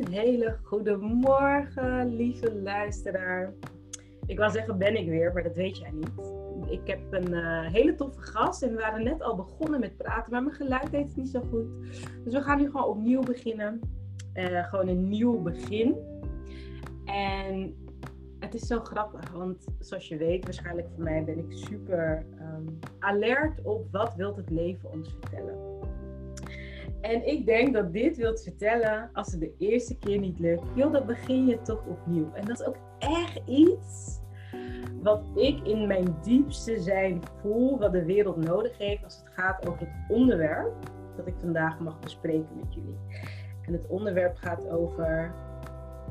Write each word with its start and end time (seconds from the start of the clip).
Een 0.00 0.12
hele 0.12 0.56
goede 0.62 0.96
morgen, 0.96 2.16
lieve 2.16 2.54
luisteraar. 2.54 3.52
Ik 4.26 4.38
wou 4.38 4.50
zeggen, 4.50 4.78
ben 4.78 4.96
ik 4.96 5.08
weer, 5.08 5.32
maar 5.32 5.42
dat 5.42 5.56
weet 5.56 5.78
jij 5.78 5.90
niet. 5.90 6.10
Ik 6.70 6.86
heb 6.86 7.00
een 7.10 7.34
eh, 7.34 7.72
hele 7.72 7.94
toffe 7.94 8.20
gast 8.20 8.62
en 8.62 8.70
we 8.70 8.76
waren 8.76 9.04
net 9.04 9.22
al 9.22 9.36
begonnen 9.36 9.80
met 9.80 9.96
praten, 9.96 10.32
maar 10.32 10.42
mijn 10.42 10.54
geluid 10.54 10.90
deed 10.90 11.06
het 11.06 11.16
niet 11.16 11.28
zo 11.28 11.40
goed. 11.50 11.66
Dus 12.24 12.32
we 12.32 12.42
gaan 12.42 12.58
nu 12.58 12.64
gewoon 12.70 12.86
opnieuw 12.86 13.22
beginnen. 13.22 13.80
Uh, 14.34 14.68
gewoon 14.68 14.88
een 14.88 15.08
nieuw 15.08 15.42
begin. 15.42 15.96
En 17.04 17.74
het 18.38 18.54
is 18.54 18.66
zo 18.66 18.80
grappig, 18.80 19.30
want 19.30 19.66
zoals 19.78 20.08
je 20.08 20.16
weet, 20.16 20.44
waarschijnlijk 20.44 20.88
voor 20.94 21.04
mij 21.04 21.24
ben 21.24 21.38
ik 21.38 21.52
super 21.52 22.26
um, 22.40 22.78
alert 22.98 23.62
op 23.62 23.86
wat 23.90 24.14
wilt 24.14 24.36
het 24.36 24.50
leven 24.50 24.92
ons 24.92 25.16
vertellen. 25.20 25.73
En 27.04 27.26
ik 27.26 27.46
denk 27.46 27.74
dat 27.74 27.92
dit 27.92 28.16
wilt 28.16 28.42
vertellen, 28.42 29.10
als 29.12 29.32
het 29.32 29.40
de 29.40 29.54
eerste 29.58 29.98
keer 29.98 30.18
niet 30.18 30.38
lukt, 30.38 30.64
joh, 30.74 30.92
dan 30.92 31.06
begin 31.06 31.46
je 31.46 31.62
toch 31.62 31.86
opnieuw. 31.86 32.32
En 32.32 32.44
dat 32.44 32.60
is 32.60 32.66
ook 32.66 32.76
echt 32.98 33.40
iets 33.46 34.20
wat 35.02 35.22
ik 35.34 35.66
in 35.66 35.86
mijn 35.86 36.16
diepste 36.22 36.80
zijn 36.80 37.20
voel, 37.40 37.78
wat 37.78 37.92
de 37.92 38.04
wereld 38.04 38.36
nodig 38.36 38.78
heeft 38.78 39.04
als 39.04 39.16
het 39.16 39.28
gaat 39.34 39.68
over 39.68 39.80
het 39.80 40.16
onderwerp 40.16 40.72
dat 41.16 41.26
ik 41.26 41.34
vandaag 41.40 41.78
mag 41.78 42.00
bespreken 42.00 42.56
met 42.56 42.74
jullie. 42.74 42.98
En 43.66 43.72
het 43.72 43.86
onderwerp 43.86 44.36
gaat 44.36 44.68
over 44.68 45.34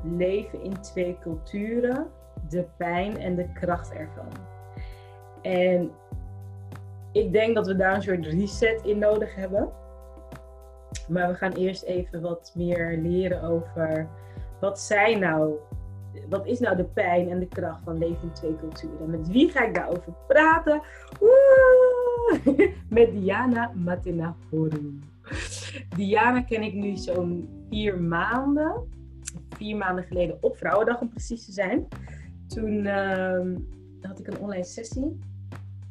leven 0.03 0.61
in 0.61 0.81
twee 0.81 1.17
culturen, 1.19 2.07
de 2.49 2.65
pijn 2.77 3.17
en 3.17 3.35
de 3.35 3.51
kracht 3.53 3.93
ervan. 3.93 4.29
En 5.41 5.91
ik 7.11 7.31
denk 7.31 7.55
dat 7.55 7.67
we 7.67 7.75
daar 7.75 7.95
een 7.95 8.01
soort 8.01 8.25
reset 8.25 8.81
in 8.81 8.97
nodig 8.97 9.35
hebben. 9.35 9.81
Maar 11.07 11.27
we 11.27 11.35
gaan 11.35 11.51
eerst 11.51 11.83
even 11.83 12.21
wat 12.21 12.51
meer 12.55 12.97
leren 12.97 13.41
over 13.41 14.07
wat 14.59 14.79
zijn 14.79 15.19
nou, 15.19 15.53
wat 16.29 16.45
is 16.45 16.59
nou 16.59 16.75
de 16.75 16.83
pijn 16.83 17.29
en 17.29 17.39
de 17.39 17.47
kracht 17.47 17.83
van 17.83 17.97
leven 17.97 18.23
in 18.23 18.31
twee 18.33 18.55
culturen. 18.55 19.09
Met 19.09 19.27
wie 19.27 19.49
ga 19.49 19.65
ik 19.65 19.75
daarover 19.75 20.13
praten? 20.27 20.81
Met 22.89 23.11
Diana 23.11 23.71
Matinahoru. 23.75 24.99
Diana 25.95 26.41
ken 26.41 26.63
ik 26.63 26.73
nu 26.73 26.97
zo'n 26.97 27.49
vier 27.69 28.01
maanden. 28.01 28.89
Vier 29.49 29.77
maanden 29.77 30.03
geleden 30.03 30.37
op 30.41 30.57
Vrouwendag 30.57 31.01
om 31.01 31.09
precies 31.09 31.45
te 31.45 31.51
zijn. 31.51 31.87
Toen 32.47 32.85
uh, 32.85 33.41
had 34.01 34.19
ik 34.19 34.27
een 34.27 34.39
online 34.39 34.63
sessie 34.63 35.19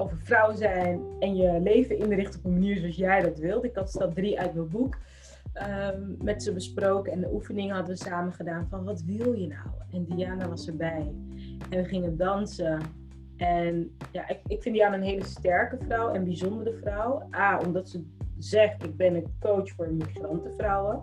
over 0.02 0.18
vrouw 0.18 0.54
zijn 0.54 1.00
en 1.18 1.36
je 1.36 1.60
leven 1.60 1.98
inrichten 1.98 2.38
op 2.38 2.44
een 2.44 2.52
manier 2.52 2.76
zoals 2.76 2.96
jij 2.96 3.20
dat 3.20 3.38
wilt. 3.38 3.64
Ik 3.64 3.74
had 3.74 3.90
stap 3.90 4.14
drie 4.14 4.40
uit 4.40 4.54
mijn 4.54 4.68
boek 4.68 4.96
um, 5.54 6.16
met 6.22 6.42
ze 6.42 6.52
besproken 6.52 7.12
en 7.12 7.20
de 7.20 7.32
oefeningen 7.32 7.74
hadden 7.74 7.94
we 7.94 8.02
samen 8.02 8.32
gedaan 8.32 8.66
van 8.70 8.84
wat 8.84 9.02
wil 9.02 9.32
je 9.32 9.46
nou? 9.46 9.68
En 9.92 10.04
Diana 10.04 10.48
was 10.48 10.66
erbij 10.66 11.12
en 11.70 11.82
we 11.82 11.84
gingen 11.84 12.16
dansen. 12.16 12.80
En 13.36 13.96
ja, 14.12 14.28
ik, 14.28 14.38
ik 14.46 14.62
vind 14.62 14.74
Diana 14.74 14.94
een 14.96 15.02
hele 15.02 15.24
sterke 15.24 15.78
vrouw 15.84 16.10
en 16.10 16.24
bijzondere 16.24 16.72
vrouw. 16.80 17.28
A, 17.34 17.58
omdat 17.58 17.88
ze 17.88 18.04
zegt 18.38 18.84
ik 18.84 18.96
ben 18.96 19.14
een 19.14 19.32
coach 19.40 19.70
voor 19.70 19.92
migrantenvrouwen. 19.92 21.02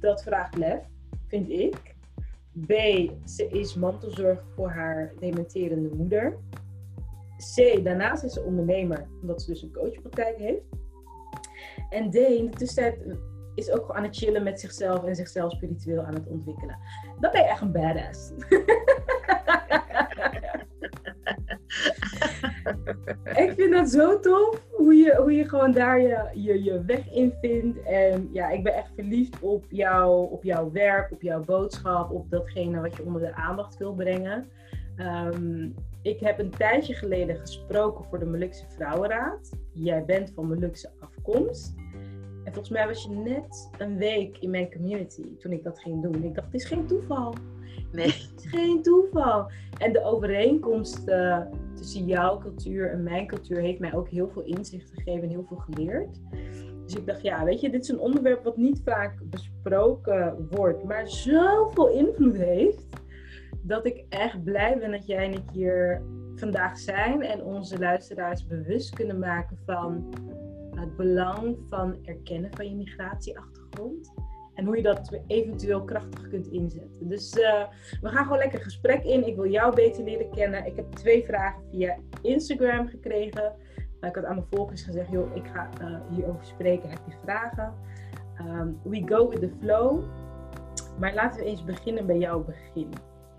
Dat 0.00 0.22
vraagt 0.22 0.56
lef, 0.56 0.80
vind 1.26 1.48
ik. 1.48 1.94
B, 2.66 2.72
ze 3.24 3.48
is 3.50 3.74
mantelzorg 3.74 4.44
voor 4.54 4.68
haar 4.68 5.12
dementerende 5.20 5.88
moeder. 5.94 6.36
C, 7.36 7.84
daarnaast 7.84 8.24
is 8.24 8.32
ze 8.32 8.42
ondernemer, 8.42 9.06
omdat 9.20 9.42
ze 9.42 9.50
dus 9.50 9.62
een 9.62 9.72
coachpraktijk 9.72 10.38
heeft. 10.38 10.62
En 11.90 12.10
D, 12.10 12.14
in 12.14 12.50
de 12.50 12.56
tussentijd 12.56 13.16
is 13.54 13.70
ook 13.70 13.92
aan 13.92 14.02
het 14.02 14.16
chillen 14.16 14.42
met 14.42 14.60
zichzelf 14.60 15.04
en 15.04 15.14
zichzelf 15.14 15.52
spiritueel 15.52 16.02
aan 16.02 16.14
het 16.14 16.26
ontwikkelen. 16.26 16.78
Dan 17.20 17.30
ben 17.30 17.42
je 17.42 17.48
echt 17.48 17.60
een 17.60 17.72
badass. 17.72 18.32
ik 23.44 23.52
vind 23.56 23.72
dat 23.72 23.90
zo 23.90 24.20
tof, 24.20 24.66
hoe 24.70 24.94
je, 24.94 25.16
hoe 25.16 25.32
je 25.32 25.48
gewoon 25.48 25.72
daar 25.72 26.00
je, 26.00 26.28
je, 26.34 26.62
je 26.62 26.84
weg 26.84 27.10
in 27.10 27.32
vindt. 27.40 27.82
En 27.82 28.28
ja, 28.32 28.48
ik 28.48 28.62
ben 28.62 28.74
echt 28.74 28.90
verliefd 28.94 29.40
op, 29.40 29.64
jou, 29.68 30.30
op 30.30 30.44
jouw 30.44 30.72
werk, 30.72 31.12
op 31.12 31.22
jouw 31.22 31.44
boodschap, 31.44 32.10
op 32.10 32.30
datgene 32.30 32.80
wat 32.80 32.96
je 32.96 33.04
onder 33.04 33.20
de 33.20 33.34
aandacht 33.34 33.76
wil 33.76 33.94
brengen. 33.94 34.48
Ehm, 34.96 35.68
ik 36.04 36.20
heb 36.20 36.38
een 36.38 36.50
tijdje 36.50 36.94
geleden 36.94 37.36
gesproken 37.36 38.04
voor 38.04 38.18
de 38.18 38.24
Molukse 38.24 38.64
Vrouwenraad. 38.68 39.50
Jij 39.72 40.04
bent 40.04 40.32
van 40.34 40.46
Molukse 40.46 40.90
afkomst. 41.00 41.74
En 42.44 42.52
volgens 42.52 42.68
mij 42.68 42.86
was 42.86 43.02
je 43.02 43.10
net 43.10 43.70
een 43.78 43.96
week 43.96 44.38
in 44.38 44.50
mijn 44.50 44.72
community 44.72 45.36
toen 45.38 45.52
ik 45.52 45.64
dat 45.64 45.78
ging 45.78 46.02
doen. 46.02 46.24
Ik 46.24 46.34
dacht, 46.34 46.46
het 46.46 46.60
is 46.60 46.64
geen 46.64 46.86
toeval. 46.86 47.34
Nee. 47.92 48.06
Het 48.06 48.44
is 48.44 48.50
geen 48.50 48.82
toeval. 48.82 49.50
En 49.78 49.92
de 49.92 50.04
overeenkomst 50.04 51.08
uh, 51.08 51.40
tussen 51.74 52.06
jouw 52.06 52.38
cultuur 52.38 52.90
en 52.90 53.02
mijn 53.02 53.26
cultuur 53.26 53.60
heeft 53.60 53.78
mij 53.78 53.94
ook 53.94 54.08
heel 54.08 54.28
veel 54.28 54.42
inzicht 54.42 54.90
gegeven 54.94 55.22
en 55.22 55.28
heel 55.28 55.44
veel 55.48 55.56
geleerd. 55.56 56.20
Dus 56.84 56.94
ik 56.94 57.06
dacht, 57.06 57.22
ja, 57.22 57.44
weet 57.44 57.60
je, 57.60 57.70
dit 57.70 57.82
is 57.82 57.88
een 57.88 57.98
onderwerp 57.98 58.44
wat 58.44 58.56
niet 58.56 58.80
vaak 58.84 59.18
besproken 59.24 60.48
wordt, 60.50 60.84
maar 60.84 61.08
zoveel 61.08 61.88
invloed 61.88 62.36
heeft, 62.36 62.86
dat 63.66 63.86
ik 63.86 64.04
echt 64.08 64.44
blij 64.44 64.78
ben 64.78 64.90
dat 64.90 65.06
jij 65.06 65.24
en 65.24 65.32
ik 65.32 65.50
hier 65.52 66.02
vandaag 66.34 66.78
zijn 66.78 67.22
en 67.22 67.44
onze 67.44 67.78
luisteraars 67.78 68.46
bewust 68.46 68.94
kunnen 68.94 69.18
maken 69.18 69.58
van 69.66 70.14
het 70.70 70.96
belang 70.96 71.56
van 71.68 71.96
erkennen 72.04 72.50
van 72.54 72.68
je 72.68 72.74
migratieachtergrond. 72.74 74.12
En 74.54 74.64
hoe 74.64 74.76
je 74.76 74.82
dat 74.82 75.20
eventueel 75.26 75.84
krachtig 75.84 76.28
kunt 76.28 76.46
inzetten. 76.46 77.08
Dus 77.08 77.36
uh, 77.36 77.64
we 78.00 78.08
gaan 78.08 78.22
gewoon 78.22 78.38
lekker 78.38 78.60
gesprek 78.60 79.04
in. 79.04 79.26
Ik 79.26 79.34
wil 79.34 79.50
jou 79.50 79.74
beter 79.74 80.04
leren 80.04 80.30
kennen. 80.30 80.66
Ik 80.66 80.76
heb 80.76 80.92
twee 80.92 81.24
vragen 81.24 81.62
via 81.70 81.96
Instagram 82.22 82.88
gekregen. 82.88 83.52
ik 84.00 84.14
had 84.14 84.24
aan 84.24 84.34
mijn 84.34 84.46
volgers 84.50 84.82
gezegd, 84.82 85.10
joh, 85.10 85.36
ik 85.36 85.46
ga 85.46 85.68
uh, 85.80 86.00
hierover 86.10 86.44
spreken. 86.44 86.88
Heb 86.88 87.00
je 87.06 87.16
vragen? 87.22 87.74
Um, 88.40 88.80
we 88.82 89.02
go 89.06 89.28
with 89.28 89.40
the 89.40 89.50
flow. 89.60 90.04
Maar 90.98 91.14
laten 91.14 91.40
we 91.40 91.46
eens 91.46 91.64
beginnen 91.64 92.06
bij 92.06 92.18
jouw 92.18 92.44
begin, 92.44 92.88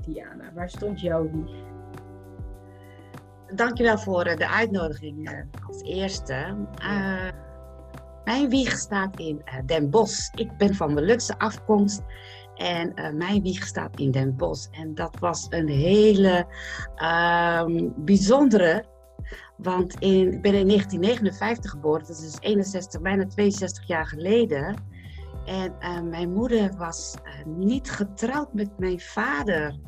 Diana. 0.06 0.52
Waar 0.54 0.70
stond 0.70 1.02
jouw 1.02 1.30
wieg? 1.32 1.66
dankjewel 3.56 3.98
voor 3.98 4.24
eh, 4.24 4.38
de 4.38 4.50
uitnodiging 4.50 5.30
eh, 5.30 5.40
als 5.68 5.82
eerste. 5.82 6.56
Uh, 6.82 7.30
mijn 8.24 8.50
wieg 8.50 8.78
staat 8.78 9.20
in 9.20 9.42
Den 9.66 9.90
Bosch. 9.90 10.34
Ik 10.34 10.58
ben 10.58 10.76
van 10.76 10.94
Molukse 10.94 11.40
afkomst. 11.40 12.02
En 12.56 12.94
mijn 13.18 13.42
wieg 13.42 13.66
staat 13.66 14.00
in 14.00 14.12
Den 14.12 14.36
Bosch. 14.36 14.68
En 14.72 14.96
dat 14.96 15.20
was 15.20 15.48
een 15.50 15.68
hele 15.68 16.46
uh, 16.98 17.64
bijzondere. 17.96 18.86
Want 19.58 20.00
in, 20.00 20.32
ik 20.34 20.42
ben 20.42 20.54
in 20.54 20.68
1959 20.68 21.72
geboren. 21.72 22.00
Dat 22.08 22.10
is 22.10 22.22
dus 22.22 22.38
61, 22.40 23.02
bijna 23.02 23.26
62 23.26 23.88
jaar 23.88 24.06
geleden. 24.06 24.76
En 25.80 26.10
mijn 26.10 26.34
moeder 26.34 26.76
was 26.78 27.16
niet 27.46 27.92
getrouwd 27.92 28.54
met 28.54 28.80
mijn 28.80 29.00
vader. 29.00 29.80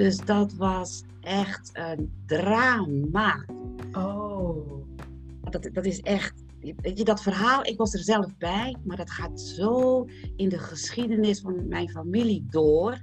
Dus 0.00 0.16
dat 0.16 0.52
was 0.54 1.02
echt 1.20 1.70
een 1.72 2.12
drama. 2.26 3.44
Oh. 3.92 4.86
Dat, 5.50 5.68
dat 5.72 5.84
is 5.84 6.00
echt, 6.00 6.44
weet 6.60 6.98
je, 6.98 7.04
dat 7.04 7.22
verhaal, 7.22 7.64
ik 7.64 7.78
was 7.78 7.94
er 7.94 8.02
zelf 8.02 8.36
bij, 8.38 8.76
maar 8.84 8.96
dat 8.96 9.10
gaat 9.10 9.40
zo 9.40 10.06
in 10.36 10.48
de 10.48 10.58
geschiedenis 10.58 11.40
van 11.40 11.68
mijn 11.68 11.88
familie 11.88 12.46
door. 12.50 12.98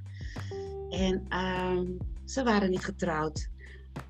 En 0.90 1.26
uh, 1.30 1.80
ze 2.26 2.44
waren 2.44 2.70
niet 2.70 2.86
getrouwd. 2.86 3.50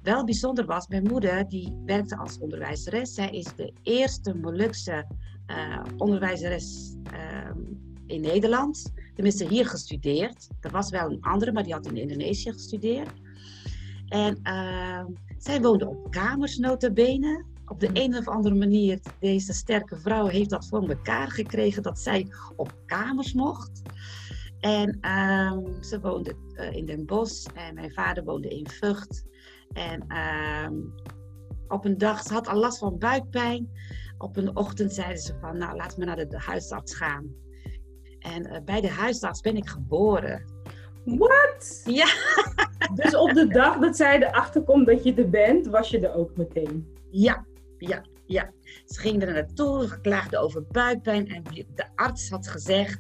Wel 0.02 0.24
bijzonder 0.24 0.66
was, 0.66 0.88
mijn 0.88 1.08
moeder 1.08 1.50
die 1.50 1.82
werkte 1.86 2.18
als 2.18 2.40
onderwijzeres. 2.40 3.14
Zij 3.14 3.30
is 3.30 3.56
de 3.56 3.74
eerste 3.84 4.36
Molukse 4.36 5.06
uh, 5.48 5.84
onderwijzeres 5.98 6.96
uh, 7.14 7.52
in 8.06 8.22
Nederland. 8.22 8.92
Tenminste, 9.18 9.48
hier 9.48 9.68
gestudeerd. 9.68 10.48
Er 10.60 10.72
was 10.72 10.90
wel 10.90 11.12
een 11.12 11.22
andere, 11.22 11.52
maar 11.52 11.64
die 11.64 11.74
had 11.74 11.86
in 11.86 11.98
Indonesië 11.98 12.52
gestudeerd. 12.52 13.10
En 14.08 14.40
uh, 14.44 15.06
zij 15.38 15.62
woonde 15.62 15.88
op 15.88 16.12
kamers, 16.12 16.58
notabene. 16.58 17.46
Op 17.66 17.80
de 17.80 17.90
een 17.94 18.16
of 18.16 18.28
andere 18.28 18.56
manier, 18.56 19.00
deze 19.20 19.54
sterke 19.54 20.00
vrouw 20.00 20.26
heeft 20.26 20.50
dat 20.50 20.68
voor 20.68 20.90
elkaar 20.90 21.32
gekregen 21.32 21.84
dat 21.84 22.00
zij 22.00 22.28
op 22.56 22.76
kamers 22.86 23.34
mocht. 23.34 23.82
En 24.60 24.98
uh, 25.02 25.58
ze 25.82 26.00
woonde 26.00 26.36
uh, 26.54 26.76
in 26.76 26.86
Den 26.86 27.06
Bosch 27.06 27.48
en 27.54 27.74
mijn 27.74 27.92
vader 27.92 28.24
woonde 28.24 28.48
in 28.48 28.70
Vught. 28.70 29.26
En 29.74 30.08
ehm, 30.08 30.74
op 31.68 31.86
een 31.86 31.98
dag, 31.98 32.24
ze 32.24 32.34
had 32.34 32.48
al 32.48 32.60
last 32.60 32.78
van 32.78 32.98
buikpijn. 32.98 33.70
Op 34.18 34.38
een 34.38 34.56
ochtend 34.56 34.94
zeiden 34.94 35.22
ze 35.22 35.34
van, 35.40 35.58
nou 35.58 35.76
laten 35.76 36.00
we 36.00 36.06
naar 36.06 36.28
de 36.28 36.40
huisarts 36.40 36.96
gaan. 36.96 37.46
En 38.20 38.46
eh, 38.46 38.62
bij 38.66 38.82
de 38.82 38.90
huisarts 38.90 39.42
ben 39.42 39.58
ik 39.58 39.68
geboren. 39.68 40.46
Wat? 41.06 41.82
Ja. 41.86 42.08
Dus 42.94 43.16
op 43.16 43.34
de 43.34 43.48
dag 43.48 43.78
dat 43.78 43.96
zij 43.96 44.24
erachter 44.24 44.62
komt 44.62 44.88
dat 44.88 45.04
je 45.04 45.14
er 45.14 45.30
bent, 45.30 45.68
was 45.68 45.90
je 45.90 46.00
er 46.00 46.14
ook 46.14 46.38
meteen? 46.38 46.88
Ja, 47.12 47.46
ja, 47.78 48.06
ja. 48.26 48.52
Ze 48.86 49.00
ging 49.00 49.24
er 49.24 49.34
naartoe, 49.34 50.02
klaagde 50.02 50.38
over 50.38 50.64
buikpijn 50.72 51.28
en 51.28 51.44
de 51.76 51.86
arts 51.96 52.30
had 52.30 52.48
gezegd... 52.48 53.00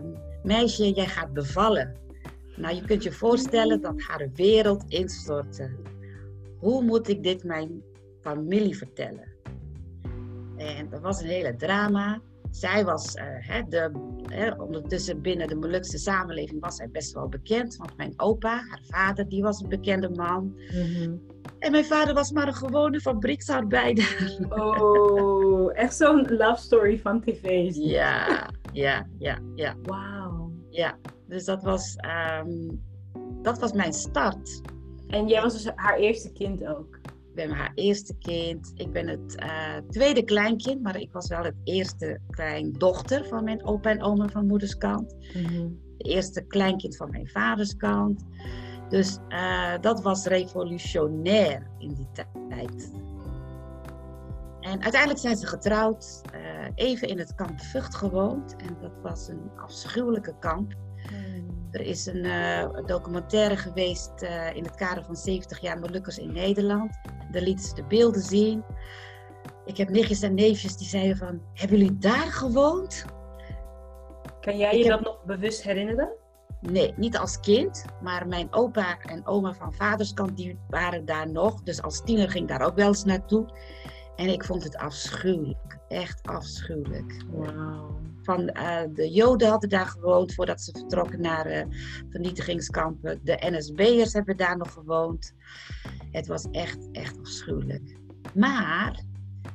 Um, 0.00 0.18
meisje, 0.42 0.90
jij 0.90 1.06
gaat 1.06 1.32
bevallen. 1.32 1.96
Nou, 2.56 2.74
je 2.74 2.84
kunt 2.84 3.02
je 3.02 3.12
voorstellen 3.12 3.80
dat 3.80 4.02
haar 4.02 4.28
wereld 4.34 4.84
instortte. 4.88 5.76
Hoe 6.58 6.82
moet 6.82 7.08
ik 7.08 7.22
dit 7.22 7.44
mijn 7.44 7.82
familie 8.20 8.76
vertellen? 8.76 9.34
En 10.56 10.88
dat 10.88 11.00
was 11.00 11.20
een 11.20 11.28
hele 11.28 11.56
drama. 11.56 12.20
Zij 12.56 12.84
was, 12.84 13.16
uh, 13.16 13.62
de, 13.68 13.90
ondertussen 14.58 15.20
binnen 15.20 15.48
de 15.48 15.54
Molukse 15.54 15.98
samenleving 15.98 16.60
was 16.60 16.76
zij 16.76 16.88
best 16.90 17.12
wel 17.12 17.28
bekend. 17.28 17.76
Want 17.76 17.96
mijn 17.96 18.12
opa, 18.16 18.50
haar 18.50 18.80
vader, 18.82 19.28
die 19.28 19.42
was 19.42 19.60
een 19.60 19.68
bekende 19.68 20.10
man. 20.10 20.54
Mhm. 20.70 21.16
En 21.58 21.70
mijn 21.70 21.84
vader 21.84 22.14
was 22.14 22.32
maar 22.32 22.46
een 22.46 22.54
gewone 22.54 23.00
fabrieksarbeider. 23.00 24.36
Oh, 24.48 25.78
echt 25.78 25.96
zo'n 25.96 26.36
love 26.36 26.62
story 26.62 26.98
van 26.98 27.20
tv. 27.20 27.70
Ja, 27.74 28.50
ja, 28.72 29.06
ja, 29.18 29.38
ja. 29.54 29.74
Wauw. 29.82 30.52
Ja, 30.70 30.98
dus 31.28 31.44
dat 31.44 31.62
was, 31.62 31.96
um, 32.40 32.82
dat 33.42 33.58
was 33.58 33.72
mijn 33.72 33.92
start. 33.92 34.60
En 35.08 35.28
jij 35.28 35.42
was 35.42 35.52
dus 35.52 35.72
haar 35.74 35.98
eerste 35.98 36.32
kind 36.32 36.66
ook? 36.66 36.98
Ik 37.36 37.48
ben 37.48 37.56
haar 37.56 37.72
eerste 37.74 38.14
kind. 38.18 38.72
Ik 38.74 38.92
ben 38.92 39.08
het 39.08 39.42
uh, 39.42 39.76
tweede 39.90 40.24
kleinkind, 40.24 40.82
maar 40.82 41.00
ik 41.00 41.12
was 41.12 41.28
wel 41.28 41.44
het 41.44 41.54
eerste 41.64 42.20
kleindochter 42.30 43.24
van 43.24 43.44
mijn 43.44 43.66
opa 43.66 43.90
en 43.90 44.02
oma 44.02 44.28
van 44.28 44.46
moeders 44.46 44.76
kant. 44.76 45.14
Mm 45.34 45.78
De 45.96 46.04
eerste 46.04 46.42
kleinkind 46.46 46.96
van 46.96 47.10
mijn 47.10 47.28
vaders 47.28 47.76
kant. 47.76 48.24
Dus 48.88 49.18
uh, 49.28 49.72
dat 49.80 50.02
was 50.02 50.26
revolutionair 50.26 51.70
in 51.78 51.94
die 51.94 52.08
tijd. 52.12 52.92
En 54.60 54.82
uiteindelijk 54.82 55.20
zijn 55.20 55.36
ze 55.36 55.46
getrouwd, 55.46 56.22
uh, 56.34 56.68
even 56.74 57.08
in 57.08 57.18
het 57.18 57.34
kamp 57.34 57.60
Vught 57.60 57.94
gewoond. 57.94 58.56
En 58.56 58.76
dat 58.80 59.00
was 59.02 59.28
een 59.28 59.50
afschuwelijke 59.56 60.34
kamp. 60.38 60.74
Er 61.70 61.80
is 61.80 62.06
een 62.06 62.24
uh, 62.24 62.68
documentaire 62.86 63.56
geweest 63.56 64.22
in 64.54 64.64
het 64.64 64.74
kader 64.74 65.04
van 65.04 65.16
70 65.16 65.60
jaar 65.60 65.78
Molukkers 65.78 66.18
in 66.18 66.32
Nederland. 66.32 67.00
Daar 67.30 67.42
lieten 67.42 67.64
ze 67.64 67.74
de 67.74 67.84
beelden 67.84 68.22
zien. 68.22 68.64
Ik 69.64 69.76
heb 69.76 69.88
nichtjes 69.88 70.22
en 70.22 70.34
neefjes 70.34 70.76
die 70.76 70.86
zeiden 70.86 71.16
van, 71.16 71.40
hebben 71.52 71.78
jullie 71.78 71.98
daar 71.98 72.32
gewoond? 72.32 73.04
Kan 74.40 74.56
jij 74.56 74.78
je 74.78 74.88
dat 74.88 75.00
nog 75.00 75.24
bewust 75.24 75.62
herinneren? 75.62 76.08
Nee, 76.60 76.94
niet 76.96 77.18
als 77.18 77.40
kind, 77.40 77.84
maar 78.02 78.26
mijn 78.26 78.52
opa 78.52 78.98
en 78.98 79.26
oma 79.26 79.52
van 79.52 79.74
vaderskant 79.74 80.36
die 80.36 80.58
waren 80.68 81.04
daar 81.04 81.30
nog. 81.30 81.62
Dus 81.62 81.82
als 81.82 82.02
tiener 82.04 82.30
ging 82.30 82.42
ik 82.42 82.58
daar 82.58 82.66
ook 82.66 82.76
wel 82.76 82.88
eens 82.88 83.04
naartoe. 83.04 83.48
En 84.16 84.28
ik 84.28 84.44
vond 84.44 84.64
het 84.64 84.76
afschuwelijk, 84.76 85.78
echt 85.88 86.22
afschuwelijk. 86.22 87.24
Wow. 87.30 88.04
Van, 88.22 88.40
uh, 88.40 88.80
de 88.94 89.10
Joden 89.10 89.48
hadden 89.48 89.68
daar 89.68 89.86
gewoond 89.86 90.34
voordat 90.34 90.60
ze 90.60 90.72
vertrokken 90.72 91.20
naar 91.20 91.50
uh, 91.50 91.62
vernietigingskampen. 92.10 93.20
De 93.22 93.36
NSB'ers 93.40 94.12
hebben 94.12 94.36
daar 94.36 94.56
nog 94.56 94.72
gewoond. 94.72 95.34
Het 96.10 96.26
was 96.26 96.46
echt, 96.50 96.88
echt 96.92 97.18
afschuwelijk. 97.20 97.96
Maar 98.34 99.00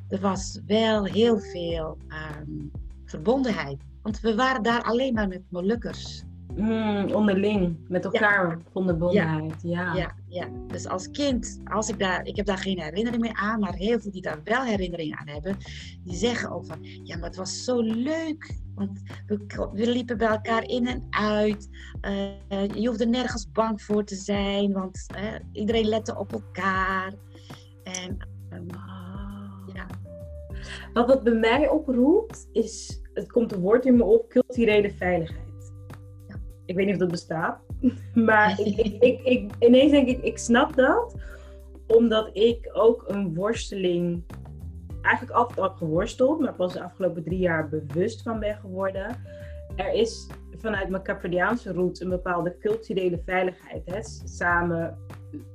er 0.09 0.19
was 0.19 0.59
wel 0.65 1.05
heel 1.05 1.39
veel 1.39 1.97
um, 2.39 2.71
verbondenheid. 3.05 3.77
Want 4.01 4.19
we 4.19 4.35
waren 4.35 4.63
daar 4.63 4.83
alleen 4.83 5.13
maar 5.13 5.27
met 5.27 5.41
Molukkers. 5.49 6.23
Mm, 6.55 7.11
onderling, 7.13 7.77
met 7.87 8.05
elkaar 8.05 8.49
ja. 8.49 8.57
verbondenheid. 8.71 9.61
Ja. 9.61 9.81
ja. 9.81 9.95
Ja, 9.95 10.15
dus 10.68 10.88
als 10.88 11.12
kind, 11.12 11.60
als 11.63 11.89
ik 11.89 12.00
daar, 12.00 12.25
ik 12.25 12.36
heb 12.36 12.45
daar 12.45 12.57
geen 12.57 12.80
herinnering 12.80 13.22
meer 13.22 13.36
aan, 13.36 13.60
maar 13.60 13.74
heel 13.74 14.00
veel 14.00 14.12
die 14.12 14.22
daar 14.22 14.42
wel 14.44 14.63
herinnering 14.63 15.16
aan 15.16 15.28
hebben, 15.28 15.57
die 16.04 16.16
zeggen 16.16 16.51
ook 16.51 16.66
van, 16.66 16.78
ja, 16.81 17.18
maar 17.18 17.28
het 17.28 17.36
was 17.36 17.63
zo 17.63 17.81
leuk. 17.81 18.60
Want 18.75 19.01
we, 19.28 19.69
we 19.74 19.92
liepen 19.92 20.18
bij 20.18 20.28
elkaar 20.28 20.63
in 20.63 20.88
en 20.88 21.07
uit. 21.10 21.69
Uh, 22.01 22.68
je 22.68 22.88
hoefde 22.88 23.06
nergens 23.06 23.51
bang 23.51 23.81
voor 23.81 24.04
te 24.04 24.16
zijn, 24.16 24.72
want 24.72 25.06
uh, 25.16 25.33
iedereen 25.51 25.86
lette 25.86 26.18
op 26.18 26.31
elkaar. 26.31 27.13
En 27.83 28.28
um, 28.54 28.68
ja. 29.74 29.88
Wat 30.94 31.07
het 31.07 31.24
bij 31.24 31.33
mij 31.33 31.69
oproept, 31.69 32.48
is, 32.51 33.01
het 33.13 33.31
komt 33.31 33.51
een 33.51 33.60
woord 33.60 33.86
in 33.86 33.95
me 33.95 34.04
op, 34.04 34.30
culturele 34.30 34.92
veiligheid. 34.92 35.50
Ik 36.65 36.75
weet 36.75 36.85
niet 36.85 36.93
of 36.93 37.01
dat 37.01 37.11
bestaat. 37.11 37.59
Maar 38.13 38.59
ik, 38.59 39.03
ik, 39.23 39.51
ineens 39.59 39.91
denk 39.91 40.07
ik, 40.07 40.23
ik 40.23 40.37
snap 40.37 40.75
dat. 40.75 41.15
Omdat 41.87 42.29
ik 42.33 42.69
ook 42.73 43.03
een 43.07 43.35
worsteling 43.35 44.23
eigenlijk 45.01 45.37
altijd 45.37 45.59
al 45.59 45.69
geworsteld. 45.69 46.39
Maar 46.39 46.53
pas 46.53 46.73
de 46.73 46.83
afgelopen 46.83 47.23
drie 47.23 47.39
jaar 47.39 47.69
bewust 47.69 48.21
van 48.21 48.39
ben 48.39 48.55
geworden. 48.55 49.17
Er 49.75 49.93
is 49.93 50.27
vanuit 50.57 50.89
mijn 50.89 51.03
Capriaanse 51.03 51.73
roots 51.73 51.99
een 51.99 52.09
bepaalde 52.09 52.57
culturele 52.59 53.21
veiligheid. 53.25 53.81
Hè? 53.85 54.03
Samen, 54.25 54.97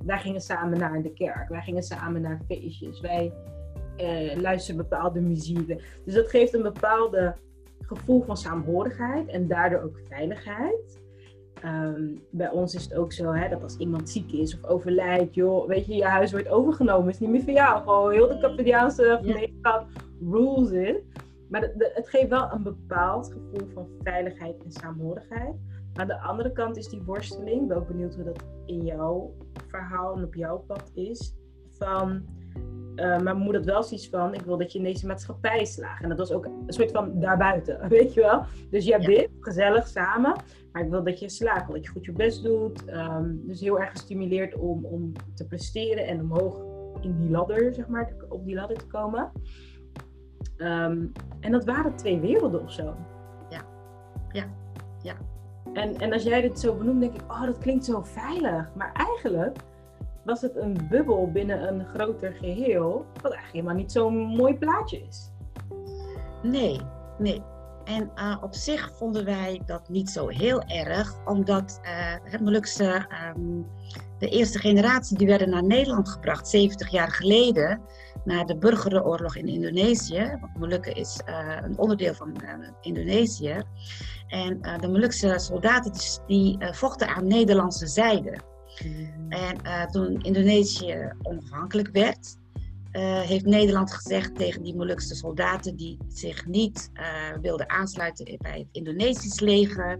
wij 0.05 0.19
gingen 0.19 0.41
samen 0.41 0.79
naar 0.79 1.01
de 1.01 1.13
kerk. 1.13 1.49
Wij 1.49 1.61
gingen 1.61 1.83
samen 1.83 2.21
naar 2.21 2.41
feestjes. 2.47 2.99
Wij 2.99 3.33
uh, 3.97 4.35
luisteren 4.41 4.77
bepaalde 4.77 5.19
muziek. 5.19 5.67
Dus 6.05 6.13
dat 6.13 6.29
geeft 6.29 6.53
een 6.53 6.61
bepaalde 6.61 7.35
gevoel 7.87 8.21
van 8.21 8.37
saamhorigheid 8.37 9.27
en 9.27 9.47
daardoor 9.47 9.81
ook 9.81 9.99
veiligheid. 10.07 11.01
Ehm, 11.61 12.15
bij 12.29 12.49
ons 12.49 12.75
is 12.75 12.83
het 12.83 12.93
ook 12.93 13.13
zo 13.13 13.31
hè, 13.31 13.49
dat 13.49 13.63
als 13.63 13.77
iemand 13.77 14.09
ziek 14.09 14.31
is 14.31 14.59
of 14.59 14.69
overlijdt, 14.69 15.35
joh, 15.35 15.67
weet 15.67 15.85
je, 15.85 15.95
je 15.95 16.05
huis 16.05 16.31
wordt 16.31 16.49
overgenomen, 16.49 17.09
is 17.09 17.19
niet 17.19 17.29
meer 17.29 17.43
van 17.43 17.53
jou. 17.53 17.83
Gewoon 17.83 18.11
heel 18.11 18.27
de 18.27 18.37
Capverdiaanse 18.37 19.19
gemeenschap 19.21 19.87
rules 20.31 20.71
it. 20.71 21.03
Maar 21.49 21.61
het 21.77 22.09
geeft 22.09 22.29
wel 22.29 22.51
een 22.51 22.63
bepaald 22.63 23.33
gevoel 23.33 23.69
van 23.73 23.87
veiligheid 24.03 24.63
en 24.63 24.71
saamhorigheid. 24.71 25.55
Aan 25.93 26.07
de 26.07 26.19
andere 26.19 26.51
kant 26.51 26.77
is 26.77 26.87
die 26.89 27.01
worsteling, 27.01 27.73
ook 27.73 27.87
benieuwd 27.87 28.15
hoe 28.15 28.23
dat 28.23 28.45
in 28.65 28.85
jouw 28.85 29.33
verhaal 29.67 30.15
en 30.15 30.23
op 30.23 30.35
jouw 30.35 30.57
pad 30.57 30.91
is, 30.93 31.35
van 31.69 32.25
uh, 32.97 33.19
maar 33.19 33.35
moet 33.35 33.53
het 33.53 33.65
wel 33.65 33.83
zoiets 33.83 34.09
van, 34.09 34.33
ik 34.33 34.41
wil 34.41 34.57
dat 34.57 34.71
je 34.71 34.77
in 34.77 34.83
deze 34.83 35.07
maatschappij 35.07 35.65
slaagt. 35.65 36.03
En 36.03 36.09
dat 36.09 36.17
was 36.17 36.31
ook 36.31 36.45
een 36.45 36.63
soort 36.67 36.91
van 36.91 37.19
daarbuiten, 37.19 37.87
weet 37.89 38.13
je 38.13 38.21
wel. 38.21 38.43
Dus 38.69 38.85
je 38.85 38.91
hebt 38.91 39.05
dit, 39.05 39.29
gezellig 39.39 39.87
samen. 39.87 40.35
Maar 40.71 40.83
ik 40.83 40.89
wil 40.89 41.03
dat 41.03 41.19
je 41.19 41.29
slaagt, 41.29 41.71
dat 41.71 41.85
je 41.85 41.91
goed 41.91 42.05
je 42.05 42.11
best 42.11 42.43
doet. 42.43 42.85
Ehm, 42.85 43.35
dus 43.35 43.59
heel 43.59 43.79
erg 43.79 43.91
gestimuleerd 43.91 44.55
om, 44.55 44.85
om 44.85 45.11
te 45.35 45.47
presteren 45.47 46.07
en 46.07 46.19
omhoog 46.19 46.61
in 47.01 47.17
die 47.19 47.29
ladder, 47.29 47.73
zeg 47.73 47.87
maar, 47.87 48.13
op 48.29 48.45
die 48.45 48.55
ladder 48.55 48.77
te 48.77 48.87
komen. 48.87 49.31
Ehm, 50.57 51.05
en 51.39 51.51
dat 51.51 51.65
waren 51.65 51.95
twee 51.95 52.19
werelden 52.19 52.61
of 52.63 52.71
zo. 52.71 52.95
Ja, 53.49 53.61
ja, 54.31 54.45
ja. 55.01 55.15
En, 55.73 55.97
en 55.97 56.13
als 56.13 56.23
jij 56.23 56.41
dit 56.41 56.59
zo 56.59 56.75
benoemt, 56.75 57.01
denk 57.01 57.13
ik, 57.13 57.31
oh, 57.31 57.45
dat 57.45 57.57
klinkt 57.57 57.85
zo 57.85 58.01
veilig. 58.01 58.69
Maar 58.75 58.91
eigenlijk 58.93 59.57
was 60.27 60.41
het 60.41 60.55
een 60.55 60.87
bubbel 60.89 61.31
binnen 61.31 61.67
een 61.67 61.85
groter 61.85 62.31
geheel, 62.31 63.05
wat 63.13 63.31
eigenlijk 63.31 63.53
helemaal 63.53 63.75
niet 63.75 63.91
zo'n 63.91 64.15
mooi 64.15 64.57
plaatje 64.57 65.01
is. 65.07 65.31
Nee, 66.43 66.81
nee. 67.17 67.41
En 67.83 68.11
uh, 68.15 68.37
op 68.41 68.53
zich 68.53 68.91
vonden 68.97 69.25
wij 69.25 69.61
dat 69.65 69.89
niet 69.89 70.09
zo 70.09 70.27
heel 70.27 70.61
erg, 70.61 71.25
omdat 71.25 71.79
uh, 71.83 72.15
het 72.23 72.41
um, 73.37 73.67
de 74.19 74.29
eerste 74.29 74.59
generatie, 74.59 75.17
die 75.17 75.27
werden 75.27 75.49
naar 75.49 75.63
Nederland 75.63 76.09
gebracht 76.09 76.47
70 76.47 76.89
jaar 76.89 77.11
geleden, 77.11 77.81
na 78.23 78.43
de 78.43 78.57
burgeroorlog 78.57 79.35
in 79.35 79.47
Indonesië. 79.47 80.37
Want 80.41 80.57
Molukken 80.57 80.95
is 80.95 81.21
uh, 81.29 81.57
een 81.63 81.77
onderdeel 81.77 82.13
van 82.13 82.35
Indonesië. 82.81 83.61
En 84.27 84.61
de 84.81 84.87
Molukse 84.87 85.39
soldaten 85.39 85.91
die, 85.91 86.57
die 86.57 86.73
vochten 86.73 87.07
aan 87.07 87.27
Nederlandse 87.27 87.87
zijde. 87.87 88.37
En 89.29 89.57
uh, 89.63 89.85
toen 89.85 90.21
Indonesië 90.21 91.13
onafhankelijk 91.21 91.89
werd, 91.91 92.37
uh, 92.93 93.21
heeft 93.21 93.45
Nederland 93.45 93.93
gezegd 93.93 94.35
tegen 94.35 94.63
die 94.63 94.75
Molukse 94.75 95.15
soldaten 95.15 95.75
die 95.75 95.97
zich 96.07 96.45
niet 96.45 96.89
uh, 96.93 97.03
wilden 97.41 97.69
aansluiten 97.69 98.37
bij 98.37 98.57
het 98.57 98.67
Indonesisch 98.71 99.39
leger, 99.39 99.99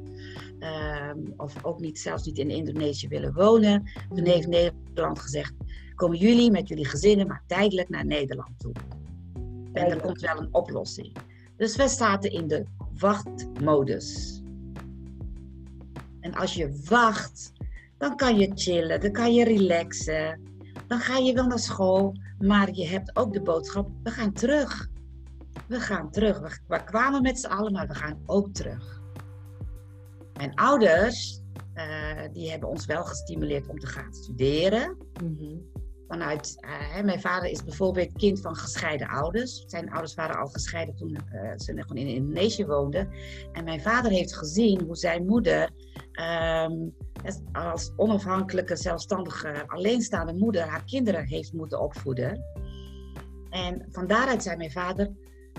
ehm, 0.60 1.20
of 1.38 1.64
ook 1.64 1.80
niet, 1.80 2.00
zelfs 2.00 2.26
niet 2.26 2.38
in 2.38 2.50
Indonesië 2.50 3.08
willen 3.08 3.34
wonen. 3.34 3.92
Toen 4.16 4.26
heeft 4.26 4.48
Nederland 4.48 5.20
gezegd: 5.20 5.54
komen 5.96 6.18
jullie 6.18 6.52
met 6.52 6.68
jullie 6.68 6.86
gezinnen 6.86 7.28
maar 7.28 7.44
tijdelijk 7.48 7.90
naar 7.90 8.06
Nederland 8.06 8.60
toe. 8.60 8.74
En 9.74 9.92
er 9.92 10.02
komt 10.02 10.22
wel 10.22 10.38
een 10.38 10.54
oplossing. 10.54 11.12
Dus 11.56 11.76
we 11.76 11.88
zaten 11.88 12.32
in 12.32 12.48
de 12.48 12.64
wachtmodus. 13.00 14.42
En 16.20 16.34
als 16.34 16.54
je 16.54 16.82
wacht 16.90 17.52
dan 17.98 18.16
kan 18.16 18.38
je 18.38 18.52
chillen, 18.54 19.02
dan 19.02 19.12
kan 19.12 19.34
je 19.34 19.44
relaxen. 19.44 20.42
Dan 20.88 21.00
ga 21.00 21.18
je 21.18 21.34
wel 21.34 21.46
naar 21.46 21.60
school, 21.60 22.14
maar 22.40 22.74
je 22.74 22.88
hebt 22.88 23.16
ook 23.16 23.34
de 23.34 23.42
boodschap, 23.42 23.90
we 24.04 24.10
gaan 24.10 24.34
terug. 24.34 24.90
We 25.68 25.80
gaan 25.80 26.12
terug. 26.12 26.60
We, 26.68 26.84
kwamen 26.84 27.22
met 27.22 27.40
z'n 27.40 27.48
allen, 27.48 27.72
maar 27.72 27.88
we 27.88 27.96
gaan 27.96 28.20
ook 28.26 28.54
terug. 28.54 29.02
Mijn 30.34 30.56
ouders, 30.56 31.42
uh, 31.76 32.34
die 32.34 32.50
hebben 32.50 32.70
ons 32.70 32.86
wel 32.86 33.04
gestimuleerd 33.04 33.68
om 33.68 33.80
te 33.80 33.88
gaan 33.88 34.14
studeren. 34.14 34.98
Mhm. 35.24 35.56
Vanuit, 36.08 36.58
uh, 36.96 37.04
mijn 37.04 37.22
vader 37.22 37.50
is 37.50 37.64
bijvoorbeeld 37.64 38.18
kind 38.18 38.42
van 38.42 38.56
gescheiden 38.56 39.08
ouders. 39.08 39.64
Zijn 39.68 39.92
ouders 39.92 40.14
waren 40.14 40.40
al 40.40 40.48
gescheiden 40.48 40.96
toen 40.96 41.18
uh, 41.34 41.52
ze 41.56 41.74
nog 41.74 41.94
in 41.94 42.08
Indonesië 42.08 42.66
woonden. 42.66 43.10
En 43.52 43.64
mijn 43.64 43.82
vader 43.82 44.12
heeft 44.12 44.36
gezien 44.36 44.82
hoe 44.82 44.96
zijn 44.96 45.26
moeder 45.26 45.70
um, 46.66 46.96
als 47.52 47.92
onafhankelijke, 47.96 48.76
zelfstandige, 48.76 49.64
alleenstaande 49.68 50.34
moeder 50.34 50.62
haar 50.62 50.84
kinderen 50.84 51.26
heeft 51.26 51.54
moeten 51.54 51.82
opvoeden. 51.82 52.44
En 53.50 53.86
van 53.92 54.08
daaruit 54.08 54.44
zei 54.44 54.58
mijn 54.58 54.72
vader, 54.72 55.12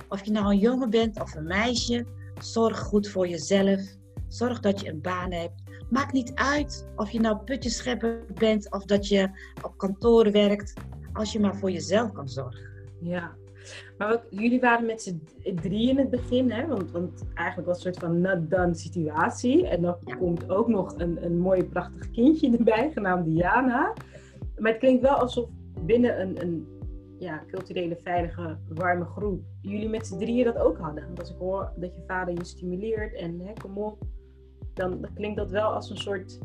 of 0.09 0.25
je 0.25 0.31
nou 0.31 0.47
een 0.51 0.59
jongen 0.59 0.91
bent 0.91 1.21
of 1.21 1.35
een 1.35 1.47
meisje, 1.47 2.07
zorg 2.41 2.79
goed 2.79 3.09
voor 3.09 3.29
jezelf. 3.29 3.81
Zorg 4.29 4.61
dat 4.61 4.81
je 4.81 4.91
een 4.91 5.01
baan 5.01 5.33
hebt. 5.33 5.63
Maakt 5.91 6.13
niet 6.13 6.33
uit 6.35 6.89
of 6.97 7.11
je 7.11 7.21
nou 7.21 7.37
putjeschepper 7.37 8.25
bent 8.35 8.73
of 8.73 8.85
dat 8.85 9.09
je 9.09 9.29
op 9.65 9.77
kantoor 9.77 10.31
werkt. 10.31 10.75
Als 11.13 11.33
je 11.33 11.41
maar 11.41 11.57
voor 11.57 11.71
jezelf 11.71 12.13
kan 12.13 12.29
zorgen. 12.29 12.67
Ja, 13.01 13.37
maar 13.99 14.25
jullie 14.31 14.61
waren 14.61 14.87
met 14.87 15.03
z'n 15.03 15.23
drie 15.55 15.89
in 15.89 15.99
het 15.99 16.11
begin, 16.11 16.51
hè? 16.51 16.67
Want, 16.67 16.91
want 16.91 17.25
eigenlijk 17.35 17.69
was 17.69 17.85
het 17.85 17.87
een 17.87 17.93
soort 17.93 18.13
van 18.13 18.21
not-done 18.21 18.75
situatie. 18.75 19.69
En 19.69 19.83
dan 19.83 19.97
komt 20.19 20.51
ook 20.51 20.69
nog 20.69 20.95
een, 20.99 21.25
een 21.25 21.39
mooi 21.39 21.65
prachtig 21.65 22.11
kindje 22.11 22.57
erbij, 22.57 22.91
genaamd 22.93 23.25
Diana. 23.25 23.93
Maar 24.59 24.71
het 24.71 24.81
klinkt 24.81 25.03
wel 25.03 25.17
alsof 25.17 25.49
binnen 25.81 26.21
een, 26.21 26.43
een 26.43 26.67
ja, 27.19 27.43
culturele, 27.47 27.97
veilige, 27.97 28.59
warme 28.69 29.05
groep 29.05 29.43
jullie 29.61 29.89
met 29.89 30.07
z'n 30.07 30.19
drieën 30.19 30.45
dat 30.45 30.59
ook 30.59 30.79
hadden. 30.79 31.05
Want 31.07 31.21
als 31.21 31.31
ik 31.31 31.37
hoor 31.39 31.73
dat 31.77 31.95
je 31.95 32.03
vader 32.07 32.35
je 32.35 32.45
stimuleert 32.45 33.15
en 33.15 33.41
hè, 33.41 33.53
kom 33.53 33.79
op, 33.79 34.03
dan, 34.79 35.07
klinkt 35.15 35.37
dat 35.37 35.51
wel 35.51 35.73
als 35.73 35.91
een 35.91 35.97
soort 35.97 36.39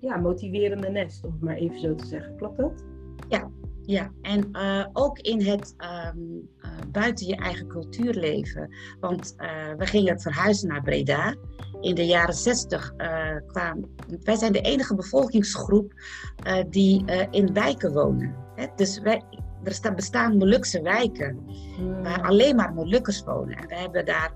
ja, 0.00 0.16
motiverende 0.16 0.88
nest, 0.88 1.24
om 1.24 1.32
het 1.32 1.40
maar 1.40 1.56
even 1.56 1.80
zo 1.80 1.94
te 1.94 2.06
zeggen. 2.06 2.36
Klopt 2.36 2.56
dat? 2.58 2.84
Ja, 3.28 3.50
ja, 3.82 4.12
en 4.22 4.48
uh, 4.52 4.86
ook 4.92 5.18
in 5.18 5.40
het 5.40 5.74
um, 6.14 6.48
uh, 6.58 6.70
buiten 6.92 7.26
je 7.26 7.36
eigen 7.36 7.66
cultuur 7.66 8.14
leven. 8.14 8.74
Want 9.00 9.34
uh, 9.38 9.48
we 9.76 9.86
gingen 9.86 10.20
verhuizen 10.20 10.68
naar 10.68 10.82
Breda. 10.82 11.34
In 11.80 11.94
de 11.94 12.06
jaren 12.06 12.34
60 12.34 12.94
kwamen. 13.46 13.94
Wij 14.22 14.36
zijn 14.36 14.52
de 14.52 14.60
enige 14.60 14.94
bevolkingsgroep 14.94 15.92
die 16.68 17.04
in 17.30 17.52
wijken 17.52 17.92
wonen. 17.92 18.34
Hè? 18.54 18.66
Dus 18.76 19.00
wij, 19.00 19.22
er 19.64 19.72
staan, 19.72 19.94
bestaan 19.94 20.36
Molukse 20.36 20.82
wijken 20.82 21.38
hmm. 21.76 22.02
waar 22.02 22.22
alleen 22.22 22.56
maar 22.56 22.72
Molukkers 22.72 23.24
wonen. 23.24 23.56
En 23.56 23.68
we 23.68 23.74
hebben 23.74 24.04
daar 24.04 24.32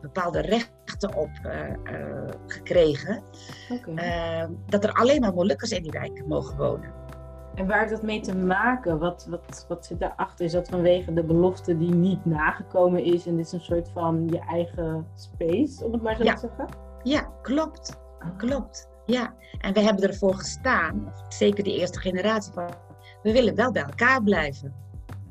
bepaalde 0.00 0.40
rechten 0.40 1.16
op 1.16 1.30
gekregen. 2.46 3.22
Okay. 3.68 4.48
dat 4.66 4.84
er 4.84 4.92
alleen 4.92 5.20
maar 5.20 5.34
Molukkers 5.34 5.70
in 5.70 5.82
die 5.82 5.92
wijken 5.92 6.28
mogen 6.28 6.56
wonen. 6.56 6.92
En 7.54 7.66
waar 7.66 7.78
heeft 7.78 7.90
dat 7.90 8.02
mee 8.02 8.20
te 8.20 8.36
maken? 8.36 8.98
Wat, 8.98 9.26
wat, 9.30 9.64
wat 9.68 9.86
zit 9.86 10.00
daarachter? 10.00 10.44
Is 10.44 10.52
dat 10.52 10.68
vanwege 10.68 11.12
de 11.12 11.24
belofte 11.24 11.78
die 11.78 11.94
niet 11.94 12.24
nagekomen 12.24 13.04
is 13.04 13.26
en 13.26 13.36
dit 13.36 13.46
is 13.46 13.52
een 13.52 13.60
soort 13.60 13.88
van 13.88 14.28
je 14.30 14.38
eigen 14.38 15.06
space, 15.14 15.84
om 15.84 15.92
het 15.92 16.02
maar 16.02 16.16
zo 16.16 16.22
te 16.22 16.38
zeggen? 16.38 16.68
Ja, 17.02 17.28
klopt. 17.42 17.98
Klopt. 18.36 18.88
Ja, 19.06 19.34
en 19.58 19.72
we 19.72 19.80
hebben 19.80 20.08
ervoor 20.08 20.34
gestaan, 20.34 21.12
zeker 21.28 21.64
die 21.64 21.78
eerste 21.78 22.00
generatie, 22.00 22.52
van 22.52 22.70
we 23.22 23.32
willen 23.32 23.54
wel 23.54 23.72
bij 23.72 23.82
elkaar 23.82 24.22
blijven. 24.22 24.74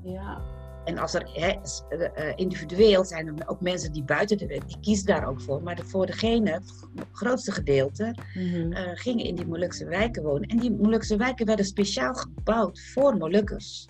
Ja. 0.04 0.42
En 0.86 0.98
als 0.98 1.14
er 1.14 1.30
he, 1.34 1.56
eh, 1.98 2.34
individueel 2.36 3.06
zijn 3.06 3.28
er 3.28 3.48
ook 3.48 3.62
mensen 3.62 3.92
die 3.92 4.04
buiten 4.04 4.38
de 4.38 4.48
wet, 4.48 4.68
die 4.68 4.80
kiezen 4.82 5.06
daar 5.06 5.28
ook 5.28 5.42
voor. 5.42 5.64
Maar 5.64 5.80
voor 5.86 6.06
degene, 6.06 6.52
het 6.52 7.08
grootste 7.12 7.52
gedeelte, 7.52 8.16
mm 8.34 8.74
gingen 8.94 9.26
in 9.26 9.36
die 9.36 9.48
Molukse 9.48 9.86
wijken 9.86 10.24
wonen. 10.24 10.50
En 10.50 10.58
die 10.58 10.72
Molukse 10.72 11.18
wijken 11.18 11.46
werden 11.46 11.66
speciaal 11.66 12.14
gebouwd 12.14 12.80
voor 12.94 13.18
Molukkers. 13.18 13.88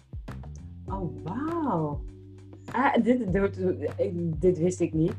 Oh, 0.86 1.24
wauw. 1.24 2.02
Ah, 2.72 3.04
dit, 3.04 3.34
dit, 3.34 3.60
dit, 4.40 4.58
wist 4.58 4.80
ik 4.80 4.94
niet. 4.94 5.14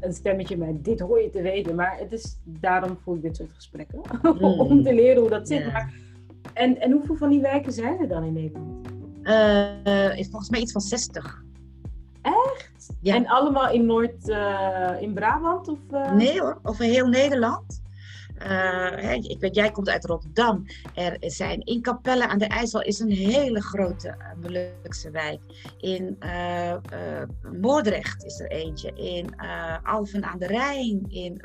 Een 0.00 0.12
stemmetje 0.12 0.56
mij, 0.56 0.78
dit 0.82 1.00
hoor 1.00 1.20
je 1.20 1.30
te 1.30 1.42
weten. 1.42 1.74
Maar 1.74 1.98
het 1.98 2.12
is, 2.12 2.38
daarom 2.44 2.98
voel 3.02 3.14
ik 3.14 3.22
dit 3.22 3.36
soort 3.36 3.52
gesprekken. 3.54 4.00
Om 4.40 4.76
mm. 4.76 4.82
te 4.82 4.94
leren 4.94 5.20
hoe 5.20 5.30
dat 5.30 5.48
zit. 5.48 5.72
Maar, 5.72 5.94
en, 6.56 6.80
en 6.80 6.92
hoeveel 6.92 7.16
van 7.16 7.30
die 7.30 7.40
wijken 7.40 7.72
zijn 7.72 8.00
er 8.00 8.08
dan 8.08 8.24
in 8.24 8.32
Nederland? 8.32 8.88
Uh, 9.22 10.18
is 10.18 10.28
volgens 10.28 10.50
mij 10.50 10.60
iets 10.60 10.72
van 10.72 10.80
60. 10.80 11.44
Echt? 12.22 12.90
Ja. 13.00 13.14
En 13.14 13.26
allemaal 13.26 13.70
in 13.70 13.86
Noord, 13.86 14.28
uh, 14.28 14.90
in 15.00 15.14
Brabant? 15.14 15.68
Of, 15.68 15.78
uh... 15.90 16.12
Nee 16.12 16.40
hoor, 16.40 16.58
over 16.62 16.84
heel 16.84 17.06
Nederland. 17.06 17.82
ik 19.20 19.40
weet, 19.40 19.54
jij 19.54 19.70
komt 19.70 19.88
uit 19.88 20.04
Rotterdam. 20.04 20.64
Er 20.94 21.16
zijn 21.20 21.60
in 21.60 21.82
Capelle 21.82 22.28
aan 22.28 22.38
de 22.38 22.46
IJssel 22.46 22.82
is 22.82 22.98
een 22.98 23.10
hele 23.10 23.62
grote 23.62 24.16
Molukse 24.42 25.10
wijk. 25.10 25.40
In 25.78 26.18
Moordrecht 27.60 28.24
is 28.24 28.40
er 28.40 28.50
eentje. 28.50 28.92
In 28.94 29.36
Alphen 29.82 30.24
aan 30.24 30.38
de 30.38 30.46
Rijn. 30.46 31.04
In 31.08 31.42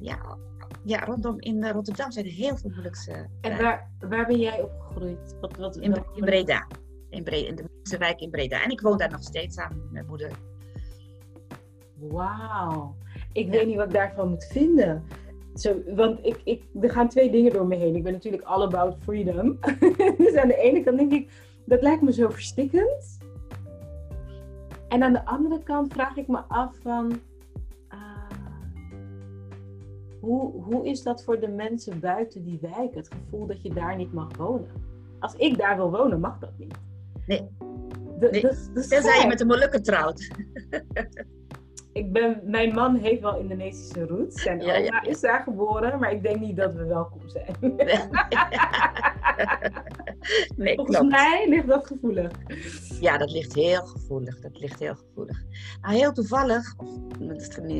ja, 0.00 0.38
ja, 0.84 1.04
rondom 1.04 1.40
in 1.40 1.68
Rotterdam 1.68 2.10
zijn 2.10 2.24
er 2.26 2.32
heel 2.32 2.56
veel 2.56 2.70
Molukse 2.70 3.26
En 3.40 3.62
waar, 3.62 3.90
waar 4.00 4.26
ben 4.26 4.38
jij 4.38 4.62
opgegroeid? 4.62 5.36
Wat, 5.40 5.56
wat, 5.56 5.76
in, 5.76 6.04
in 6.14 6.24
Breda. 6.24 6.66
In, 7.10 7.22
Breda, 7.22 7.48
in 7.48 7.54
de 7.82 7.98
wijk 7.98 8.20
in 8.20 8.30
Breda. 8.30 8.62
En 8.62 8.70
ik 8.70 8.80
woon 8.80 8.98
daar 8.98 9.10
nog 9.10 9.22
steeds 9.22 9.54
samen 9.54 9.76
met 9.76 9.92
mijn 9.92 10.06
moeder. 10.06 10.30
Wauw. 11.94 12.96
Ik 13.32 13.50
weet 13.50 13.66
niet 13.66 13.76
wat 13.76 13.86
ik 13.86 13.92
daarvan 13.92 14.28
moet 14.28 14.44
vinden. 14.44 15.04
Zo, 15.54 15.82
want 15.94 16.26
ik, 16.26 16.40
ik, 16.44 16.62
er 16.80 16.90
gaan 16.90 17.08
twee 17.08 17.30
dingen 17.30 17.52
door 17.52 17.66
me 17.66 17.76
heen. 17.76 17.96
Ik 17.96 18.02
ben 18.02 18.12
natuurlijk 18.12 18.42
all 18.42 18.62
about 18.62 18.96
freedom. 19.02 19.58
dus 20.18 20.34
aan 20.34 20.48
de 20.48 20.56
ene 20.56 20.82
kant 20.82 20.98
denk 20.98 21.12
ik, 21.12 21.30
dat 21.64 21.82
lijkt 21.82 22.02
me 22.02 22.12
zo 22.12 22.28
verstikkend. 22.28 23.18
En 24.88 25.02
aan 25.02 25.12
de 25.12 25.24
andere 25.24 25.62
kant 25.62 25.92
vraag 25.92 26.16
ik 26.16 26.28
me 26.28 26.38
af 26.38 26.76
van 26.82 27.20
hoe, 30.22 30.62
hoe 30.62 30.86
is 30.86 31.02
dat 31.02 31.24
voor 31.24 31.40
de 31.40 31.48
mensen 31.48 32.00
buiten 32.00 32.44
die 32.44 32.58
wijk? 32.60 32.94
Het 32.94 33.10
gevoel 33.12 33.46
dat 33.46 33.62
je 33.62 33.74
daar 33.74 33.96
niet 33.96 34.12
mag 34.12 34.36
wonen. 34.36 34.70
Als 35.18 35.34
ik 35.34 35.58
daar 35.58 35.76
wil 35.76 35.90
wonen, 35.90 36.20
mag 36.20 36.38
dat 36.38 36.58
niet. 36.58 36.74
Nee. 37.26 37.48
De, 38.18 38.28
nee. 38.30 38.42
Tenzij 38.88 39.20
je 39.20 39.26
met 39.28 39.40
een 39.40 39.46
Molukker 39.46 39.82
trouwt. 39.82 40.28
ik 41.92 42.12
ben, 42.12 42.40
mijn 42.44 42.74
man 42.74 42.96
heeft 42.96 43.20
wel 43.20 43.38
Indonesische 43.38 44.06
roots. 44.06 44.42
Zijn 44.42 44.60
ja, 44.60 44.78
oma 44.78 45.02
is 45.02 45.20
daar 45.20 45.42
geboren, 45.42 45.98
maar 45.98 46.12
ik 46.12 46.22
denk 46.22 46.40
niet 46.40 46.56
dat 46.56 46.74
we 46.74 46.84
welkom 46.84 47.20
zijn. 47.28 47.56
nee, 50.56 50.74
Volgens 50.74 50.96
klopt. 50.96 51.12
mij 51.12 51.46
ligt 51.48 51.66
dat 51.66 51.86
gevoelig. 51.86 52.30
Ja, 53.00 53.18
dat 53.18 53.30
ligt 53.30 53.54
heel 53.54 53.86
gevoelig. 53.86 54.40
Dat 54.40 54.58
ligt 54.58 54.78
heel 54.78 54.94
gevoelig. 54.94 55.42
Nou, 55.80 55.94
heel 55.94 56.12
toevallig, 56.12 56.74
of 56.76 56.90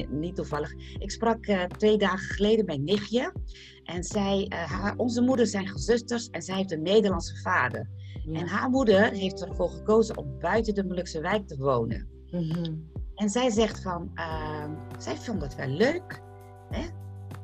niet 0.08 0.36
toevallig, 0.36 0.72
ik 0.98 1.10
sprak 1.10 1.46
uh, 1.46 1.62
twee 1.64 1.96
dagen 1.96 2.34
geleden 2.34 2.66
bij 2.66 2.78
nichtje. 2.78 3.32
En 3.84 4.04
zij, 4.04 4.46
uh, 4.48 4.58
haar, 4.58 4.94
onze 4.96 5.22
moeders 5.22 5.50
zijn 5.50 5.68
gezusters 5.68 6.28
en 6.30 6.42
zij 6.42 6.56
heeft 6.56 6.72
een 6.72 6.82
Nederlandse 6.82 7.36
vader. 7.36 7.88
En 8.32 8.46
haar 8.46 8.70
moeder 8.70 9.10
heeft 9.10 9.44
ervoor 9.44 9.70
gekozen 9.70 10.16
om 10.16 10.38
buiten 10.38 10.74
de 10.74 10.84
Molukse 10.84 11.20
wijk 11.20 11.46
te 11.46 11.56
wonen. 11.56 12.08
Mm 12.30 12.91
en 13.14 13.30
zij 13.30 13.50
zegt 13.50 13.82
van, 13.82 14.10
uh, 14.14 14.64
zij 14.98 15.16
vond 15.16 15.42
het 15.42 15.54
wel 15.54 15.66
leuk. 15.66 16.22
Hè? 16.70 16.86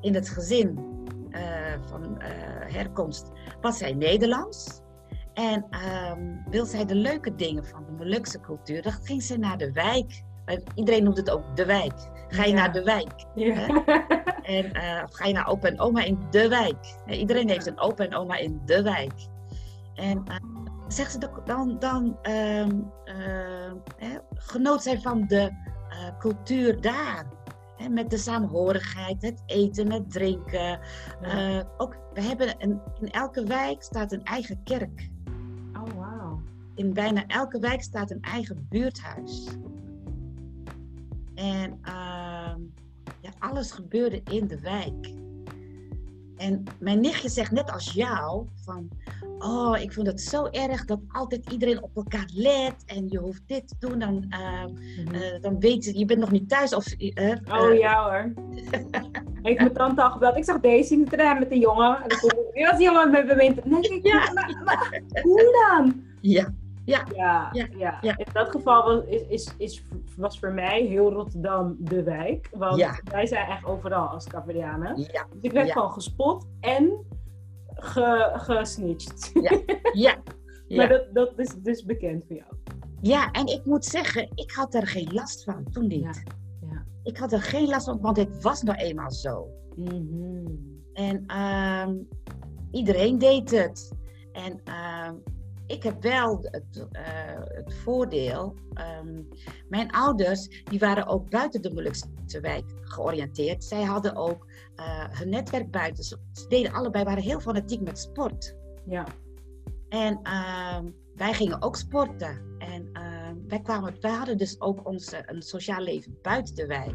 In 0.01 0.15
het 0.15 0.29
gezin 0.29 0.79
uh, 1.31 1.41
van 1.89 2.03
uh, 2.05 2.27
herkomst 2.75 3.31
was 3.61 3.79
zij 3.79 3.93
Nederlands. 3.93 4.81
En 5.35 5.67
ehm, 5.71 6.51
wil 6.51 6.65
zij 6.65 6.85
de 6.85 6.95
leuke 6.95 7.35
dingen 7.35 7.67
van 7.67 7.85
de 7.85 7.93
Molukse 7.93 8.41
cultuur, 8.41 8.83
dan 8.83 8.93
ging 8.93 9.23
ze 9.23 9.37
naar 9.37 9.59
de 9.59 9.73
wijk. 9.73 10.23
Iedereen 10.75 11.05
noemt 11.05 11.17
het 11.17 11.31
ook 11.31 11.57
de 11.57 11.65
wijk. 11.65 12.11
Ga 12.29 12.45
je 12.45 12.53
naar 12.53 12.73
de 12.73 12.83
wijk? 12.83 13.25
Ja. 13.35 13.85
En 14.43 14.65
uh, 14.65 15.03
ga 15.11 15.27
je 15.27 15.33
naar 15.33 15.49
opa 15.49 15.69
en 15.69 15.81
oma 15.81 16.05
in 16.05 16.19
de 16.31 16.49
wijk? 16.49 16.97
Iedereen 17.07 17.49
heeft 17.49 17.67
een 17.67 17.79
opa 17.79 18.05
en 18.05 18.15
oma 18.15 18.37
in 18.37 18.61
de 18.65 18.83
wijk. 18.83 19.13
En 19.95 20.25
zegt 20.88 21.12
ze 21.12 21.30
dan, 21.45 21.78
dan 21.78 22.18
um, 22.23 22.92
uh, 23.04 24.18
genoot 24.35 24.83
zij 24.83 25.00
van 25.00 25.26
de 25.26 25.50
uh, 25.90 26.18
cultuur 26.18 26.80
daar. 26.80 27.26
Hè, 27.76 27.88
met 27.88 28.11
de 28.11 28.16
saamhorigheid, 28.16 29.23
het 29.23 29.42
eten, 29.47 29.92
het 29.92 30.11
drinken. 30.11 30.80
Uh, 31.23 31.61
ook, 31.76 31.97
we 32.14 32.21
hebben 32.23 32.54
een, 32.59 32.80
in 33.00 33.11
elke 33.11 33.45
wijk 33.45 33.83
staat 33.83 34.12
een 34.12 34.25
eigen 34.25 34.62
kerk. 34.64 35.11
Oh, 35.73 35.95
wow. 35.95 36.40
In 36.75 36.92
bijna 36.92 37.26
elke 37.26 37.59
wijk 37.59 37.83
staat 37.83 38.11
een 38.11 38.23
eigen 38.23 38.66
buurthuis. 38.68 39.49
En 41.35 41.78
uh, 41.85 42.54
ja, 43.21 43.30
alles 43.38 43.71
gebeurde 43.71 44.21
in 44.25 44.47
de 44.47 44.61
wijk. 44.61 45.12
En 46.38 46.64
mijn 46.78 47.00
nichtje 47.00 47.28
zegt 47.28 47.50
net 47.50 47.73
als 47.73 47.92
jou 47.92 48.47
van, 48.64 48.88
oh, 49.38 49.78
ik 49.80 49.92
vond 49.92 50.07
het 50.07 50.21
zo 50.21 50.47
erg 50.47 50.85
dat 50.85 51.00
altijd 51.09 51.50
iedereen 51.50 51.83
op 51.83 51.97
elkaar 51.97 52.30
let 52.35 52.75
en 52.87 53.09
je 53.09 53.18
hoeft 53.18 53.42
dit 53.47 53.68
te 53.68 53.75
doen, 53.78 53.99
dan, 53.99 54.25
uh, 54.30 54.64
uh, 55.12 55.42
dan 55.42 55.61
weet 55.61 55.85
je, 55.85 55.99
je 55.99 56.04
bent 56.04 56.21
nog 56.21 56.30
niet 56.30 56.49
thuis. 56.49 56.75
Of, 56.75 56.95
uh, 56.99 57.37
oh 57.50 57.75
ja 57.75 58.02
hoor. 58.02 58.33
Heeft 59.42 59.59
mijn 59.59 59.73
tante 59.73 60.02
al 60.02 60.11
gebeld. 60.11 60.37
Ik 60.37 60.45
zag 60.45 60.61
deze 60.61 60.95
in 60.95 61.04
de 61.04 61.11
tram 61.11 61.38
met 61.38 61.50
de 61.50 61.59
jongen. 61.59 62.02
En 62.02 62.09
dan 62.09 62.18
kom 62.18 62.30
ik, 62.52 62.66
was 62.66 62.76
die 62.76 62.87
jongen 62.87 63.11
met 63.11 63.26
me 63.26 63.35
Nee, 63.64 63.80
ik, 63.80 64.07
ja. 64.07 64.33
maar, 64.33 64.61
maar, 64.64 65.02
hoe 65.23 65.66
dan? 65.68 66.02
Ja. 66.21 66.52
Ja. 66.88 67.04
Ja, 67.14 67.49
ja, 67.52 67.66
ja. 67.76 67.99
ja. 68.00 68.16
In 68.16 68.26
dat 68.33 68.50
geval 68.50 68.85
was, 68.85 69.04
is, 69.28 69.54
is, 69.57 69.83
was 70.16 70.38
voor 70.38 70.52
mij 70.52 70.83
heel 70.83 71.12
Rotterdam 71.12 71.76
de 71.78 72.02
wijk. 72.02 72.49
Want 72.52 73.00
wij 73.04 73.26
zijn 73.26 73.49
echt 73.49 73.64
overal 73.64 74.07
als 74.07 74.26
Caverdianen. 74.26 74.99
Ja. 74.99 75.26
Dus 75.30 75.40
ik 75.40 75.52
werd 75.52 75.73
gewoon 75.73 75.92
gespot 75.92 76.47
en 76.61 77.04
ge, 77.75 78.30
gesnitcht. 78.35 79.30
Ja. 79.35 79.61
ja. 79.92 80.16
maar 80.68 80.88
dat, 80.88 81.14
dat 81.14 81.38
is 81.38 81.54
dus 81.54 81.85
bekend 81.85 82.25
voor 82.26 82.37
jou. 82.37 82.52
Ja, 83.00 83.30
en 83.30 83.47
ik 83.47 83.64
moet 83.64 83.85
zeggen, 83.85 84.28
ik 84.35 84.50
had 84.50 84.75
er 84.75 84.87
geen 84.87 85.12
last 85.12 85.45
van 85.45 85.64
toen 85.71 85.87
niet. 85.87 86.25
Ja. 86.61 86.85
Ik 87.02 87.16
had 87.16 87.33
er 87.33 87.42
geen 87.42 87.68
last 87.68 87.85
van, 87.85 88.00
want 88.00 88.16
het 88.16 88.42
was 88.42 88.62
nou 88.62 88.78
eenmaal 88.78 89.11
zo. 89.11 89.49
Mm 89.76 90.87
En 90.92 91.25
uh, 91.26 91.88
iedereen 92.71 93.18
deed 93.18 93.50
het. 93.50 93.92
En 94.33 94.61
uh, 94.64 95.11
ik 95.69 95.83
heb 95.83 96.03
wel 96.03 96.39
het, 96.43 96.87
uh, 96.93 97.03
het 97.49 97.75
voordeel. 97.75 98.55
Um, 99.01 99.29
mijn 99.69 99.91
ouders 99.91 100.63
die 100.65 100.79
waren 100.79 101.07
ook 101.07 101.31
buiten 101.31 101.63
de 101.63 101.75
Molukse 101.75 102.41
wijk 102.41 102.65
georiënteerd. 102.83 103.65
Zij 103.65 103.83
hadden 103.83 104.17
ook 104.17 104.47
uh, 104.77 105.05
hun 105.09 105.29
netwerk 105.29 105.71
buiten. 105.71 106.05
Ze 106.05 106.19
deden 106.49 106.73
allebei, 106.73 107.05
waren 107.05 107.23
heel 107.23 107.41
fanatiek 107.41 107.81
met 107.81 107.99
sport. 107.99 108.57
Ja. 108.87 109.07
En 109.89 110.21
uh, 110.23 110.79
wij 111.15 111.35
gingen 111.35 111.63
ook 111.63 111.77
sporten. 111.77 112.57
En 112.59 112.89
ehm, 112.93 113.37
wij, 113.49 113.61
kwamen, 113.61 113.95
wij 114.01 114.13
hadden 114.13 114.39
dus 114.39 114.61
ook 114.61 114.87
ons 114.87 115.13
een 115.27 115.43
sociaal 115.43 115.81
leven 115.81 116.19
buiten 116.23 116.55
de 116.55 116.67
wijk. 116.67 116.95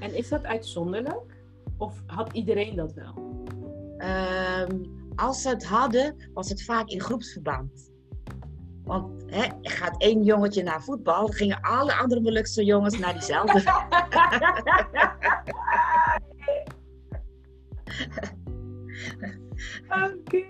En 0.00 0.14
is 0.14 0.28
dat 0.28 0.44
uitzonderlijk? 0.44 1.36
Of 1.76 2.02
had 2.06 2.32
iedereen 2.32 2.76
dat 2.76 2.92
wel? 2.92 3.26
als 5.14 5.42
ze 5.42 5.48
het 5.48 5.64
hadden, 5.64 6.30
was 6.34 6.48
het 6.48 6.64
vaak 6.64 6.88
in 6.88 7.00
groepsverband. 7.00 7.87
Want 8.88 9.24
hè, 9.26 9.46
gaat 9.62 10.02
één 10.02 10.22
jongetje 10.24 10.62
naar 10.62 10.82
voetbal, 10.82 11.26
dan 11.26 11.34
gingen 11.34 11.60
alle 11.60 11.94
andere 11.94 12.20
Molukse 12.20 12.64
jongens 12.64 12.98
naar 12.98 13.12
diezelfde. 13.12 13.58
Oké. 19.88 20.44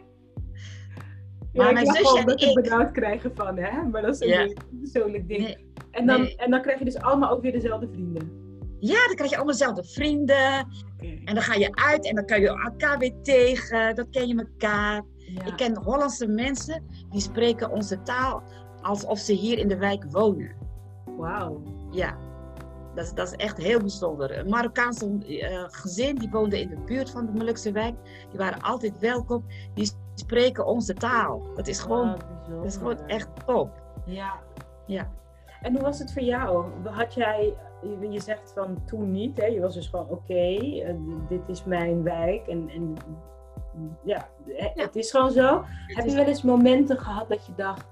maar 1.53 1.73
mijn 1.73 1.87
zusje 1.87 2.23
dat 2.25 2.43
ik... 2.43 2.55
benauwd 2.55 2.91
krijgen 2.91 3.33
van, 3.35 3.57
hè? 3.57 3.83
Maar 3.83 4.03
dat 4.03 4.23
is 4.23 4.31
een 4.31 4.57
persoonlijk 4.81 5.29
ding. 5.29 5.59
en, 5.91 6.07
dan, 6.07 6.27
en 6.27 6.51
dan 6.51 6.63
krijg 6.63 6.79
je 6.79 6.85
dus 6.85 6.99
allemaal 6.99 7.31
ook 7.31 7.43
weer 7.43 7.53
dezelfde 7.53 7.89
vrienden. 7.93 8.47
Ja, 8.81 9.07
dan 9.07 9.15
krijg 9.15 9.31
je 9.31 9.37
allemaal 9.37 9.57
dezelfde 9.57 9.85
vrienden. 9.85 10.67
En 11.25 11.35
dan 11.35 11.43
ga 11.43 11.55
je 11.55 11.75
uit 11.75 12.07
en 12.07 12.15
dan 12.15 12.27
kan 12.27 12.41
je 12.41 12.49
elkaar 12.49 12.99
weer 12.99 13.15
tegen. 13.23 13.95
Dan 13.95 14.11
ken 14.11 14.29
je 14.29 14.37
elkaar. 14.37 15.03
Ik 15.35 15.53
ken 15.57 15.77
Hollandse 15.77 16.27
mensen 16.27 16.87
die 17.11 17.21
spreken 17.21 17.71
onze 17.71 18.03
taal 18.03 18.43
alsof 18.83 19.19
ze 19.19 19.33
hier 19.33 19.59
in 19.59 19.69
de 19.69 19.77
wijk 19.77 20.05
wonen. 20.11 20.51
Wauw. 21.17 21.63
Ja, 21.91 22.17
dat 22.95 23.05
is, 23.05 23.15
dat 23.15 23.27
is 23.27 23.37
echt 23.37 23.57
heel 23.57 23.79
bijzonder. 23.79 24.39
Een 24.39 24.49
Marokkaanse 24.49 25.19
uh, 25.27 25.65
gezin 25.67 26.15
die 26.15 26.31
woonde 26.31 26.61
in 26.61 26.69
de 26.69 26.81
buurt 26.87 27.11
van 27.11 27.27
de 27.27 27.33
Molukse 27.33 27.73
wijk. 27.73 27.95
Die 28.29 28.39
waren 28.39 28.61
altijd 28.61 28.99
welkom. 28.99 29.45
Die 29.75 29.91
spreken 30.15 30.67
onze 30.67 30.95
taal. 30.95 31.43
Dat 31.55 31.67
is 31.67 31.79
gewoon, 31.79 32.17
dat 32.49 32.65
is 32.65 32.77
gewoon 32.77 33.07
echt 33.07 33.29
top. 33.47 33.71
Ja. 34.05 34.39
ja. 34.87 35.11
En 35.63 35.73
hoe 35.73 35.83
was 35.83 35.99
het 35.99 36.13
voor 36.13 36.23
jou? 36.23 36.67
Had 36.85 37.15
jij, 37.15 37.55
je 38.11 38.21
zegt 38.21 38.53
van 38.55 38.85
toen 38.87 39.11
niet, 39.11 39.37
hè? 39.37 39.47
je 39.47 39.61
was 39.61 39.75
dus 39.75 39.87
gewoon 39.87 40.09
oké, 40.09 40.35
eh, 40.35 40.95
dit 41.29 41.41
is 41.47 41.65
mijn 41.65 42.03
wijk 42.03 42.47
en, 42.47 42.69
en 42.69 42.95
ja, 44.05 44.29
het 44.75 44.97
is 44.97 45.11
gewoon 45.11 45.31
zo. 45.31 45.65
Heb 45.87 46.07
je 46.07 46.15
wel 46.15 46.25
eens 46.25 46.43
momenten 46.43 46.99
gehad 46.99 47.29
dat 47.29 47.47
je 47.47 47.53
dacht, 47.57 47.87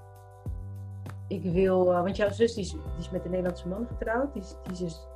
ik 1.27 1.43
wil, 1.43 1.91
uh, 1.91 2.01
want 2.01 2.15
jouw 2.15 2.31
zus 2.31 2.53
die 2.53 2.63
is, 2.63 2.71
die 2.71 2.79
is, 2.99 3.09
met 3.09 3.25
een 3.25 3.31
Nederlandse 3.31 3.67
man 3.67 3.87
getrouwd, 3.87 4.33
die 4.33 4.41
is, 4.41 4.55
die 4.63 4.71
is 4.71 4.79
dus 4.79 5.07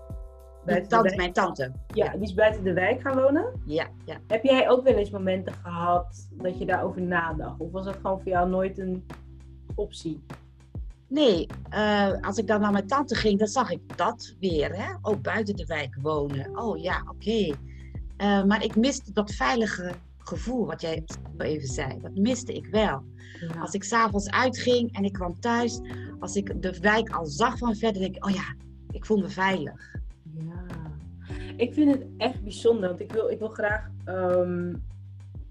buiten 0.65 0.89
tante, 0.89 1.10
de 1.10 1.15
mijn 1.15 1.34
tante. 1.34 1.72
Ja, 1.88 2.12
die 2.12 2.22
is 2.22 2.34
buiten 2.34 2.63
de 2.63 2.74
wijk 2.74 3.02
gaan 3.02 3.15
wonen. 3.15 3.62
Ja, 3.65 3.88
ja. 4.06 4.17
Heb 4.28 4.43
jij 4.43 4.69
ook 4.69 4.84
wel 4.84 4.93
eens 4.93 5.10
momenten 5.10 5.54
gehad 5.54 6.30
dat 6.32 6.58
je 6.60 6.65
daarover 6.65 7.02
nadacht? 7.02 7.60
Of 7.60 7.72
was 7.72 7.86
dat 7.86 7.96
gewoon 7.96 8.22
voor 8.22 8.32
jou 8.32 8.50
nooit 8.50 8.78
een 8.78 9.06
optie? 9.76 10.24
Nee, 11.08 11.48
uh, 11.74 12.12
als 12.22 12.38
ik 12.38 12.48
dan 12.48 12.62
naar 12.62 12.72
mijn 12.72 12.88
tante 12.88 13.15
ging, 13.15 13.39
dan 13.39 13.48
zag 13.48 13.69
ik 13.69 13.98
dat 13.98 14.36
weer. 14.39 14.76
Hè? 14.76 14.93
Ook 15.02 15.22
buiten 15.22 15.56
de 15.56 15.65
wijk 15.65 15.96
wonen. 16.02 16.60
Oh 16.60 16.78
ja, 16.78 17.02
oké. 17.02 17.12
Okay. 17.12 17.56
Uh, 18.17 18.38
eh, 18.38 18.46
maar 18.46 18.63
ik 18.63 18.76
miste 18.76 19.12
dat 19.12 19.32
veilige 19.32 19.91
gevoel, 20.24 20.66
wat 20.66 20.82
jij 20.82 21.04
even 21.38 21.68
zei. 21.68 22.00
Dat 22.02 22.16
miste 22.16 22.54
ik 22.54 22.66
wel. 22.66 23.04
Als 23.60 23.74
ik 23.74 23.84
s'avonds 23.84 24.30
uitging 24.30 24.94
en 24.94 25.04
ik 25.04 25.14
kwam 25.14 25.40
thuis, 25.40 25.82
als 26.20 26.36
ik 26.36 26.62
de 26.62 26.80
wijk 26.80 27.10
al 27.10 27.26
zag 27.26 27.58
van 27.58 27.76
verder, 27.76 28.02
denk 28.02 28.16
ik, 28.16 28.26
oh 28.26 28.32
ja, 28.32 28.56
ik 28.92 29.06
voel 29.06 29.18
me 29.18 29.30
veilig. 29.30 29.96
Ja, 30.34 30.66
ik 31.58 31.74
vind 31.74 31.92
het 31.92 32.06
echt 32.18 32.44
bijzonder, 32.44 32.90
want 32.90 33.02
ik 33.02 33.12
wil, 33.12 33.30
ik 33.30 33.40
wil 33.40 33.50
graag 33.50 33.90
um, 34.06 34.84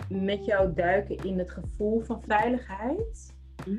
met 0.09 0.45
jou 0.45 0.73
duiken 0.75 1.17
in 1.17 1.39
het 1.39 1.51
gevoel 1.51 2.01
van 2.01 2.23
veiligheid. 2.23 3.35
Hm? 3.65 3.71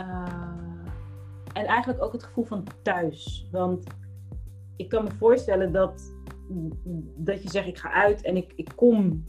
Uh, 0.00 0.78
en 1.52 1.66
eigenlijk 1.66 2.02
ook 2.02 2.12
het 2.12 2.22
gevoel 2.22 2.44
van 2.44 2.64
thuis. 2.82 3.48
Want 3.50 3.86
ik 4.76 4.88
kan 4.88 5.04
me 5.04 5.10
voorstellen 5.10 5.72
dat, 5.72 6.14
dat 7.16 7.42
je 7.42 7.50
zegt, 7.50 7.66
ik 7.66 7.78
ga 7.78 7.92
uit 7.92 8.22
en 8.22 8.36
ik, 8.36 8.52
ik 8.56 8.72
kom 8.74 9.26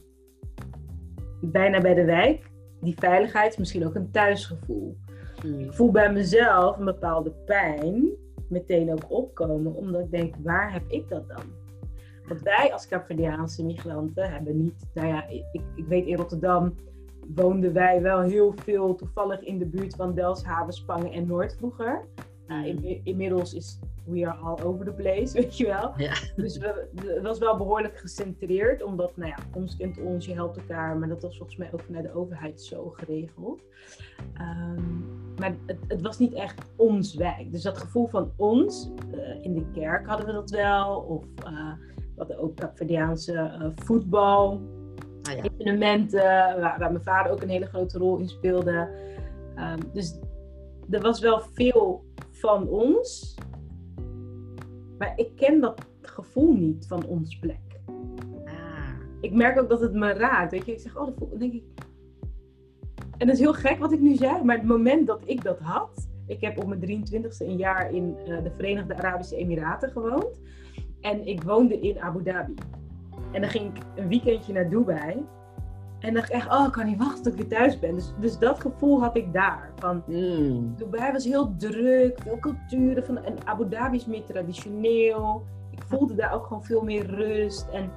bijna 1.39 1.81
bij 1.81 1.93
de 1.93 2.05
wijk. 2.05 2.49
Die 2.81 2.95
veiligheid 2.97 3.51
is 3.51 3.57
misschien 3.57 3.85
ook 3.85 3.95
een 3.95 4.11
thuisgevoel. 4.11 4.97
Hmm. 5.41 5.59
Ik 5.59 5.73
voel 5.73 5.91
bij 5.91 6.11
mezelf 6.11 6.77
een 6.77 6.85
bepaalde 6.85 7.31
pijn 7.45 8.09
meteen 8.49 8.91
ook 8.91 9.11
opkomen, 9.11 9.75
omdat 9.75 10.01
ik 10.01 10.11
denk, 10.11 10.35
waar 10.43 10.73
heb 10.73 10.83
ik 10.87 11.09
dat 11.09 11.27
dan? 11.27 11.43
Want 12.27 12.41
wij 12.41 12.73
als 12.73 12.87
Caverdiaanse 12.87 13.65
migranten 13.65 14.31
hebben 14.31 14.63
niet, 14.63 14.85
nou 14.93 15.07
ja, 15.07 15.27
ik, 15.27 15.43
ik 15.75 15.85
weet 15.87 16.05
in 16.05 16.15
Rotterdam 16.15 16.75
woonden 17.35 17.73
wij 17.73 18.01
wel 18.01 18.21
heel 18.21 18.53
veel 18.63 18.95
toevallig 18.95 19.41
in 19.41 19.57
de 19.57 19.65
buurt 19.65 19.95
van 19.95 20.13
Delfshaven, 20.13 20.73
Spangen 20.73 21.11
en 21.11 21.27
Noord 21.27 21.55
vroeger. 21.55 22.05
Nou, 22.49 22.67
in, 22.67 23.01
inmiddels 23.03 23.53
is 23.53 23.79
we 24.03 24.27
are 24.27 24.37
all 24.37 24.59
over 24.63 24.85
the 24.85 24.91
place, 24.91 25.33
weet 25.41 25.57
je 25.57 25.65
wel. 25.65 25.93
Ja. 25.97 26.13
Dus 26.35 26.57
we, 26.57 26.87
het 27.05 27.21
was 27.21 27.39
wel 27.39 27.57
behoorlijk 27.57 27.97
gecentreerd, 27.97 28.83
omdat, 28.83 29.17
nou 29.17 29.29
ja, 29.29 29.37
ons 29.53 29.77
kent 29.77 29.99
ons, 29.99 30.25
je 30.25 30.33
helpt 30.33 30.57
elkaar, 30.57 30.97
maar 30.97 31.07
dat 31.07 31.21
was 31.21 31.37
volgens 31.37 31.57
mij 31.57 31.69
ook 31.73 31.81
vanuit 31.81 32.03
de 32.03 32.13
overheid 32.13 32.61
zo 32.61 32.89
geregeld. 32.89 33.61
Um, 34.41 35.05
maar 35.39 35.55
het, 35.65 35.77
het, 35.87 36.01
was 36.01 36.17
niet 36.17 36.33
echt 36.33 36.61
ons 36.75 37.15
wijk. 37.15 37.51
Dus 37.51 37.61
dat 37.61 37.77
gevoel 37.77 38.07
van 38.07 38.31
ons, 38.35 38.91
uh, 39.15 39.43
in 39.43 39.53
de 39.53 39.65
kerk 39.73 40.07
hadden 40.07 40.25
we 40.25 40.31
dat 40.31 40.49
wel, 40.49 40.99
of 40.99 41.23
uh, 41.45 41.73
we 41.95 42.15
hadden 42.15 42.39
ook 42.39 42.55
Capverdiaanse 42.55 43.33
uh, 43.33 43.67
voetbal, 43.75 44.61
ah, 45.21 45.33
ja. 45.33 45.43
evenementen, 45.43 46.21
waar, 46.59 46.79
waar, 46.79 46.91
mijn 46.91 47.03
vader 47.03 47.31
ook 47.31 47.41
een 47.41 47.49
hele 47.49 47.65
grote 47.65 47.97
rol 47.97 48.17
in 48.17 48.29
speelde. 48.29 48.89
Um, 49.57 49.91
dus 49.93 50.19
er 50.89 51.01
was 51.01 51.19
wel 51.19 51.41
veel 51.53 52.03
van 52.39 52.67
ons. 52.67 53.35
Maar 54.97 55.13
ik 55.15 55.35
ken 55.35 55.59
dat 55.59 55.87
gevoel 56.01 56.53
niet 56.53 56.87
van 56.87 57.05
ons 57.05 57.39
plek. 57.39 57.81
Ah. 58.45 58.53
Ik 59.21 59.33
merk 59.33 59.59
ook 59.59 59.69
dat 59.69 59.81
het 59.81 59.93
me 59.93 60.13
raakt. 60.13 60.51
Weet 60.51 60.65
je, 60.65 60.71
ik 60.71 60.79
zeg, 60.79 60.97
oh, 60.97 61.05
dat 61.05 61.15
voel, 61.17 61.37
denk 61.37 61.53
ik. 61.53 61.63
En 63.17 63.27
dat 63.27 63.35
is 63.35 63.39
heel 63.39 63.53
gek 63.53 63.79
wat 63.79 63.91
ik 63.91 63.99
nu 63.99 64.15
zeg, 64.15 64.43
maar 64.43 64.55
het 64.57 64.65
moment 64.65 65.07
dat 65.07 65.21
ik 65.25 65.43
dat 65.43 65.59
had. 65.59 66.07
Ik 66.27 66.41
heb 66.41 66.57
op 66.57 66.67
mijn 66.67 67.03
23ste 67.03 67.47
een 67.47 67.57
jaar 67.57 67.93
in 67.93 68.15
uh, 68.27 68.43
de 68.43 68.51
Verenigde 68.55 68.97
Arabische 68.97 69.35
Emiraten 69.35 69.89
gewoond. 69.89 70.39
En 71.01 71.27
ik 71.27 71.43
woonde 71.43 71.79
in 71.79 71.99
Abu 71.99 72.23
Dhabi. 72.23 72.53
En 73.31 73.41
dan 73.41 73.49
ging 73.49 73.77
ik 73.77 73.83
een 73.95 74.07
weekendje 74.07 74.53
naar 74.53 74.69
Dubai. 74.69 75.25
En 75.99 76.13
dacht 76.13 76.29
ik 76.29 76.35
echt, 76.35 76.51
oh, 76.51 76.65
ik 76.65 76.71
kan 76.71 76.85
niet 76.85 76.97
wachten 76.97 77.23
tot 77.23 77.33
ik 77.33 77.39
weer 77.39 77.57
thuis 77.59 77.79
ben. 77.79 77.95
Dus, 77.95 78.13
dus 78.19 78.37
dat 78.37 78.59
gevoel 78.59 79.01
had 79.01 79.17
ik 79.17 79.33
daar. 79.33 79.71
Van, 79.75 80.03
mm. 80.05 80.75
Dubai 80.75 81.11
was 81.11 81.25
heel 81.25 81.55
druk, 81.57 82.19
veel 82.21 82.39
culturen. 82.39 83.05
Van, 83.05 83.23
en 83.23 83.35
Abu 83.45 83.69
Dhabi 83.69 83.97
is 83.97 84.05
meer 84.05 84.23
traditioneel. 84.23 85.45
Ik 85.71 85.83
voelde 85.87 86.15
daar 86.15 86.33
ook 86.33 86.45
gewoon 86.45 86.63
veel 86.63 86.83
meer 86.83 87.05
rust. 87.05 87.67
En 87.71 87.91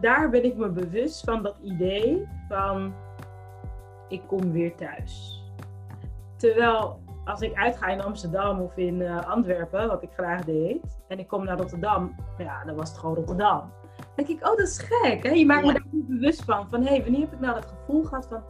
daar 0.00 0.30
ben 0.30 0.44
ik 0.44 0.56
me 0.56 0.68
bewust 0.68 1.24
van 1.24 1.42
dat 1.42 1.56
idee 1.62 2.28
van, 2.48 2.92
ik 4.08 4.22
kom 4.26 4.52
weer 4.52 4.74
thuis. 4.74 5.42
Terwijl 6.36 6.98
als 7.24 7.40
ik 7.40 7.54
uitga 7.54 7.86
in 7.86 8.02
Amsterdam 8.02 8.60
of 8.60 8.76
in 8.76 9.00
uh, 9.00 9.28
Antwerpen, 9.28 9.88
wat 9.88 10.02
ik 10.02 10.10
graag 10.12 10.44
deed, 10.44 11.00
en 11.08 11.18
ik 11.18 11.28
kom 11.28 11.44
naar 11.44 11.58
Rotterdam, 11.58 12.14
ja, 12.38 12.64
dan 12.64 12.76
was 12.76 12.88
het 12.88 12.98
gewoon 12.98 13.14
Rotterdam. 13.14 13.72
Denk 14.26 14.40
ik, 14.40 14.48
oh, 14.48 14.56
dat 14.56 14.68
is 14.68 14.78
gek. 14.78 15.22
Hè? 15.22 15.30
Je 15.30 15.46
maakt 15.46 15.66
me 15.66 15.72
daar 15.72 15.86
niet 15.90 16.06
bewust 16.06 16.44
van. 16.44 16.68
Van, 16.70 16.82
hé, 16.82 16.88
hey, 16.88 17.02
wanneer 17.02 17.20
heb 17.20 17.32
ik 17.32 17.40
nou 17.40 17.54
dat 17.54 17.66
gevoel 17.66 18.04
gehad 18.04 18.26
van, 18.26 18.42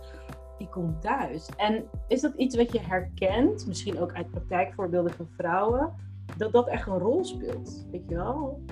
ik 0.58 0.70
kom 0.70 1.00
thuis. 1.00 1.48
En 1.56 1.84
is 2.08 2.20
dat 2.20 2.34
iets 2.34 2.56
wat 2.56 2.72
je 2.72 2.80
herkent, 2.80 3.66
misschien 3.66 4.00
ook 4.00 4.12
uit 4.12 4.30
praktijkvoorbeelden 4.30 5.12
van 5.12 5.28
vrouwen, 5.36 5.94
dat 6.36 6.52
dat 6.52 6.68
echt 6.68 6.86
een 6.86 6.98
rol 6.98 7.24
speelt? 7.24 7.86
Weet 7.90 8.08
je 8.08 8.14
wel? 8.14 8.64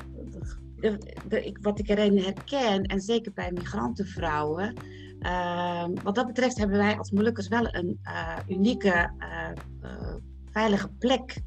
Wat 1.61 1.78
ik 1.78 1.88
erin 1.88 2.18
herken, 2.18 2.82
en 2.82 3.00
zeker 3.00 3.32
bij 3.32 3.52
migrantenvrouwen, 3.52 4.74
uh, 5.20 5.84
wat 6.02 6.14
dat 6.14 6.26
betreft 6.26 6.58
hebben 6.58 6.78
wij 6.78 6.98
als 6.98 7.11
Molukkers 7.11 7.48
wel 7.48 7.74
een 7.74 8.00
uh, 8.04 8.37
unieke, 8.48 9.11
uh, 9.18 10.14
veilige 10.50 10.88
plek. 10.88 11.42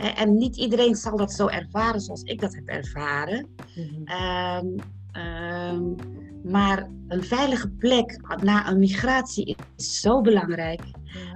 En 0.00 0.34
niet 0.34 0.56
iedereen 0.56 0.94
zal 0.94 1.16
dat 1.16 1.32
zo 1.32 1.46
ervaren 1.46 2.00
zoals 2.00 2.22
ik 2.22 2.40
dat 2.40 2.54
heb 2.54 2.66
ervaren. 2.66 3.46
Mm 3.74 4.06
-hmm. 4.06 4.80
um, 5.22 5.94
maar 6.42 6.88
een 7.08 7.24
veilige 7.24 7.68
plek 7.68 8.20
na 8.42 8.68
een 8.68 8.78
migratie 8.78 9.56
is 9.76 10.00
zo 10.00 10.20
belangrijk. 10.20 10.82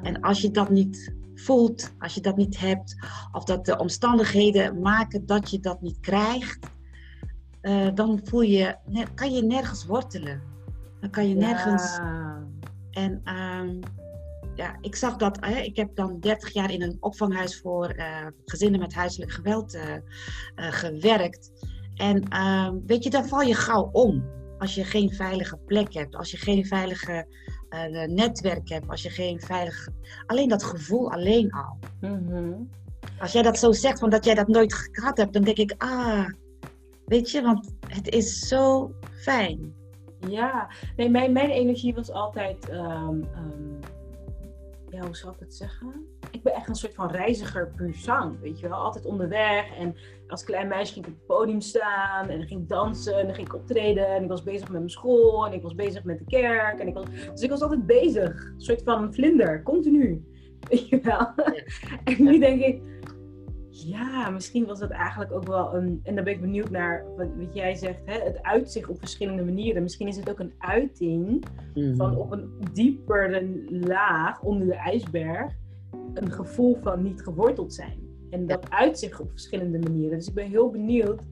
En 0.03 0.21
als 0.21 0.41
je 0.41 0.51
dat 0.51 0.71
niet 0.71 1.15
voelt, 1.35 1.95
als 1.99 2.15
je 2.15 2.21
dat 2.21 2.37
niet 2.37 2.59
hebt, 2.59 2.97
of 3.33 3.45
dat 3.45 3.65
de 3.65 3.79
omstandigheden 3.79 4.81
maken 4.81 5.27
dat 5.27 5.51
je 5.51 5.61
dat 5.61 5.81
niet 5.81 6.01
krijgt, 6.01 6.59
uh, 7.63 7.89
dan 7.95 8.21
voel 8.25 8.41
je, 8.41 8.77
kan 9.15 9.33
je 9.33 9.43
nergens 9.43 9.87
wortelen. 9.87 10.43
Dan 11.01 11.11
kan 11.11 11.29
je 11.29 11.35
nergens. 11.35 11.97
Ja. 11.97 12.43
En 12.91 13.23
um, 13.35 13.81
ja, 14.55 14.77
ik 14.81 14.97
zag 14.97 15.17
dat, 15.17 15.39
hè, 15.41 15.61
ik 15.61 15.77
heb 15.77 15.97
dan 15.97 16.21
30 16.21 16.53
jaar 16.53 16.71
in 16.71 16.83
een 16.83 16.97
opvanghuis 17.01 17.61
voor 17.61 17.97
uh, 17.97 18.27
gezinnen 18.45 18.81
met 18.81 18.95
huiselijk 18.95 19.33
geweld 19.33 19.75
uh, 19.75 19.83
gewerkt. 20.55 21.51
En 21.95 22.23
ehm, 22.23 22.75
weet 22.87 23.05
je, 23.05 23.11
dan 23.11 23.27
val 23.27 23.41
je 23.41 23.55
gauw 23.55 23.89
om 23.93 24.25
als 24.59 24.75
je 24.75 24.85
geen 24.85 25.13
veilige 25.13 25.57
plek 25.57 25.95
hebt, 25.95 26.17
als 26.17 26.31
je 26.31 26.37
geen 26.37 26.67
veilige 26.67 27.27
netwerk 28.07 28.69
hebt, 28.69 28.89
als 28.89 29.03
je 29.03 29.11
geen 29.11 29.41
veilige. 29.41 29.93
Alleen 30.27 30.49
dat 30.49 30.63
gevoel 30.63 31.11
alleen 31.13 31.53
al. 31.53 31.79
Mm-hmm. 32.01 32.69
Als 33.19 33.33
jij 33.33 33.43
dat 33.43 33.59
zo 33.59 33.73
zegt, 33.73 33.99
van 33.99 34.11
dat 34.11 34.25
jij 34.25 34.35
dat 34.35 34.49
nooit 34.49 34.75
gehad 34.93 35.17
hebt, 35.17 35.33
dan 35.33 35.43
denk 35.43 35.57
ik, 35.57 35.75
ah, 35.79 36.27
weet 37.05 37.31
je, 37.31 37.43
want 37.43 37.75
het 37.89 38.09
is 38.09 38.39
zo 38.39 38.95
fijn. 39.13 39.75
Ja, 40.29 40.71
nee, 40.97 41.11
mijn, 41.11 41.33
mijn 41.33 41.51
energie 41.51 41.95
was 41.95 42.11
altijd, 42.11 42.71
um, 42.71 43.29
um, 43.37 43.79
ja, 44.95 45.05
hoe 45.05 45.17
zal 45.17 45.33
ik 45.33 45.41
het 45.41 45.55
zeggen? 45.55 46.15
ik 46.35 46.43
ben 46.43 46.55
echt 46.55 46.69
een 46.69 46.75
soort 46.75 46.95
van 46.95 47.11
reiziger 47.11 47.71
puur 47.77 47.95
zang, 47.95 48.41
weet 48.41 48.61
je 48.61 48.69
wel. 48.69 48.79
Altijd 48.79 49.07
onderweg 49.07 49.77
en 49.79 49.97
als 50.29 50.45
klein 50.45 50.69
meisje 50.69 50.93
ging 50.93 51.07
ik 51.07 51.13
op 51.13 51.19
het 51.19 51.27
podium 51.27 51.61
staan 51.61 52.29
en 52.29 52.39
dan 52.39 52.47
ging 52.47 52.61
ik 52.61 52.69
dansen 52.69 53.19
en 53.19 53.27
dan 53.27 53.35
ging 53.35 53.47
ik 53.47 53.55
optreden 53.55 54.07
en 54.07 54.23
ik 54.23 54.29
was 54.29 54.43
bezig 54.43 54.69
met 54.69 54.79
mijn 54.79 54.91
school 54.91 55.47
en 55.47 55.53
ik 55.53 55.63
was 55.63 55.75
bezig 55.75 56.05
met 56.05 56.19
de 56.19 56.25
kerk. 56.25 56.79
En 56.79 56.87
ik 56.87 56.95
was, 56.95 57.05
dus 57.33 57.43
ik 57.43 57.51
was 57.51 57.63
altijd 57.63 57.87
bezig, 57.87 58.53
een 58.55 58.61
soort 58.61 58.83
van 58.83 59.15
vlinder, 59.15 59.63
continu. 59.63 60.25
Weet 60.69 60.89
je 60.89 61.01
wel. 61.01 61.35
En 62.05 62.25
nu 62.25 62.39
denk 62.39 62.63
ik, 62.63 62.83
ja, 63.83 64.31
misschien 64.31 64.67
was 64.67 64.79
dat 64.79 64.91
eigenlijk 64.91 65.33
ook 65.33 65.47
wel 65.47 65.75
een. 65.75 66.01
En 66.03 66.15
dan 66.15 66.25
ben 66.25 66.33
ik 66.33 66.41
benieuwd 66.41 66.71
naar 66.71 67.05
wat, 67.17 67.29
wat 67.37 67.55
jij 67.55 67.75
zegt. 67.75 68.01
Hè? 68.05 68.19
Het 68.19 68.43
uitzicht 68.43 68.89
op 68.89 68.99
verschillende 68.99 69.45
manieren. 69.45 69.83
Misschien 69.83 70.09
is 70.09 70.17
het 70.17 70.31
ook 70.31 70.39
een 70.39 70.53
uiting 70.59 71.45
van 71.75 72.11
mhm. 72.11 72.17
op 72.17 72.33
een 72.33 72.51
diepere 72.73 73.65
laag 73.69 74.43
onder 74.43 74.67
de 74.67 74.75
ijsberg 74.75 75.53
een 76.15 76.33
gevoel 76.33 76.79
van 76.83 77.03
niet 77.03 77.23
geworteld 77.23 77.75
zijn. 77.75 77.99
En 78.31 78.47
dat 78.47 78.71
uitzicht 78.71 79.21
op 79.21 79.31
verschillende 79.31 79.79
manieren. 79.79 80.19
Dus 80.19 80.29
ik 80.29 80.35
ben 80.35 80.49
heel 80.49 80.71
benieuwd 80.71 81.23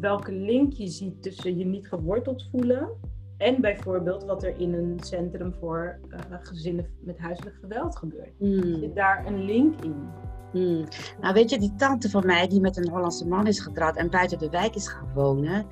welke 0.00 0.32
link 0.32 0.72
je 0.72 0.88
ziet 0.88 1.22
tussen 1.22 1.58
je 1.58 1.64
niet 1.64 1.88
geworteld 1.88 2.48
voelen 2.50 2.88
en 3.36 3.60
bijvoorbeeld 3.60 4.24
wat 4.24 4.42
er 4.42 4.58
in 4.58 4.74
een 4.74 5.00
centrum 5.00 5.54
voor 5.54 5.98
uh, 6.08 6.18
gezinnen 6.42 6.86
met 7.00 7.18
huiselijk 7.18 7.56
geweld 7.60 7.96
gebeurt. 7.96 8.40
Mm. 8.40 8.78
Zit 8.78 8.94
daar 8.94 9.26
een 9.26 9.44
link 9.44 9.84
in? 9.84 10.08
Hmm. 10.52 10.84
Nou 11.20 11.34
weet 11.34 11.50
je, 11.50 11.58
die 11.58 11.74
tante 11.74 12.10
van 12.10 12.26
mij 12.26 12.48
die 12.48 12.60
met 12.60 12.76
een 12.76 12.88
Hollandse 12.88 13.26
man 13.26 13.46
is 13.46 13.60
getrouwd 13.60 13.96
en 13.96 14.10
buiten 14.10 14.38
de 14.38 14.50
wijk 14.50 14.74
is 14.74 14.88
gaan 14.88 15.12
wonen, 15.14 15.66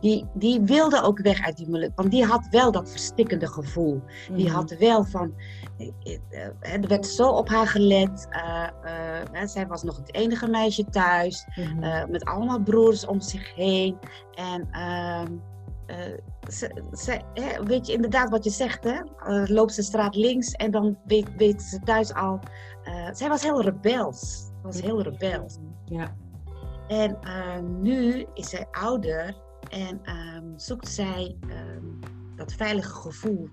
die, 0.00 0.26
die 0.34 0.60
wilde 0.60 1.02
ook 1.02 1.18
weg 1.18 1.40
uit 1.40 1.56
die 1.56 1.68
moeilijk, 1.68 1.92
want 1.94 2.10
die 2.10 2.24
had 2.24 2.48
wel 2.50 2.72
dat 2.72 2.90
verstikkende 2.90 3.46
gevoel. 3.46 4.02
Die 4.32 4.46
hmm. 4.46 4.54
had 4.54 4.76
wel 4.78 5.04
van, 5.04 5.34
eh, 5.78 6.18
eh, 6.30 6.72
er 6.72 6.88
werd 6.88 7.06
zo 7.06 7.28
op 7.28 7.48
haar 7.48 7.66
gelet, 7.66 8.28
uh, 8.30 9.44
zij 9.44 9.66
was 9.66 9.82
nog 9.82 9.96
het 9.96 10.14
enige 10.14 10.48
meisje 10.48 10.84
thuis, 10.84 11.46
hmm. 11.54 12.10
met 12.10 12.24
allemaal 12.24 12.60
broers 12.60 13.06
om 13.06 13.20
zich 13.20 13.54
heen 13.54 13.96
en... 14.34 14.68
Ehm, 15.86 16.16
ze, 16.50 17.60
weet 17.64 17.86
je 17.86 17.92
inderdaad 17.92 18.30
wat 18.30 18.44
je 18.44 18.50
zegt, 18.50 18.84
hè? 18.84 19.00
loopt 19.52 19.74
ze 19.74 19.82
straat 19.82 20.16
links 20.16 20.52
en 20.52 20.70
dan 20.70 20.98
weet, 21.06 21.28
weet 21.36 21.62
ze 21.62 21.78
thuis 21.80 22.14
al 22.14 22.40
uh, 22.84 23.08
zij 23.12 23.28
was 23.28 23.42
heel 23.42 23.62
rebels. 23.62 24.50
Was 24.62 24.80
heel 24.80 25.02
rebels. 25.02 25.58
Ja. 25.84 26.16
En 26.88 27.18
nu 27.82 28.26
is 28.34 28.48
zij 28.48 28.66
ouder 28.70 29.36
en 29.70 30.00
um, 30.36 30.52
zoekt 30.56 30.88
zij 30.88 31.36
um, 31.48 31.98
dat 32.36 32.52
veilige 32.52 32.94
gevoel. 32.94 33.48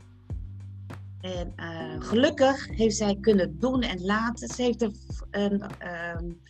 En 1.21 1.53
uh, 1.55 1.95
gelukkig 1.99 2.67
heeft 2.67 2.95
zij 2.95 3.17
kunnen 3.21 3.59
doen 3.59 3.81
en 3.81 4.01
laten. 4.01 4.47
Ze 4.47 4.61
heeft 4.61 4.81
er 4.81 4.91
een, 5.31 5.63
um, 6.17 6.41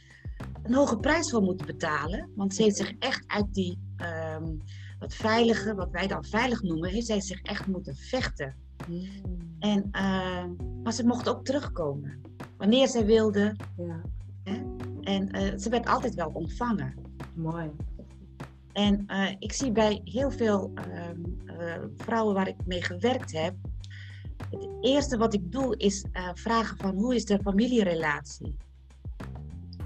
een 0.64 0.74
hoge 0.74 0.98
prijs 0.98 1.30
voor 1.30 1.42
moeten 1.42 1.66
betalen. 1.66 2.30
Want 2.36 2.56
ze 2.56 2.64
heeft 2.64 2.78
zich 2.78 2.94
echt 3.00 3.24
uit 3.28 3.54
die, 3.54 3.80
wat 5.02 5.14
veilige, 5.14 5.76
wat 5.76 5.92
wij 5.92 6.08
dan 6.08 6.26
veilig 6.26 6.62
noemen, 6.62 6.90
heeft 6.90 7.06
zij 7.06 7.22
zich 7.22 7.42
echt 7.42 7.68
moeten 7.68 7.96
vechten. 7.96 8.56
Mm. 8.88 9.08
En, 9.60 9.90
maar 10.84 10.94
ze 10.94 11.06
mocht 11.06 11.30
ook 11.30 11.46
terugkomen 11.46 12.22
wanneer 12.62 12.88
zij 12.88 13.06
wilde. 13.06 13.56
Ja. 13.78 14.02
Hè? 14.44 14.62
En 15.02 15.36
uh, 15.36 15.58
ze 15.58 15.70
werd 15.70 15.88
altijd 15.88 16.16
wel 16.16 16.30
ontvangen. 16.34 16.94
Mooi. 17.34 17.72
En 18.72 19.04
uh, 19.08 19.32
ik 19.40 19.54
zie 19.54 19.72
bij 19.72 20.02
heel 20.04 20.32
veel 20.32 20.74
uh, 20.88 21.74
vrouwen 21.98 22.34
waar 22.34 22.48
ik 22.48 22.66
mee 22.66 22.82
gewerkt 22.82 23.32
heb, 23.32 23.56
het 24.50 24.70
eerste 24.82 25.18
wat 25.18 25.34
ik 25.34 25.52
doe 25.52 25.78
is 25.78 26.06
vragen 26.34 26.78
van 26.78 26.96
hoe 26.96 27.16
is 27.16 27.26
de 27.26 27.40
familierelatie? 27.44 28.56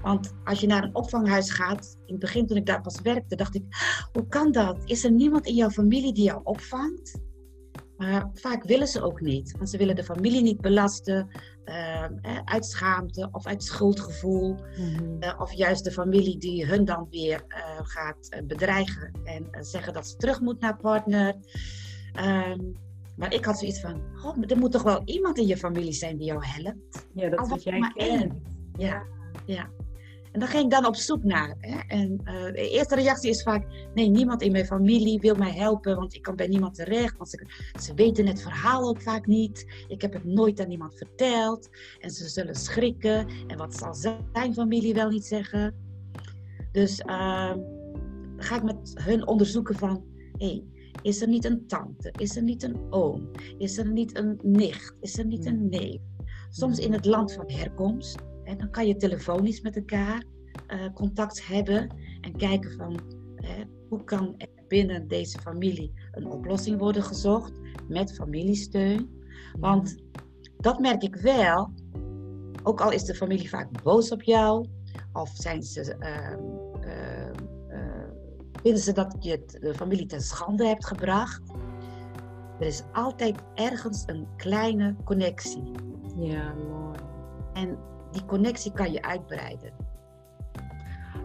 Want 0.06 0.34
als 0.44 0.60
je 0.60 0.66
naar 0.66 0.82
een 0.84 0.94
opvanghuis 0.94 1.50
gaat, 1.50 1.98
in 2.04 2.12
het 2.12 2.20
begin 2.20 2.46
toen 2.46 2.56
ik 2.56 2.66
daar 2.66 2.80
pas 2.80 3.00
werkte, 3.00 3.36
dacht 3.36 3.54
ik, 3.54 3.64
hoe 4.12 4.26
kan 4.26 4.52
dat? 4.52 4.78
Is 4.84 5.04
er 5.04 5.10
niemand 5.10 5.46
in 5.46 5.54
jouw 5.54 5.70
familie 5.70 6.12
die 6.12 6.24
jou 6.24 6.40
opvangt? 6.44 7.18
Maar 7.96 8.30
vaak 8.34 8.64
willen 8.64 8.86
ze 8.86 9.02
ook 9.02 9.20
niet, 9.20 9.56
want 9.56 9.70
ze 9.70 9.78
willen 9.78 9.96
de 9.96 10.04
familie 10.04 10.42
niet 10.42 10.60
belasten 10.60 11.30
uh, 11.64 12.04
uit 12.44 12.66
schaamte 12.66 13.28
of 13.32 13.46
uit 13.46 13.62
schuldgevoel. 13.62 14.54
Mhm. 14.54 15.16
Eh, 15.20 15.40
of 15.40 15.52
juist 15.52 15.84
de 15.84 15.92
familie 15.92 16.38
die 16.38 16.66
hun 16.66 16.84
dan 16.84 17.06
weer 17.10 17.44
uh, 17.48 17.80
gaat 17.82 18.42
bedreigen 18.44 19.12
en 19.24 19.64
zeggen 19.64 19.92
dat 19.92 20.06
ze 20.06 20.16
terug 20.16 20.40
moet 20.40 20.60
naar 20.60 20.76
partner. 20.76 21.36
Ehm, 22.12 22.60
maar 23.16 23.32
ik 23.32 23.44
had 23.44 23.58
zoiets 23.58 23.80
van, 23.80 24.00
oh, 24.24 24.36
er 24.46 24.58
moet 24.58 24.72
toch 24.72 24.82
wel 24.82 25.02
iemand 25.04 25.38
in 25.38 25.46
je 25.46 25.56
familie 25.56 25.92
zijn 25.92 26.16
die 26.16 26.26
jou 26.26 26.44
helpt. 26.44 27.06
Ja, 27.14 27.28
dat 27.28 27.40
is 27.40 27.48
wat 27.48 27.62
jij 27.62 27.92
kent. 27.94 28.34
Ja, 28.78 29.02
ja. 29.46 29.70
En 30.36 30.42
dan 30.42 30.50
ging 30.50 30.64
ik 30.64 30.70
dan 30.70 30.86
op 30.86 30.96
zoek 30.96 31.24
naar. 31.24 31.56
Hè? 31.60 31.78
En 31.88 32.20
uh, 32.24 32.44
de 32.44 32.70
eerste 32.70 32.94
reactie 32.94 33.30
is 33.30 33.42
vaak: 33.42 33.66
nee, 33.94 34.08
niemand 34.08 34.42
in 34.42 34.52
mijn 34.52 34.66
familie 34.66 35.20
wil 35.20 35.34
mij 35.34 35.52
helpen, 35.52 35.96
want 35.96 36.14
ik 36.14 36.22
kan 36.22 36.36
bij 36.36 36.46
niemand 36.46 36.74
terecht. 36.74 37.16
Want 37.16 37.30
ze, 37.30 37.46
ze 37.80 37.94
weten 37.94 38.26
het 38.26 38.42
verhaal 38.42 38.88
ook 38.88 39.02
vaak 39.02 39.26
niet. 39.26 39.84
Ik 39.88 40.02
heb 40.02 40.12
het 40.12 40.24
nooit 40.24 40.60
aan 40.60 40.70
iemand 40.70 40.96
verteld. 40.96 41.68
En 42.00 42.10
ze 42.10 42.28
zullen 42.28 42.54
schrikken. 42.54 43.28
En 43.46 43.56
wat 43.56 43.74
zal 43.74 43.94
zijn 43.94 44.54
familie 44.54 44.94
wel 44.94 45.08
niet 45.08 45.24
zeggen? 45.24 45.74
Dus 46.72 47.00
uh, 47.00 47.54
ga 48.36 48.56
ik 48.56 48.62
met 48.62 48.92
hun 48.94 49.26
onderzoeken 49.26 49.74
van: 49.74 50.04
hey, 50.38 50.64
is 51.02 51.22
er 51.22 51.28
niet 51.28 51.44
een 51.44 51.66
tante? 51.66 52.12
Is 52.18 52.36
er 52.36 52.42
niet 52.42 52.62
een 52.62 52.76
oom? 52.90 53.30
Is 53.58 53.78
er 53.78 53.90
niet 53.90 54.18
een 54.18 54.38
nicht? 54.42 54.94
Is 55.00 55.18
er 55.18 55.26
niet 55.26 55.46
een 55.46 55.68
neef? 55.68 56.00
Soms 56.50 56.78
in 56.78 56.92
het 56.92 57.04
land 57.04 57.32
van 57.32 57.50
herkomst 57.50 58.18
en 58.46 58.58
dan 58.58 58.70
kan 58.70 58.86
je 58.86 58.96
telefonisch 58.96 59.60
met 59.60 59.76
elkaar 59.76 60.24
uh, 60.68 60.92
contact 60.94 61.46
hebben 61.46 61.88
en 62.20 62.36
kijken 62.36 62.72
van 62.72 63.00
hoe 63.88 64.04
kan 64.04 64.34
er 64.38 64.48
binnen 64.68 65.08
deze 65.08 65.38
familie 65.38 65.92
een 66.12 66.26
oplossing 66.26 66.78
worden 66.78 67.02
gezocht 67.02 67.52
met 67.88 68.14
familiesteun. 68.14 69.10
Want 69.58 69.96
dat 70.56 70.78
merk 70.78 71.02
ik 71.02 71.16
wel, 71.16 71.72
ook 72.62 72.80
al 72.80 72.92
is 72.92 73.04
de 73.04 73.14
familie 73.14 73.48
vaak 73.48 73.82
boos 73.82 74.10
op 74.12 74.22
jou, 74.22 74.66
of 75.12 75.30
zijn 75.34 75.62
ze, 75.62 75.96
uh, 76.00 76.36
uh, 76.90 78.08
vinden 78.62 78.82
ze 78.82 78.92
dat 78.92 79.16
je 79.20 79.44
de 79.60 79.74
familie 79.74 80.06
ten 80.06 80.20
schande 80.20 80.66
hebt 80.66 80.86
gebracht. 80.86 81.42
Er 82.60 82.66
is 82.66 82.82
altijd 82.92 83.38
ergens 83.54 84.02
een 84.06 84.26
kleine 84.36 84.96
connectie. 85.04 85.70
Ja, 86.16 86.54
mooi. 86.54 86.98
En 87.52 87.78
die 88.16 88.24
connectie 88.26 88.72
kan 88.72 88.92
je 88.92 89.02
uitbreiden. 89.02 89.70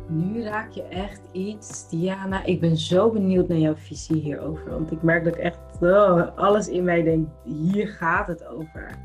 Nu 0.08 0.44
raak 0.44 0.72
je 0.72 0.84
echt 0.84 1.22
iets, 1.32 1.90
Diana. 1.90 2.44
Ik 2.44 2.60
ben 2.60 2.78
zo 2.78 3.10
benieuwd 3.12 3.48
naar 3.48 3.58
jouw 3.58 3.76
visie 3.76 4.22
hierover. 4.22 4.70
Want 4.70 4.92
ik 4.92 5.02
merk 5.02 5.24
dat 5.24 5.36
ik 5.36 5.40
echt 5.40 5.60
oh, 5.82 6.38
alles 6.38 6.68
in 6.68 6.84
mij 6.84 7.04
denk, 7.04 7.28
hier 7.44 7.88
gaat 7.88 8.28
het 8.28 8.46
over. 8.46 8.98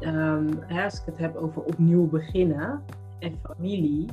Ehm, 0.00 0.48
hè, 0.66 0.84
als 0.84 1.00
ik 1.00 1.06
het 1.06 1.18
heb 1.18 1.36
over 1.36 1.62
opnieuw 1.62 2.08
beginnen 2.08 2.82
en 3.18 3.38
familie. 3.42 4.08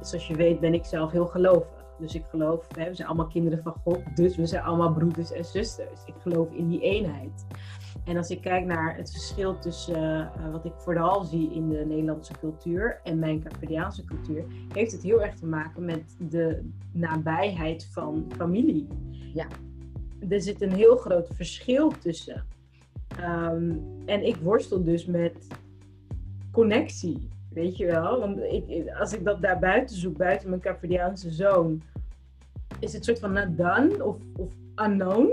Zoals 0.00 0.26
je 0.26 0.36
weet 0.36 0.60
ben 0.60 0.74
ik 0.74 0.84
zelf 0.84 1.10
heel 1.10 1.26
gelovig. 1.26 1.84
Dus 1.98 2.14
ik 2.14 2.24
geloof, 2.30 2.66
hè, 2.76 2.88
we 2.88 2.94
zijn 2.94 3.08
allemaal 3.08 3.26
kinderen 3.26 3.62
van 3.62 3.74
God, 3.84 4.00
dus 4.14 4.36
we 4.36 4.46
zijn 4.46 4.62
allemaal 4.62 4.92
broeders 4.92 5.32
en 5.32 5.44
zusters. 5.44 6.04
Ik 6.04 6.14
geloof 6.18 6.52
in 6.52 6.68
die 6.68 6.80
eenheid. 6.80 7.46
En 8.04 8.16
als 8.16 8.30
ik 8.30 8.40
kijk 8.40 8.64
naar 8.64 8.96
het 8.96 9.10
verschil 9.10 9.58
tussen 9.58 10.30
uh, 10.38 10.50
wat 10.52 10.64
ik 10.64 10.72
vooral 10.76 11.24
zie 11.24 11.52
in 11.52 11.68
de 11.68 11.84
Nederlandse 11.86 12.32
cultuur 12.40 13.00
en 13.02 13.18
mijn 13.18 13.42
Carpathiaanse 13.42 14.04
cultuur, 14.04 14.44
heeft 14.72 14.92
het 14.92 15.02
heel 15.02 15.22
erg 15.22 15.34
te 15.34 15.46
maken 15.46 15.84
met 15.84 16.16
de 16.18 16.70
nabijheid 16.92 17.88
van 17.92 18.26
familie. 18.36 18.88
Ja. 19.34 19.46
Er 20.28 20.40
zit 20.40 20.62
een 20.62 20.72
heel 20.72 20.96
groot 20.96 21.28
verschil 21.32 21.92
tussen. 22.00 22.44
Um, 23.20 23.82
en 24.06 24.26
ik 24.26 24.36
worstel 24.36 24.84
dus 24.84 25.06
met 25.06 25.46
connectie, 26.50 27.28
weet 27.50 27.76
je 27.76 27.86
wel? 27.86 28.20
Want 28.20 28.38
ik, 28.38 28.88
als 28.98 29.12
ik 29.12 29.24
dat 29.24 29.42
daar 29.42 29.58
buiten 29.58 29.96
zoek, 29.96 30.16
buiten 30.16 30.48
mijn 30.48 30.60
Carpathiaanse 30.60 31.30
zoon, 31.30 31.82
is 32.78 32.92
het 32.92 33.04
soort 33.04 33.18
van 33.18 33.32
not 33.32 33.56
done 33.56 34.04
of, 34.04 34.16
of 34.36 34.52
unknown. 34.76 35.32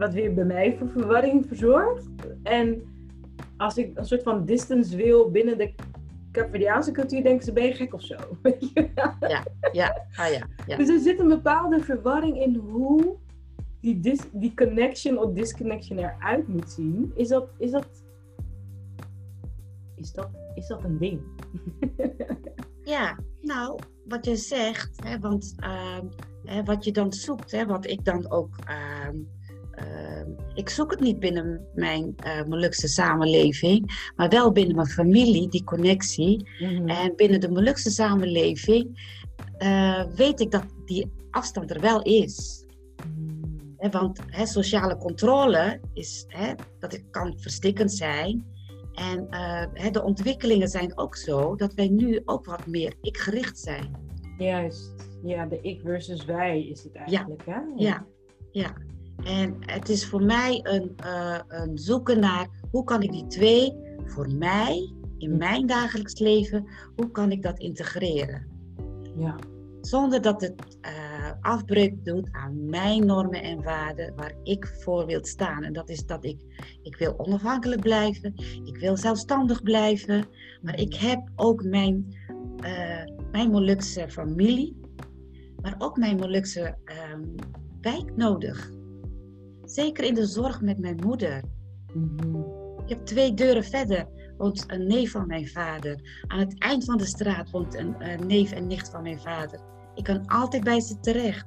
Wat 0.00 0.14
weer 0.14 0.34
bij 0.34 0.44
mij 0.44 0.76
voor 0.78 0.88
verwarring 0.88 1.46
verzorgt. 1.46 2.08
En 2.42 2.82
als 3.56 3.76
ik 3.76 3.98
een 3.98 4.04
soort 4.04 4.22
van 4.22 4.44
distance 4.44 4.96
wil 4.96 5.30
binnen 5.30 5.58
de 5.58 5.74
Capverdiaanse 6.32 6.92
cultuur, 6.92 7.22
denken 7.22 7.44
ze 7.44 7.52
ben 7.52 7.64
je 7.64 7.72
gek 7.72 7.94
of 7.94 8.02
zo. 8.02 8.16
ja, 8.94 9.44
ja, 9.72 10.06
ah, 10.16 10.32
ja, 10.32 10.46
ja. 10.66 10.76
Dus 10.76 10.88
er 10.88 10.98
zit 10.98 11.20
een 11.20 11.28
bepaalde 11.28 11.80
verwarring 11.80 12.42
in 12.42 12.54
hoe 12.54 13.16
die, 13.80 14.00
dis 14.00 14.20
die 14.32 14.54
connection 14.54 15.18
of 15.18 15.32
disconnection 15.32 15.98
eruit 15.98 16.48
moet 16.48 16.70
zien. 16.70 17.12
Is 17.14 17.28
dat, 17.28 17.48
is 17.58 17.70
dat, 17.70 17.86
is 19.96 20.12
dat, 20.12 20.28
is 20.54 20.66
dat 20.66 20.84
een 20.84 20.98
ding? 20.98 21.20
ja, 22.94 23.18
nou, 23.40 23.78
wat 24.04 24.24
je 24.24 24.36
zegt, 24.36 25.04
hè, 25.04 25.18
want 25.18 25.54
uh, 25.64 25.98
hè, 26.44 26.64
wat 26.64 26.84
je 26.84 26.92
dan 26.92 27.12
zoekt, 27.12 27.52
hè, 27.52 27.66
wat 27.66 27.86
ik 27.86 28.04
dan 28.04 28.30
ook. 28.30 28.56
Uh, 28.68 29.20
ik 30.54 30.68
zoek 30.68 30.90
het 30.90 31.00
niet 31.00 31.20
binnen 31.20 31.66
mijn 31.74 32.14
uh, 32.24 32.44
Molukse 32.44 32.88
samenleving, 32.88 34.10
maar 34.16 34.28
wel 34.28 34.52
binnen 34.52 34.76
mijn 34.76 34.88
familie, 34.88 35.48
die 35.48 35.64
connectie. 35.64 36.48
Mm-hmm. 36.58 36.88
En 36.88 37.12
binnen 37.16 37.40
de 37.40 37.50
Molukse 37.50 37.90
samenleving 37.90 38.98
uh, 39.62 40.04
weet 40.14 40.40
ik 40.40 40.50
dat 40.50 40.64
die 40.84 41.12
afstand 41.30 41.70
er 41.70 41.80
wel 41.80 42.02
is. 42.02 42.64
Mm. 43.16 43.74
He, 43.76 43.90
want 43.90 44.20
he, 44.26 44.46
sociale 44.46 44.96
controle 44.96 45.80
is, 45.92 46.24
he, 46.28 46.54
dat 46.78 47.10
kan 47.10 47.34
verstikkend 47.38 47.92
zijn. 47.92 48.46
En 48.94 49.26
uh, 49.30 49.92
de 49.92 50.02
ontwikkelingen 50.02 50.68
zijn 50.68 50.98
ook 50.98 51.16
zo 51.16 51.56
dat 51.56 51.74
wij 51.74 51.88
nu 51.88 52.22
ook 52.24 52.44
wat 52.44 52.66
meer 52.66 52.94
ik-gericht 53.00 53.58
zijn. 53.58 53.96
Juist, 54.38 54.94
ja, 55.22 55.46
de 55.46 55.58
ik 55.60 55.80
versus 55.84 56.24
wij 56.24 56.66
is 56.66 56.82
het 56.82 56.94
eigenlijk, 56.94 57.42
ja. 57.46 57.52
hè? 57.52 57.84
Ja. 57.84 58.06
ja, 58.50 58.72
En 59.24 59.56
het 59.60 59.88
is 59.88 60.06
voor 60.06 60.22
mij 60.22 60.60
een, 60.62 60.96
uh, 61.04 61.38
een 61.48 61.78
zoeken 61.78 62.20
naar 62.20 62.48
hoe 62.70 62.84
kan 62.84 63.02
ik 63.02 63.12
die 63.12 63.26
twee 63.26 63.76
voor 64.04 64.30
mij 64.34 64.92
in 65.18 65.36
mijn 65.36 65.66
dagelijks 65.66 66.18
leven, 66.18 66.66
hoe 66.96 67.10
kan 67.10 67.32
ik 67.32 67.42
dat 67.42 67.58
integreren? 67.58 68.46
Ja. 69.16 69.36
Zonder 69.80 70.22
dat 70.22 70.40
het 70.40 70.78
uh, 70.82 71.32
afbreuk 71.40 72.04
doet 72.04 72.28
aan 72.32 72.64
mijn 72.68 73.06
normen 73.06 73.42
en 73.42 73.62
waarden 73.62 74.12
waar 74.16 74.34
ik 74.42 74.66
voor 74.66 75.06
wil 75.06 75.24
staan. 75.24 75.62
En 75.62 75.72
dat 75.72 75.88
is 75.88 76.06
dat 76.06 76.24
ik, 76.24 76.40
ik 76.82 76.96
wil 76.96 77.18
onafhankelijk 77.18 77.80
blijven, 77.80 78.34
ik 78.64 78.76
wil 78.76 78.96
zelfstandig 78.96 79.62
blijven, 79.62 80.24
maar 80.62 80.80
ik 80.80 80.94
heb 80.94 81.20
ook 81.36 81.64
mijn, 81.64 82.18
uh, 82.64 83.04
mijn 83.32 83.50
Molukse 83.50 84.08
familie, 84.08 84.76
maar 85.60 85.74
ook 85.78 85.96
mijn 85.96 86.16
Molukse 86.16 86.76
um, 87.12 87.34
wijk 87.80 88.16
nodig. 88.16 88.70
Zeker 89.70 90.04
in 90.04 90.14
de 90.14 90.26
zorg 90.26 90.60
met 90.60 90.78
mijn 90.78 91.00
moeder. 91.04 91.42
Mm-hmm. 91.92 92.44
Ik 92.82 92.88
heb 92.88 93.06
twee 93.06 93.34
deuren 93.34 93.64
verder 93.64 94.06
woont 94.38 94.64
een 94.66 94.86
neef 94.86 95.10
van 95.10 95.26
mijn 95.26 95.48
vader. 95.48 96.24
Aan 96.26 96.38
het 96.38 96.58
eind 96.58 96.84
van 96.84 96.96
de 96.96 97.06
straat 97.06 97.50
woont 97.50 97.74
een, 97.74 97.94
een 97.98 98.26
neef 98.26 98.52
en 98.52 98.66
nicht 98.66 98.90
van 98.90 99.02
mijn 99.02 99.20
vader. 99.20 99.60
Ik 99.94 100.04
kan 100.04 100.26
altijd 100.26 100.64
bij 100.64 100.80
ze 100.80 101.00
terecht. 101.00 101.46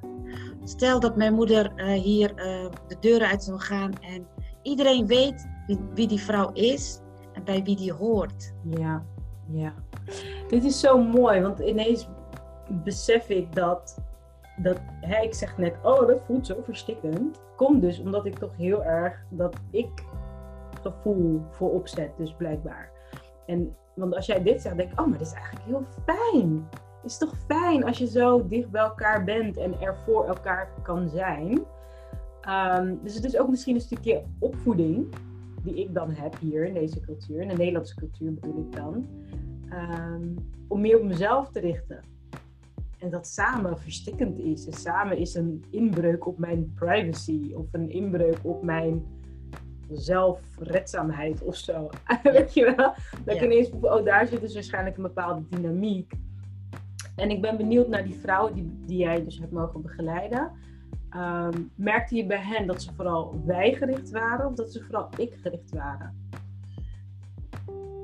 Stel 0.64 1.00
dat 1.00 1.16
mijn 1.16 1.34
moeder 1.34 1.72
uh, 1.76 2.02
hier 2.02 2.30
uh, 2.30 2.70
de 2.88 2.96
deuren 3.00 3.28
uit 3.28 3.42
zou 3.42 3.60
gaan 3.60 3.92
en 4.00 4.26
iedereen 4.62 5.06
weet 5.06 5.48
wie, 5.66 5.78
wie, 5.94 6.08
die 6.08 6.20
vrouw 6.20 6.52
is 6.52 7.00
en 7.32 7.44
bij 7.44 7.62
wie 7.62 7.76
die 7.76 7.92
hoort. 7.92 8.54
Ja, 8.64 9.06
ja. 9.50 9.74
Dit 10.48 10.64
is 10.64 10.80
zo 10.80 11.02
mooi, 11.02 11.40
want 11.40 11.58
ineens 11.58 12.08
besef 12.84 13.28
ik 13.28 13.54
dat, 13.54 13.98
dat 14.56 14.80
hè, 15.00 15.22
ik 15.22 15.34
zeg 15.34 15.58
net, 15.58 15.76
oh 15.82 16.06
dat 16.06 16.20
voelt 16.26 16.46
zo 16.46 16.62
verstikkend. 16.64 17.43
Komt 17.56 17.82
dus 17.82 18.00
omdat 18.00 18.26
ik 18.26 18.38
toch 18.38 18.56
heel 18.56 18.84
erg 18.84 19.24
dat 19.30 19.56
ik 19.70 20.04
gevoel 20.82 21.42
voor 21.50 21.70
opzet, 21.70 22.10
dus 22.16 22.34
blijkbaar. 22.34 22.90
En, 23.46 23.76
want 23.94 24.14
als 24.14 24.26
jij 24.26 24.42
dit 24.42 24.62
zegt, 24.62 24.76
denk 24.76 24.92
ik, 24.92 25.00
oh, 25.00 25.06
maar 25.06 25.18
dit 25.18 25.26
is 25.26 25.32
eigenlijk 25.32 25.64
heel 25.66 25.84
fijn. 26.04 26.68
Het 27.02 27.10
is 27.10 27.18
toch 27.18 27.34
fijn 27.46 27.84
als 27.84 27.98
je 27.98 28.06
zo 28.06 28.46
dicht 28.46 28.70
bij 28.70 28.82
elkaar 28.82 29.24
bent 29.24 29.56
en 29.56 29.80
er 29.80 29.96
voor 29.96 30.24
elkaar 30.24 30.68
kan 30.82 31.08
zijn. 31.08 31.64
Um, 32.48 33.00
dus 33.02 33.14
het 33.14 33.24
is 33.24 33.38
ook 33.38 33.48
misschien 33.48 33.74
een 33.74 33.80
stukje 33.80 34.22
opvoeding 34.38 35.14
die 35.62 35.74
ik 35.74 35.94
dan 35.94 36.10
heb 36.10 36.38
hier 36.38 36.64
in 36.64 36.74
deze 36.74 37.00
cultuur, 37.00 37.40
in 37.40 37.48
de 37.48 37.54
Nederlandse 37.56 37.94
cultuur 37.94 38.34
bedoel 38.34 38.58
ik 38.58 38.76
dan, 38.76 39.06
um, 39.72 40.34
om 40.68 40.80
meer 40.80 40.98
op 40.98 41.04
mezelf 41.04 41.50
te 41.50 41.60
richten. 41.60 42.00
En 42.98 43.10
dat 43.10 43.26
samen 43.26 43.78
verstikkend 43.78 44.38
is. 44.38 44.66
En 44.66 44.72
samen 44.72 45.18
is 45.18 45.34
een 45.34 45.64
inbreuk 45.70 46.26
op 46.26 46.38
mijn 46.38 46.72
privacy 46.74 47.52
of 47.54 47.66
een 47.72 47.90
inbreuk 47.90 48.38
op 48.42 48.62
mijn 48.62 49.06
zelfredzaamheid 49.90 51.42
of 51.42 51.56
zo. 51.56 51.90
Weet 52.22 52.54
je 52.54 52.74
wel? 52.76 52.94
Dat 53.24 53.34
ik 53.34 53.42
ineens 53.42 53.70
oh, 53.70 54.04
daar 54.04 54.26
zit 54.26 54.40
dus 54.40 54.54
waarschijnlijk 54.54 54.96
een 54.96 55.02
bepaalde 55.02 55.42
dynamiek. 55.48 56.12
En 57.16 57.30
ik 57.30 57.40
ben 57.40 57.56
benieuwd 57.56 57.88
naar 57.88 58.04
die 58.04 58.18
vrouwen 58.18 58.54
die, 58.54 58.78
die 58.86 58.98
jij 58.98 59.24
dus 59.24 59.38
hebt 59.38 59.52
mogen 59.52 59.82
begeleiden. 59.82 60.50
Um, 61.16 61.70
merkte 61.74 62.14
je 62.14 62.26
bij 62.26 62.42
hen 62.42 62.66
dat 62.66 62.82
ze 62.82 62.94
vooral 62.94 63.42
wij 63.44 63.74
gericht 63.74 64.10
waren 64.10 64.46
of 64.46 64.54
dat 64.54 64.72
ze 64.72 64.82
vooral 64.82 65.08
ik 65.16 65.34
gericht 65.42 65.70
waren? 65.70 66.28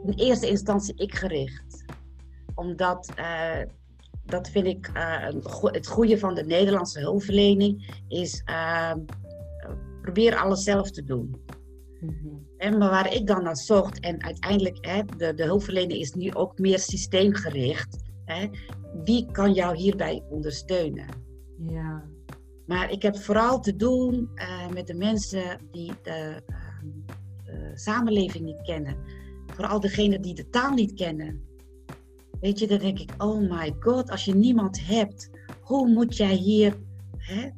In 0.05 0.13
eerste 0.17 0.49
instantie 0.49 0.95
ik 0.97 1.15
gericht. 1.15 1.85
Omdat, 2.55 3.13
uh, 3.19 3.59
dat 4.31 4.49
vind 4.49 4.67
ik, 4.67 4.91
uh, 4.95 5.27
het 5.63 5.87
goede 5.87 6.19
van 6.19 6.35
de 6.35 6.45
Nederlandse 6.45 7.01
hulpverlening 7.01 8.03
is, 8.09 8.43
uh, 8.51 8.93
probeer 10.03 10.37
alles 10.37 10.63
zelf 10.63 10.91
te 10.91 11.05
doen. 11.05 11.37
En, 12.57 12.79
maar 12.79 12.91
waar 12.91 13.15
ik 13.15 13.27
dan 13.27 13.43
naar 13.43 13.57
zocht, 13.57 14.01
en 14.01 14.23
uiteindelijk, 14.23 14.79
hè, 14.81 15.03
de, 15.17 15.35
de 15.35 15.45
hulpverlening 15.45 16.01
is 16.01 16.13
nu 16.13 16.35
ook 16.35 16.59
meer 16.59 16.79
systeemgericht. 16.79 17.97
Hè, 18.25 18.49
wie 19.05 19.27
kan 19.33 19.53
jou 19.53 19.77
hierbij 19.77 20.23
ondersteunen? 20.31 21.07
Ja. 21.69 22.05
Maar 22.67 22.91
ik 22.91 23.03
heb 23.03 23.17
vooral 23.17 23.61
te 23.61 23.77
doen 23.77 24.31
uh, 24.35 24.69
met 24.69 24.87
de 24.87 24.95
mensen 24.95 25.59
die 25.71 25.93
de, 26.03 26.43
de, 27.45 27.71
samenleving 27.75 28.45
niet 28.45 28.63
kennen. 28.63 28.97
Vooral 29.47 29.81
degenen 29.81 30.23
die 30.23 30.35
de 30.35 30.49
taal 30.49 30.73
niet 30.73 30.95
kennen. 30.95 31.49
Weet 32.41 32.59
je, 32.59 32.67
dan 32.67 32.79
denk 32.79 32.99
ik, 32.99 33.11
oh 33.19 33.51
my 33.51 33.75
god, 33.81 34.11
als 34.11 34.25
je 34.25 34.35
niemand 34.35 34.87
hebt, 34.87 35.31
hoe 35.61 35.89
moet 35.89 36.17
jij 36.17 36.35
hier 36.35 36.77
hè, 37.17 37.51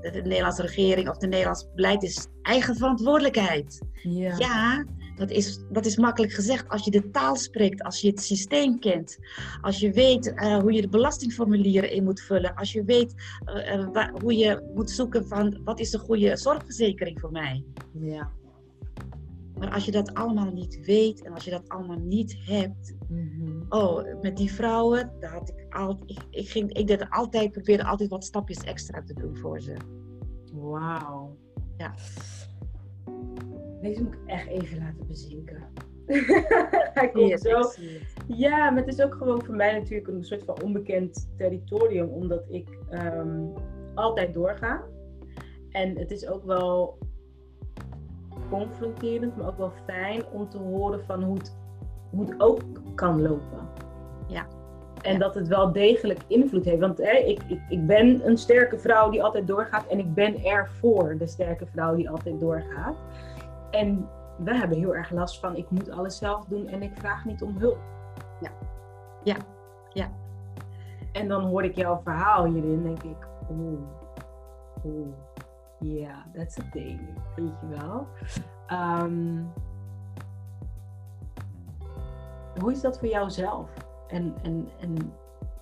de, 0.00 0.10
de, 0.10 0.22
Nederlandse 0.22 0.62
regering 0.62 1.08
of 1.08 1.16
de 1.16 1.26
Nederlandse 1.26 1.68
beleid 1.74 2.02
is 2.02 2.26
eigen 2.42 2.76
verantwoordelijkheid. 2.76 3.82
Ja. 4.02 4.36
ja, 4.36 4.84
dat, 5.16 5.30
is, 5.30 5.60
dat 5.70 5.86
is 5.86 5.96
makkelijk 5.96 6.32
gezegd. 6.32 6.68
Als 6.68 6.84
je 6.84 6.90
de 6.90 7.10
taal 7.10 7.36
spreekt, 7.36 7.82
als 7.82 8.00
je 8.00 8.08
het 8.08 8.22
systeem 8.22 8.78
kent, 8.78 9.18
als 9.60 9.80
je 9.80 9.92
weet 9.92 10.26
uh, 10.26 10.58
hoe 10.58 10.72
je 10.72 10.80
de 10.80 10.88
belastingformulieren 10.88 11.90
in 11.90 12.04
moet 12.04 12.20
vullen, 12.20 12.54
als 12.54 12.72
je 12.72 12.84
weet 12.84 13.14
uh, 13.44 13.88
waar, 13.92 14.12
hoe 14.22 14.36
je 14.36 14.70
moet 14.74 14.90
zoeken 14.90 15.26
van 15.26 15.60
wat 15.64 15.80
is 15.80 15.90
de 15.90 15.98
goede 15.98 16.36
zorgverzekering 16.36 17.20
voor 17.20 17.30
mij. 17.30 17.64
Ja. 17.92 18.30
Maar 19.58 19.72
als 19.72 19.84
je 19.84 19.90
dat 19.90 20.14
allemaal 20.14 20.52
niet 20.52 20.84
weet 20.84 21.24
en 21.24 21.32
als 21.32 21.44
je 21.44 21.50
dat 21.50 21.68
allemaal 21.68 21.98
niet 21.98 22.36
hebt. 22.40 22.94
Mm-hmm. 23.08 23.66
Oh, 23.68 24.20
met 24.20 24.36
die 24.36 24.52
vrouwen, 24.52 25.12
daar 25.20 25.32
had 25.32 25.48
ik 25.48 25.74
altijd. 25.74 26.10
Ik, 26.10 26.18
ik, 26.30 26.48
ging, 26.48 26.72
ik 26.72 26.86
deed 26.86 27.10
altijd, 27.10 27.52
probeerde 27.52 27.84
altijd 27.84 28.10
wat 28.10 28.24
stapjes 28.24 28.58
extra 28.58 29.02
te 29.02 29.14
doen 29.14 29.36
voor 29.36 29.60
ze. 29.60 29.74
Wauw. 30.52 31.36
Ja. 31.76 31.94
Deze 33.80 34.02
moet 34.02 34.14
ik 34.14 34.26
echt 34.26 34.48
even 34.48 34.78
laten 34.78 35.06
bezinken. 35.06 35.64
Hij 36.94 37.10
komt 37.12 37.28
Yes, 37.28 37.40
zo. 37.40 37.60
Ja, 38.26 38.70
maar 38.70 38.84
het 38.84 38.94
is 38.94 39.02
ook 39.02 39.14
gewoon 39.14 39.44
voor 39.44 39.54
mij 39.54 39.72
natuurlijk 39.72 40.08
een 40.08 40.24
soort 40.24 40.44
van 40.44 40.62
onbekend 40.62 41.28
territorium, 41.36 42.08
omdat 42.08 42.44
ik 42.48 42.78
ehm, 42.90 43.46
altijd 43.94 44.34
doorga. 44.34 44.84
En 45.70 45.98
het 45.98 46.10
is 46.10 46.26
ook 46.26 46.44
wel 46.44 46.98
confronterend, 48.50 49.36
maar 49.36 49.46
ook 49.46 49.58
wel 49.58 49.72
fijn 49.86 50.22
om 50.32 50.48
te 50.48 50.58
horen 50.58 51.04
van 51.04 51.22
hoe 51.22 51.36
het, 51.36 51.56
hoe 52.10 52.24
het 52.24 52.40
ook 52.40 52.60
kan 52.94 53.22
lopen. 53.22 53.68
Ja. 54.26 54.46
En 55.02 55.18
dat 55.18 55.34
het 55.34 55.48
wel 55.48 55.72
degelijk 55.72 56.20
invloed 56.26 56.64
heeft. 56.64 56.80
Want 56.80 56.98
hè, 56.98 57.16
ik, 57.16 57.42
ik, 57.46 57.60
ik 57.68 57.86
ben 57.86 58.26
een 58.28 58.38
sterke 58.38 58.78
vrouw 58.78 59.10
die 59.10 59.22
altijd 59.22 59.46
doorgaat. 59.46 59.86
En 59.86 59.98
ik 59.98 60.14
ben 60.14 60.44
er 60.44 60.68
voor 60.80 61.16
de 61.18 61.26
sterke 61.26 61.66
vrouw 61.66 61.94
die 61.94 62.10
altijd 62.10 62.40
doorgaat. 62.40 62.96
En 63.70 64.08
we 64.38 64.56
hebben 64.56 64.78
heel 64.78 64.94
erg 64.94 65.10
last 65.10 65.40
van 65.40 65.56
ik 65.56 65.70
moet 65.70 65.90
alles 65.90 66.18
zelf 66.18 66.44
doen 66.44 66.68
en 66.68 66.82
ik 66.82 66.92
vraag 66.94 67.24
niet 67.24 67.42
om 67.42 67.56
hulp. 67.58 67.78
Ja. 68.40 68.50
Ja. 69.22 69.36
Ja. 69.92 70.10
En 71.12 71.28
dan 71.28 71.44
hoor 71.44 71.64
ik 71.64 71.76
jouw 71.76 72.00
verhaal 72.04 72.44
hierin, 72.44 72.82
denk 72.82 73.02
ik, 73.02 73.26
oeh, 73.50 73.80
yeah, 75.80 76.24
that's 76.34 76.58
a 76.58 76.68
thing, 76.72 77.00
weet 77.36 77.52
je 77.60 77.68
wel. 77.68 78.06
Um, 78.72 79.52
hoe 82.60 82.72
is 82.72 82.80
dat 82.80 82.98
voor 82.98 83.08
jou 83.08 83.30
zelf? 83.30 83.70
En, 84.08 84.34
en, 84.42 84.68
en 84.80 85.12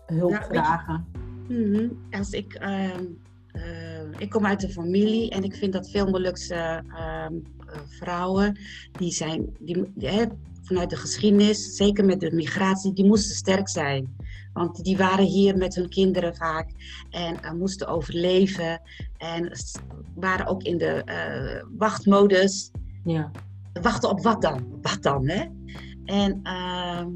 hulp 0.07 0.31
Nou, 0.31 0.43
je- 0.43 0.49
vragen? 0.49 1.07
Mhm. 1.49 1.89
Als 2.11 2.31
ik, 2.31 2.55
ehm, 2.55 3.05
eh, 3.53 4.11
ik 4.19 4.31
kom 4.31 4.47
uit 4.47 4.63
een 4.63 4.71
familie 4.71 5.31
en 5.31 5.43
ik 5.43 5.55
vind 5.55 5.73
dat 5.73 5.91
veel 5.91 6.11
Molukse 6.11 6.55
ehm, 6.95 7.35
eh, 7.69 7.79
vrouwen, 7.89 8.59
die 8.93 9.11
zijn, 9.13 9.57
die, 9.61 9.93
die, 9.95 10.09
hè, 10.09 10.25
vanuit 10.63 10.91
de 10.91 10.97
geschiedenis, 10.97 11.77
zeker 11.77 12.05
met 12.05 12.21
de 12.21 12.33
migratie, 12.35 12.93
die 12.93 13.05
moesten 13.07 13.37
sterk 13.37 13.69
zijn. 13.69 14.17
Want 14.57 14.85
die 14.85 14.97
waren 14.97 15.25
hier 15.25 15.57
met 15.57 15.75
hun 15.75 15.89
kinderen 15.89 16.37
vaak 16.37 16.71
en 17.11 17.43
eh, 17.43 17.53
moesten 17.53 17.87
overleven. 17.87 18.81
En 19.17 19.53
waren 20.15 20.47
ook 20.47 20.63
in 20.63 20.79
de 20.79 21.05
eh, 21.05 21.65
wachtmodus. 21.79 22.71
Ja. 23.05 23.31
Wachten 23.83 24.11
op 24.11 24.23
wat 24.23 24.43
dan? 24.43 24.79
Wat 24.83 25.03
dan, 25.03 25.29
hè? 25.29 25.45
En, 26.05 26.41
ehm, 26.43 27.09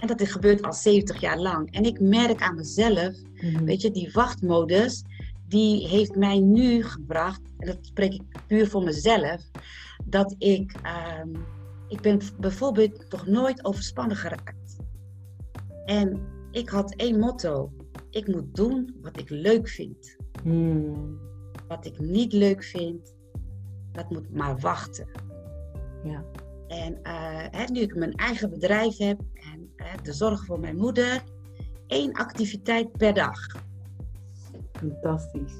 en 0.00 0.06
dat 0.06 0.28
gebeurt 0.28 0.62
al 0.62 0.72
70 0.72 1.20
jaar 1.20 1.38
lang. 1.38 1.72
En 1.72 1.84
ik 1.84 2.00
merk 2.00 2.42
aan 2.42 2.54
mezelf 2.54 3.14
Mhm. 3.40 3.64
Weet 3.64 3.80
je, 3.80 3.90
die 3.90 4.10
wachtmodus, 4.12 5.02
die 5.48 5.88
heeft 5.88 6.16
mij 6.16 6.38
nu 6.38 6.82
gebracht, 6.82 7.40
en 7.58 7.66
dat 7.66 7.78
spreek 7.80 8.12
ik 8.12 8.22
puur 8.46 8.68
voor 8.68 8.82
mezelf, 8.82 9.42
dat 10.04 10.34
ik, 10.38 10.74
ehm, 10.82 11.28
ik 11.88 12.00
ben 12.00 12.20
bijvoorbeeld 12.38 13.10
nog 13.10 13.26
nooit 13.26 13.64
overspannen 13.64 14.16
geraakt. 14.16 14.65
En 15.86 16.20
ik 16.50 16.68
had 16.68 16.94
één 16.94 17.18
motto, 17.18 17.72
ik 18.10 18.26
moet 18.26 18.54
doen 18.54 18.96
wat 19.02 19.18
ik 19.20 19.30
leuk 19.30 19.68
vind. 19.68 20.16
Hmm. 20.42 21.18
Wat 21.68 21.86
ik 21.86 21.98
niet 21.98 22.32
leuk 22.32 22.64
vind, 22.64 23.14
dat 23.92 24.10
moet 24.10 24.34
maar 24.34 24.58
wachten. 24.58 25.08
Ja. 26.04 26.24
En 26.68 27.02
eh, 27.02 27.46
hè, 27.50 27.64
nu 27.64 27.80
ik 27.80 27.94
mijn 27.94 28.14
eigen 28.14 28.50
bedrijf 28.50 28.96
heb 28.96 29.20
en 29.34 29.70
de 30.02 30.12
zorg 30.12 30.44
voor 30.44 30.60
mijn 30.60 30.76
moeder, 30.76 31.22
één 31.86 32.12
activiteit 32.12 32.92
per 32.92 33.14
dag. 33.14 33.38
Fantastisch. 34.72 35.54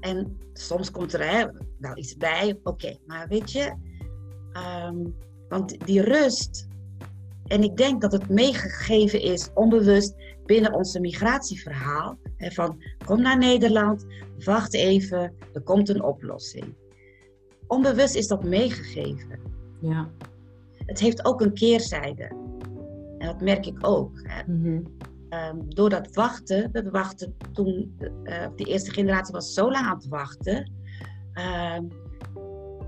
En 0.00 0.38
soms 0.52 0.90
komt 0.90 1.12
er 1.12 1.30
hè, 1.30 1.46
wel 1.78 1.96
iets 1.96 2.16
bij, 2.16 2.58
oké, 2.62 2.96
maar 3.06 3.28
weet 3.28 3.52
je, 3.52 3.74
ehm, 4.52 4.96
want 5.48 5.86
die 5.86 6.00
rust, 6.00 6.68
en 7.52 7.62
ik 7.62 7.76
denk 7.76 8.00
dat 8.00 8.12
het 8.12 8.28
meegegeven 8.28 9.20
is 9.20 9.50
onbewust 9.54 10.14
binnen 10.46 10.74
onze 10.74 11.00
migratieverhaal, 11.00 12.18
hè, 12.36 12.50
van 12.50 12.82
kom 13.04 13.22
naar 13.22 13.38
Nederland, 13.38 14.06
wacht 14.44 14.74
even, 14.74 15.34
er 15.52 15.60
komt 15.60 15.88
een 15.88 16.02
oplossing. 16.02 16.74
Onbewust 17.66 18.14
is 18.14 18.26
dat 18.26 18.44
meegegeven. 18.44 19.38
Ja. 19.80 20.08
Het 20.76 21.00
heeft 21.00 21.24
ook 21.24 21.40
een 21.40 21.54
keerzijde. 21.54 22.24
En 23.18 23.26
dat 23.26 23.40
merk 23.40 23.66
ik 23.66 23.86
ook. 23.86 24.20
Hè. 24.22 24.52
Mhm. 24.52 24.82
Ehm, 25.28 25.56
door 25.68 25.90
dat 25.90 26.14
wachten, 26.14 26.68
we 26.72 26.90
wachten 26.90 27.36
toen, 27.52 27.96
eh, 28.22 28.46
de 28.56 28.64
eerste 28.64 28.90
generatie 28.90 29.32
was 29.32 29.52
zo 29.52 29.70
lang 29.70 29.86
aan 29.86 29.96
het 29.96 30.08
wachten, 30.08 30.72
ehm, 31.32 31.84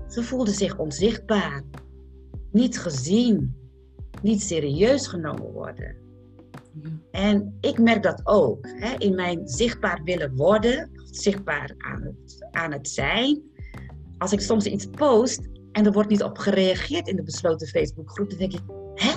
ze 0.07 0.23
voelden 0.23 0.53
zich 0.53 0.77
onzichtbaar, 0.77 1.63
niet 2.51 2.79
gezien, 2.79 3.63
niet 4.25 4.41
serieus 4.41 5.07
genomen 5.07 5.51
worden. 5.51 5.95
Ja. 6.81 6.89
En 7.11 7.57
ik 7.61 7.79
merk 7.79 8.03
dat 8.03 8.21
ook 8.23 8.67
hè, 8.67 8.95
in 8.97 9.15
mijn 9.15 9.47
zichtbaar 9.47 10.01
willen 10.03 10.35
worden, 10.35 10.91
zichtbaar 11.11 11.73
aan 11.77 12.01
het, 12.01 12.47
aan 12.51 12.71
het 12.71 12.89
zijn. 12.89 13.41
Als 14.17 14.31
ik 14.31 14.39
soms 14.39 14.65
iets 14.65 14.85
post 14.85 15.41
en 15.71 15.85
er 15.85 15.91
wordt 15.91 16.09
niet 16.09 16.23
op 16.23 16.37
gereageerd 16.37 17.07
in 17.07 17.15
de 17.15 17.23
besloten 17.23 17.67
Facebookgroep, 17.67 18.29
dan 18.29 18.39
denk 18.39 18.53
ik, 18.53 18.61
hè? 18.93 19.11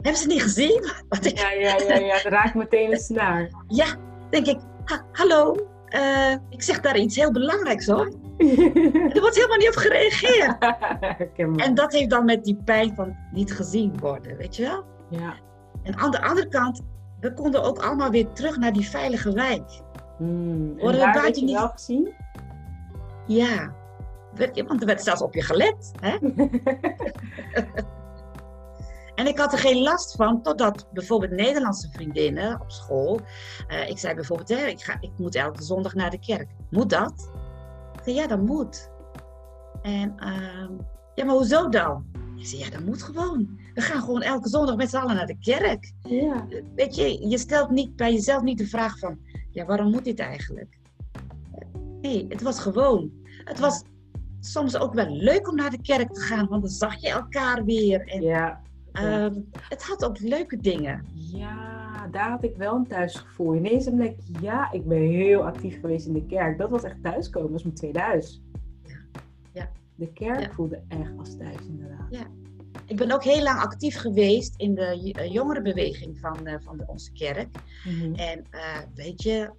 Hebben 0.00 0.22
ze 0.22 0.26
niet 0.26 0.42
gezien? 0.42 0.90
Wat 1.08 1.24
ik 1.24 1.38
Ja, 1.38 1.50
ja, 1.50 1.76
ja, 1.78 1.94
ja, 1.94 2.14
het 2.14 2.22
raakt 2.24 2.54
meteen 2.54 2.92
een 2.92 2.98
snaar. 2.98 3.50
Ja, 3.68 3.96
denk 4.30 4.46
ik, 4.46 4.58
ha- 4.84 5.06
hallo, 5.12 5.68
eh, 5.86 6.34
ik 6.48 6.62
zeg 6.62 6.80
daar 6.80 6.98
iets 6.98 7.16
heel 7.16 7.32
belangrijks 7.32 7.86
hoor. 7.86 8.12
Er 9.14 9.20
wordt 9.20 9.34
helemaal 9.36 9.56
niet 9.56 9.68
op 9.68 9.76
gereageerd. 9.76 10.56
En 11.66 11.74
dat 11.74 11.92
heeft 11.92 12.10
dan 12.10 12.24
met 12.24 12.44
die 12.44 12.56
pijn 12.64 12.94
van 12.94 13.16
niet 13.32 13.52
gezien 13.52 13.98
worden, 14.00 14.36
weet 14.36 14.56
je 14.56 14.62
wel? 14.62 14.84
Ja. 15.10 15.34
En 15.82 15.96
aan 15.96 16.10
de 16.10 16.22
andere 16.22 16.48
kant, 16.48 16.82
we 17.20 17.32
konden 17.34 17.62
ook 17.62 17.78
allemaal 17.78 18.10
weer 18.10 18.32
terug 18.32 18.56
naar 18.56 18.72
die 18.72 18.88
veilige 18.88 19.32
wijk. 19.32 19.80
Hmm. 20.18 20.74
En 20.76 20.78
Worden 20.78 21.00
we 21.06 21.12
buiten 21.20 21.44
niet- 21.44 21.54
wel 21.54 21.68
gezien? 21.68 22.14
Ja, 23.26 23.72
want 24.66 24.80
er 24.80 24.86
werd 24.86 25.02
zelfs 25.02 25.22
op 25.22 25.34
je 25.34 25.42
gelet. 25.42 25.92
Hè? 26.00 26.16
En 29.14 29.26
ik 29.26 29.38
had 29.38 29.52
er 29.52 29.58
geen 29.58 29.82
last 29.82 30.16
van, 30.16 30.42
totdat 30.42 30.86
bijvoorbeeld 30.92 31.32
Nederlandse 31.32 31.88
vriendinnen 31.92 32.60
op 32.60 32.70
school. 32.70 33.20
eh, 33.68 33.88
ik 33.88 33.98
zei 33.98 34.14
bijvoorbeeld, 34.14 34.48
hè, 34.48 34.66
ik, 34.66 34.80
ga, 34.82 34.96
ik 35.00 35.10
moet 35.18 35.34
elke 35.34 35.62
zondag 35.62 35.94
naar 35.94 36.10
de 36.10 36.18
kerk. 36.18 36.48
Moet 36.70 36.90
dat? 36.90 37.30
Ja, 38.14 38.26
dat 38.26 38.40
moet. 38.40 38.90
En, 39.82 40.14
ehm, 40.18 40.72
ja, 41.14 41.24
maar 41.24 41.34
hoezo 41.34 41.68
dan? 41.68 42.04
Ik 42.36 42.46
zei, 42.46 42.62
ja, 42.64 42.70
dat 42.70 42.84
moet 42.84 43.02
gewoon. 43.02 43.58
We 43.74 43.80
gaan 43.80 44.00
gewoon 44.02 44.22
elke 44.22 44.48
zondag 44.48 44.76
met 44.76 44.90
z'n 44.90 44.96
allen 44.96 45.14
naar 45.16 45.26
de 45.26 45.38
kerk. 45.38 45.92
ja. 46.02 46.46
Weet 46.74 46.94
je, 46.96 47.28
je 47.28 47.38
stelt 47.38 47.70
niet 47.70 47.96
bij 47.96 48.12
jezelf 48.12 48.42
niet 48.42 48.58
de 48.58 48.66
vraag 48.66 48.98
van, 48.98 49.18
ja, 49.50 49.64
waarom 49.64 49.90
moet 49.90 50.04
dit 50.04 50.18
eigenlijk? 50.18 50.78
Nee, 52.00 52.26
het 52.28 52.42
was 52.42 52.60
gewoon. 52.60 53.10
Het 53.44 53.58
was 53.58 53.82
soms 54.40 54.76
ook 54.76 54.94
wel 54.94 55.10
leuk 55.10 55.48
om 55.48 55.54
naar 55.56 55.70
de 55.70 55.80
kerk 55.82 56.12
te 56.12 56.20
gaan, 56.20 56.46
want 56.48 56.62
dan 56.62 56.70
zag 56.70 57.00
je 57.00 57.08
elkaar 57.08 57.64
weer. 57.64 58.08
En, 58.08 58.22
Ja. 58.22 58.60
ehm, 58.92 59.34
het 59.68 59.82
had 59.82 60.04
ook 60.04 60.18
leuke 60.18 60.56
dingen. 60.56 61.04
Ja, 61.14 61.75
daar 62.10 62.30
had 62.30 62.44
ik 62.44 62.56
wel 62.56 62.74
een 62.74 62.86
thuisgevoel. 62.86 63.54
Ineens 63.54 63.84
denk 63.84 64.00
ik, 64.00 64.16
ja, 64.40 64.72
ik 64.72 64.86
ben 64.86 64.98
heel 64.98 65.44
actief 65.44 65.80
geweest 65.80 66.06
in 66.06 66.12
de 66.12 66.26
kerk. 66.26 66.58
Dat 66.58 66.70
was 66.70 66.82
echt 66.82 67.02
thuiskomen, 67.02 67.42
dat 67.42 67.52
was 67.52 67.62
mijn 67.62 67.74
tweede 67.74 68.00
huis. 68.00 68.42
Ja. 68.84 68.96
Ja. 69.52 69.70
De 69.94 70.12
kerk 70.12 70.40
Ja. 70.40 70.50
voelde 70.50 70.82
echt 70.88 71.12
als 71.18 71.36
thuis, 71.36 71.66
inderdaad. 71.68 72.06
Ja. 72.10 72.26
Ik 72.86 72.96
ben 72.96 73.12
ook 73.12 73.24
heel 73.24 73.42
lang 73.42 73.58
actief 73.60 73.96
geweest 73.96 74.54
in 74.56 74.74
de 74.74 75.12
eh, 75.12 75.32
jongerenbeweging 75.32 76.18
van, 76.18 76.46
eh, 76.46 76.54
van 76.60 76.76
de, 76.76 76.84
onze 76.86 77.12
kerk. 77.12 77.48
Mhm. 77.84 78.14
En 78.14 78.44
eh, 78.50 78.78
weet 78.94 79.22
je, 79.22 79.50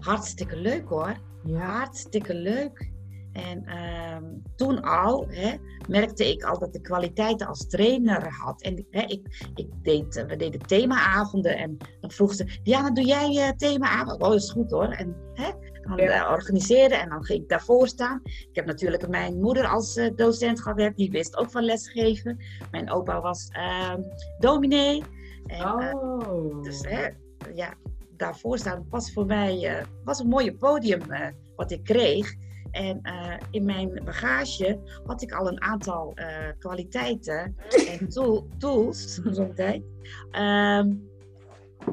hartstikke 0.00 0.56
leuk 0.56 0.88
hoor. 0.88 1.16
Ja. 1.44 1.58
Hartstikke 1.58 2.34
leuk. 2.34 2.90
En 3.32 3.64
ehm, 3.66 4.24
toen 4.56 4.82
al 4.82 5.26
hè, 5.28 5.54
merkte 5.88 6.30
ik 6.30 6.42
al 6.42 6.58
dat 6.58 6.72
de 6.72 6.80
kwaliteiten 6.80 7.46
als 7.46 7.66
trainer 7.68 8.32
had. 8.32 8.62
En 8.62 8.86
hè, 8.90 9.00
ik, 9.00 9.50
ik 9.54 9.68
deed, 9.82 10.16
eh, 10.16 10.24
we 10.24 10.36
deden 10.36 10.66
themaavonden 10.66 11.56
en 11.56 11.76
dan 12.00 12.10
vroeg 12.10 12.34
ze, 12.34 12.58
Diana, 12.62 12.90
doe 12.90 13.04
jij 13.04 13.30
uh, 13.34 13.48
themaavond? 13.56 14.22
Oh, 14.22 14.28
dat 14.28 14.34
is 14.42 14.50
goed 14.50 14.70
hoor. 14.70 14.88
En 14.88 15.16
hè, 15.34 15.50
dan 15.82 15.96
Ja. 15.96 16.24
eh, 16.26 16.30
organiseren 16.32 17.00
en 17.00 17.08
dan 17.08 17.24
ging 17.24 17.42
ik 17.42 17.48
daarvoor 17.48 17.88
staan. 17.88 18.20
Ik 18.24 18.48
heb 18.52 18.66
natuurlijk 18.66 19.08
mijn 19.08 19.40
moeder 19.40 19.66
als 19.66 19.96
eh, 19.96 20.10
docent 20.16 20.60
gehad, 20.60 20.96
die 20.96 21.10
wist 21.10 21.36
ook 21.36 21.50
van 21.50 21.64
lesgeven. 21.64 22.38
Mijn 22.70 22.90
opa 22.90 23.20
was 23.20 23.48
ehm 23.52 24.00
dominee. 24.38 25.02
En, 25.46 25.58
eh, 25.78 25.94
Oh. 25.94 26.62
dus 26.62 26.80
hè, 26.88 27.08
ja, 27.54 27.74
daarvoor 28.16 28.58
staan 28.58 28.86
was 28.90 29.12
voor 29.12 29.26
mij 29.26 29.66
eh, 29.78 29.84
was 30.04 30.18
een 30.18 30.28
mooie 30.28 30.54
podium 30.54 31.10
eh, 31.10 31.28
wat 31.56 31.70
ik 31.70 31.84
kreeg. 31.84 32.34
En 32.72 32.98
eh, 33.02 33.36
in 33.50 33.64
mijn 33.64 34.00
bagage 34.04 34.78
had 35.04 35.22
ik 35.22 35.32
al 35.32 35.48
een 35.48 35.62
aantal 35.62 36.12
eh, 36.14 36.26
kwaliteiten 36.58 37.56
en 37.88 38.08
tool- 38.08 38.48
tools, 38.58 39.14
zo'n 39.30 39.54
tijd, 39.54 39.82
ehm, 40.30 40.92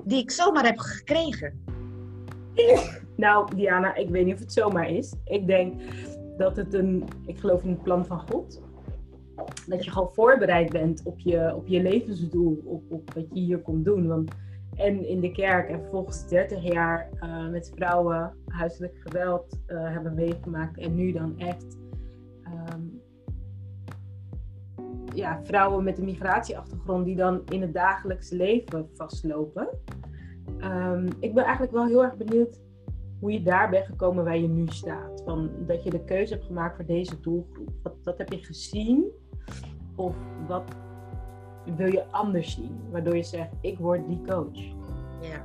die 0.03 0.21
ik 0.21 0.31
zomaar 0.31 0.65
heb 0.65 0.77
gekregen. 0.77 1.63
Nou, 3.15 3.55
Diana, 3.55 3.95
ik 3.95 4.09
weet 4.09 4.25
niet 4.25 4.33
of 4.33 4.39
het 4.39 4.53
zomaar 4.53 4.89
is. 4.89 5.13
Ik 5.23 5.47
denk 5.47 5.81
dat 6.37 6.55
het 6.55 6.73
een. 6.73 7.03
Ik 7.25 7.39
geloof 7.39 7.63
in 7.63 7.69
het 7.69 7.83
plan 7.83 8.05
van 8.05 8.19
God. 8.29 8.61
dat 9.67 9.85
je 9.85 9.91
gewoon 9.91 10.11
voorbereid 10.13 10.71
bent 10.71 11.01
op 11.03 11.19
je, 11.19 11.53
op 11.55 11.67
je 11.67 11.81
levensdoel, 11.81 12.61
op, 12.65 12.91
op 12.91 13.13
wat 13.13 13.25
je 13.33 13.39
hier 13.39 13.59
komt 13.59 13.85
doen. 13.85 14.07
Want, 14.07 14.31
en 14.79 15.07
in 15.07 15.19
de 15.19 15.31
kerk 15.31 15.69
en 15.69 15.79
vervolgens 15.79 16.27
30 16.27 16.63
jaar 16.63 17.09
uh, 17.23 17.49
met 17.49 17.71
vrouwen 17.75 18.33
huiselijk 18.47 18.97
geweld 18.99 19.59
uh, 19.67 19.91
hebben 19.91 20.13
meegemaakt. 20.13 20.77
En 20.77 20.95
nu 20.95 21.11
dan 21.11 21.39
echt 21.39 21.77
um, 22.73 23.01
ja, 25.13 25.39
vrouwen 25.43 25.83
met 25.83 25.97
een 25.97 26.05
migratieachtergrond 26.05 27.05
die 27.05 27.15
dan 27.15 27.41
in 27.45 27.61
het 27.61 27.73
dagelijks 27.73 28.29
leven 28.29 28.89
vastlopen. 28.93 29.69
Um, 30.63 31.07
ik 31.19 31.33
ben 31.33 31.43
eigenlijk 31.43 31.73
wel 31.73 31.85
heel 31.85 32.03
erg 32.03 32.17
benieuwd 32.17 32.59
hoe 33.19 33.31
je 33.31 33.43
daar 33.43 33.69
bent 33.69 33.85
gekomen 33.85 34.23
waar 34.23 34.37
je 34.37 34.47
nu 34.47 34.67
staat. 34.67 35.21
Van, 35.25 35.51
dat 35.67 35.83
je 35.83 35.89
de 35.89 36.03
keuze 36.03 36.33
hebt 36.33 36.45
gemaakt 36.45 36.75
voor 36.75 36.85
deze 36.85 37.19
doelgroep. 37.19 37.69
Wat, 37.83 37.95
wat 38.03 38.17
heb 38.17 38.31
je 38.31 38.43
gezien? 38.43 39.05
Of 39.95 40.15
wat 40.47 40.71
wil 41.75 41.91
je 41.91 42.05
anders 42.11 42.53
zien? 42.53 42.79
Waardoor 42.91 43.15
je 43.15 43.23
zegt, 43.23 43.49
ik 43.61 43.77
word 43.77 44.07
die 44.07 44.21
coach. 44.27 44.59
Ja, 45.21 45.43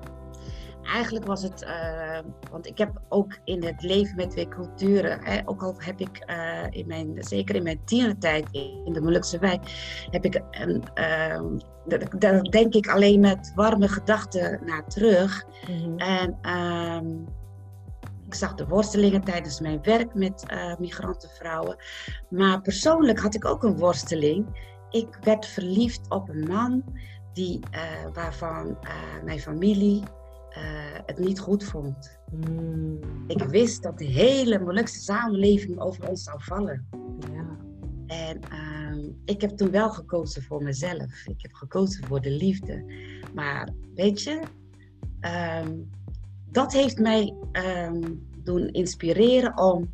eigenlijk 0.84 1.26
was 1.26 1.42
het, 1.42 1.62
uh, 1.62 2.18
want 2.50 2.66
ik 2.66 2.78
heb 2.78 3.00
ook 3.08 3.38
in 3.44 3.64
het 3.64 3.82
leven 3.82 4.16
met 4.16 4.30
twee 4.30 4.48
culturen, 4.48 5.18
hè, 5.22 5.40
ook 5.44 5.62
al 5.62 5.74
heb 5.78 6.00
ik 6.00 6.24
uh, 6.30 6.66
in 6.70 6.86
mijn, 6.86 7.16
zeker 7.18 7.54
in 7.54 7.62
mijn 7.62 7.84
tienertijd 7.84 8.48
in 8.84 8.92
de 8.92 9.00
Molukse 9.00 9.38
wijk, 9.38 9.62
heb 10.10 10.24
ik 10.24 10.42
een, 10.50 10.82
uh, 10.94 11.40
daar 12.18 12.42
denk 12.42 12.74
ik 12.74 12.88
alleen 12.88 13.20
met 13.20 13.52
warme 13.54 13.88
gedachten 13.88 14.60
naar 14.64 14.86
terug. 14.86 15.44
Mm-hmm. 15.68 15.98
En 15.98 16.38
ehm, 16.42 17.06
ik 18.26 18.34
zag 18.34 18.54
de 18.54 18.66
worstelingen 18.66 19.24
tijdens 19.24 19.60
mijn 19.60 19.82
werk 19.82 20.14
met 20.14 20.44
uh, 20.52 20.76
migrantenvrouwen. 20.78 21.76
Maar 22.30 22.60
persoonlijk 22.60 23.20
had 23.20 23.34
ik 23.34 23.44
ook 23.44 23.62
een 23.62 23.78
worsteling. 23.78 24.72
Ik 24.94 25.18
werd 25.22 25.46
verliefd 25.46 26.00
op 26.08 26.28
een 26.28 26.46
man 26.48 26.84
die, 27.32 27.60
uh, 27.72 27.80
waarvan 28.12 28.66
uh, 28.66 29.24
mijn 29.24 29.40
familie 29.40 30.02
het 31.06 31.18
niet 31.18 31.40
goed 31.40 31.64
vond. 31.64 32.18
Mm. 32.30 32.98
Ik 33.26 33.42
wist 33.42 33.82
dat 33.82 33.98
de 33.98 34.04
hele 34.04 34.58
Molukse 34.58 35.00
samenleving 35.00 35.80
over 35.80 36.08
ons 36.08 36.22
zou 36.22 36.42
vallen. 36.42 36.86
Ja. 37.32 37.56
En 38.06 38.40
ehm, 38.40 39.08
ik 39.24 39.40
heb 39.40 39.50
toen 39.50 39.70
wel 39.70 39.90
gekozen 39.90 40.42
voor 40.42 40.62
mezelf. 40.62 41.26
Ik 41.26 41.42
heb 41.42 41.52
gekozen 41.52 42.06
voor 42.06 42.20
de 42.20 42.30
liefde. 42.30 42.84
Maar 43.34 43.68
weet 43.94 44.22
je, 44.22 44.42
um, 45.60 45.90
dat 46.50 46.72
heeft 46.72 46.98
mij 46.98 47.34
um, 47.52 48.28
doen 48.42 48.68
inspireren 48.68 49.58
om, 49.58 49.92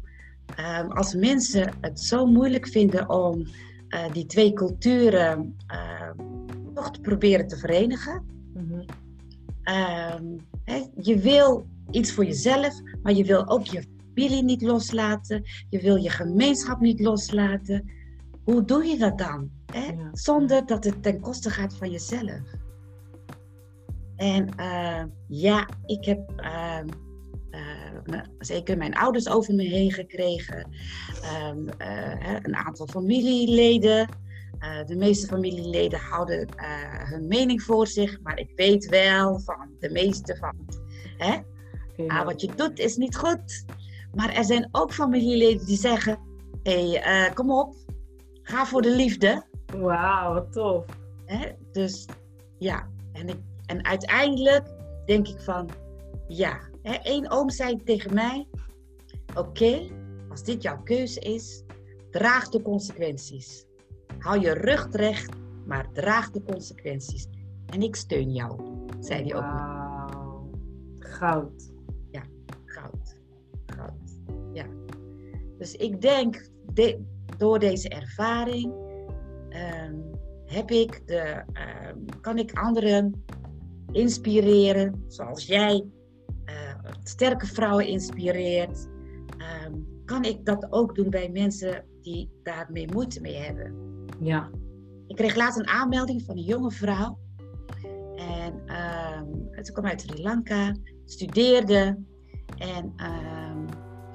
um, 0.80 0.90
als 0.90 1.14
mensen 1.14 1.72
het 1.80 2.00
zo 2.00 2.26
moeilijk 2.26 2.68
vinden 2.68 3.08
om 3.08 3.46
uh, 3.90 4.12
die 4.12 4.26
twee 4.26 4.52
culturen 4.52 5.56
uh, 5.72 6.10
toch 6.74 6.90
te 6.90 7.00
proberen 7.00 7.46
te 7.46 7.56
verenigen. 7.56 8.24
Um, 9.64 10.36
he, 10.64 10.84
je 10.96 11.18
wil 11.18 11.66
iets 11.90 12.12
voor 12.12 12.24
jezelf, 12.24 12.80
maar 13.02 13.12
je 13.12 13.24
wil 13.24 13.48
ook 13.48 13.66
je 13.66 13.82
familie 14.14 14.42
niet 14.42 14.62
loslaten. 14.62 15.42
Je 15.68 15.80
wil 15.80 15.96
je 15.96 16.10
gemeenschap 16.10 16.80
niet 16.80 17.00
loslaten. 17.00 17.90
Hoe 18.44 18.64
doe 18.64 18.84
je 18.84 18.98
dat 18.98 19.18
dan? 19.18 19.50
Hè? 19.72 19.86
Ja. 19.86 20.08
Zonder 20.12 20.66
dat 20.66 20.84
het 20.84 21.02
ten 21.02 21.20
koste 21.20 21.50
gaat 21.50 21.74
van 21.76 21.90
jezelf. 21.90 22.40
En 24.16 24.48
uh, 24.58 25.02
ja, 25.28 25.68
ik 25.86 26.04
heb 26.04 26.32
uh, 28.04 28.20
zeker 28.38 28.76
mijn 28.76 28.94
ouders 28.94 29.28
over 29.28 29.54
me 29.54 29.62
heen 29.62 29.92
gekregen. 29.92 30.66
Um, 31.48 31.68
uh, 31.78 32.36
een 32.42 32.56
aantal 32.56 32.86
familieleden. 32.86 34.08
Uh, 34.60 34.84
de 34.86 34.96
meeste 34.96 35.26
familieleden 35.26 35.98
houden 35.98 36.48
hun 37.04 37.28
mening 37.28 37.62
voor 37.62 37.86
zich, 37.86 38.20
maar 38.22 38.38
ik 38.38 38.52
weet 38.56 38.86
wel 38.86 39.38
van 39.38 39.68
de 39.78 39.90
meeste 39.90 40.36
van. 40.36 40.54
Hè? 41.16 41.38
Ah, 42.06 42.24
wat 42.24 42.40
je 42.40 42.48
doet 42.56 42.78
is 42.78 42.96
niet 42.96 43.16
goed. 43.16 43.64
Maar 44.14 44.34
er 44.34 44.44
zijn 44.44 44.68
ook 44.72 44.92
familieleden 44.92 45.66
die 45.66 45.76
zeggen: 45.76 46.18
hé, 46.62 46.90
hey, 46.90 47.32
kom 47.34 47.52
op, 47.52 47.74
ga 48.42 48.66
voor 48.66 48.82
de 48.82 48.96
liefde. 48.96 49.44
Wauw, 49.76 50.34
wat 50.34 50.52
tof. 50.52 50.84
Hè? 51.24 51.48
Dus 51.72 52.06
ja, 52.58 52.88
en, 53.12 53.28
ik, 53.28 53.38
en 53.66 53.84
uiteindelijk 53.84 54.66
denk 55.06 55.28
ik 55.28 55.40
van 55.40 55.68
ja. 56.28 56.69
Eén 56.82 57.30
oom 57.30 57.50
zei 57.50 57.82
tegen 57.82 58.14
mij: 58.14 58.46
Oké, 59.34 59.88
als 60.28 60.42
dit 60.42 60.62
jouw 60.62 60.82
keuze 60.82 61.20
is, 61.20 61.62
draag 62.10 62.48
de 62.48 62.62
consequenties. 62.62 63.66
Hou 64.18 64.40
je 64.40 64.52
rug 64.52 64.88
recht, 64.90 65.32
maar 65.66 65.92
draag 65.92 66.30
de 66.30 66.42
consequenties. 66.42 67.28
En 67.66 67.82
ik 67.82 67.96
steun 67.96 68.32
jou, 68.32 68.60
zei 69.00 69.22
hij 69.22 69.34
ook. 69.34 69.78
Goud. 70.98 71.72
Ja, 72.10 72.22
goud. 72.64 73.16
Goud. 73.66 74.18
Ja. 74.52 74.66
Dus 75.58 75.74
ik 75.74 76.00
denk, 76.00 76.50
de, 76.72 77.04
door 77.38 77.58
deze 77.58 77.88
ervaring 77.88 78.72
um, 79.84 80.10
heb 80.44 80.70
ik 80.70 81.06
de, 81.06 81.44
um, 81.88 82.20
kan 82.20 82.38
ik 82.38 82.58
anderen 82.58 83.24
inspireren, 83.92 85.04
zoals 85.08 85.46
jij 85.46 85.84
sterke 87.02 87.46
vrouwen 87.46 87.86
inspireert, 87.86 88.88
um, 89.66 90.02
kan 90.04 90.24
ik 90.24 90.44
dat 90.44 90.66
ook 90.70 90.94
doen 90.94 91.10
bij 91.10 91.30
mensen 91.30 91.84
die 92.02 92.30
daarmee 92.42 92.92
moeite 92.92 93.20
mee 93.20 93.36
hebben. 93.36 93.74
Ja. 94.20 94.50
Ik 95.06 95.16
kreeg 95.16 95.36
laatst 95.36 95.58
een 95.58 95.68
aanmelding 95.68 96.22
van 96.22 96.36
een 96.36 96.44
jonge 96.44 96.70
vrouw. 96.70 97.18
En 98.16 98.52
um, 98.52 99.64
ze 99.64 99.72
kwam 99.72 99.86
uit 99.86 100.00
Sri 100.00 100.22
Lanka, 100.22 100.74
studeerde 101.04 101.98
en 102.58 102.84
um, 102.84 103.66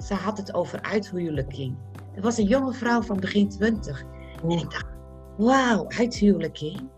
ze 0.02 0.14
had 0.14 0.38
het 0.38 0.54
over 0.54 0.82
uithuwelijking. 0.82 1.76
Het 2.12 2.24
was 2.24 2.38
een 2.38 2.46
jonge 2.46 2.72
vrouw 2.72 3.02
van 3.02 3.20
begin 3.20 3.48
twintig. 3.48 4.04
En 4.42 4.50
ik 4.50 4.70
dacht, 4.70 4.86
wauw, 5.36 5.88
uithuwelijking. 5.88 6.88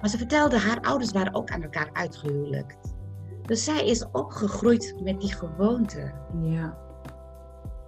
Maar 0.00 0.08
ze 0.10 0.18
vertelde, 0.18 0.58
haar 0.58 0.80
ouders 0.80 1.12
waren 1.12 1.34
ook 1.34 1.50
aan 1.50 1.62
elkaar 1.62 1.90
uitgehuwelijkt. 1.92 2.94
Dus 3.46 3.64
zij 3.64 3.86
is 3.86 4.04
opgegroeid 4.12 4.94
met 5.02 5.20
die 5.20 5.32
gewoonte. 5.32 6.12
Ja. 6.42 6.78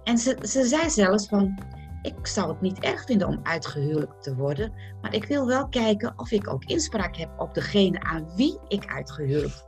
En 0.03 0.17
ze, 0.17 0.37
ze 0.41 0.65
zei 0.65 0.89
zelfs 0.89 1.27
van, 1.27 1.57
ik 2.01 2.27
zou 2.27 2.49
het 2.49 2.61
niet 2.61 2.79
erg 2.79 3.05
vinden 3.05 3.27
om 3.27 3.39
uitgehuwelijkt 3.43 4.23
te 4.23 4.35
worden, 4.35 4.73
maar 5.01 5.13
ik 5.13 5.25
wil 5.25 5.47
wel 5.47 5.67
kijken 5.67 6.13
of 6.15 6.31
ik 6.31 6.49
ook 6.53 6.63
inspraak 6.63 7.15
heb 7.15 7.29
op 7.37 7.53
degene 7.53 7.99
aan 7.99 8.27
wie 8.35 8.57
ik 8.67 8.85
uitgehuwelijkt 8.93 9.65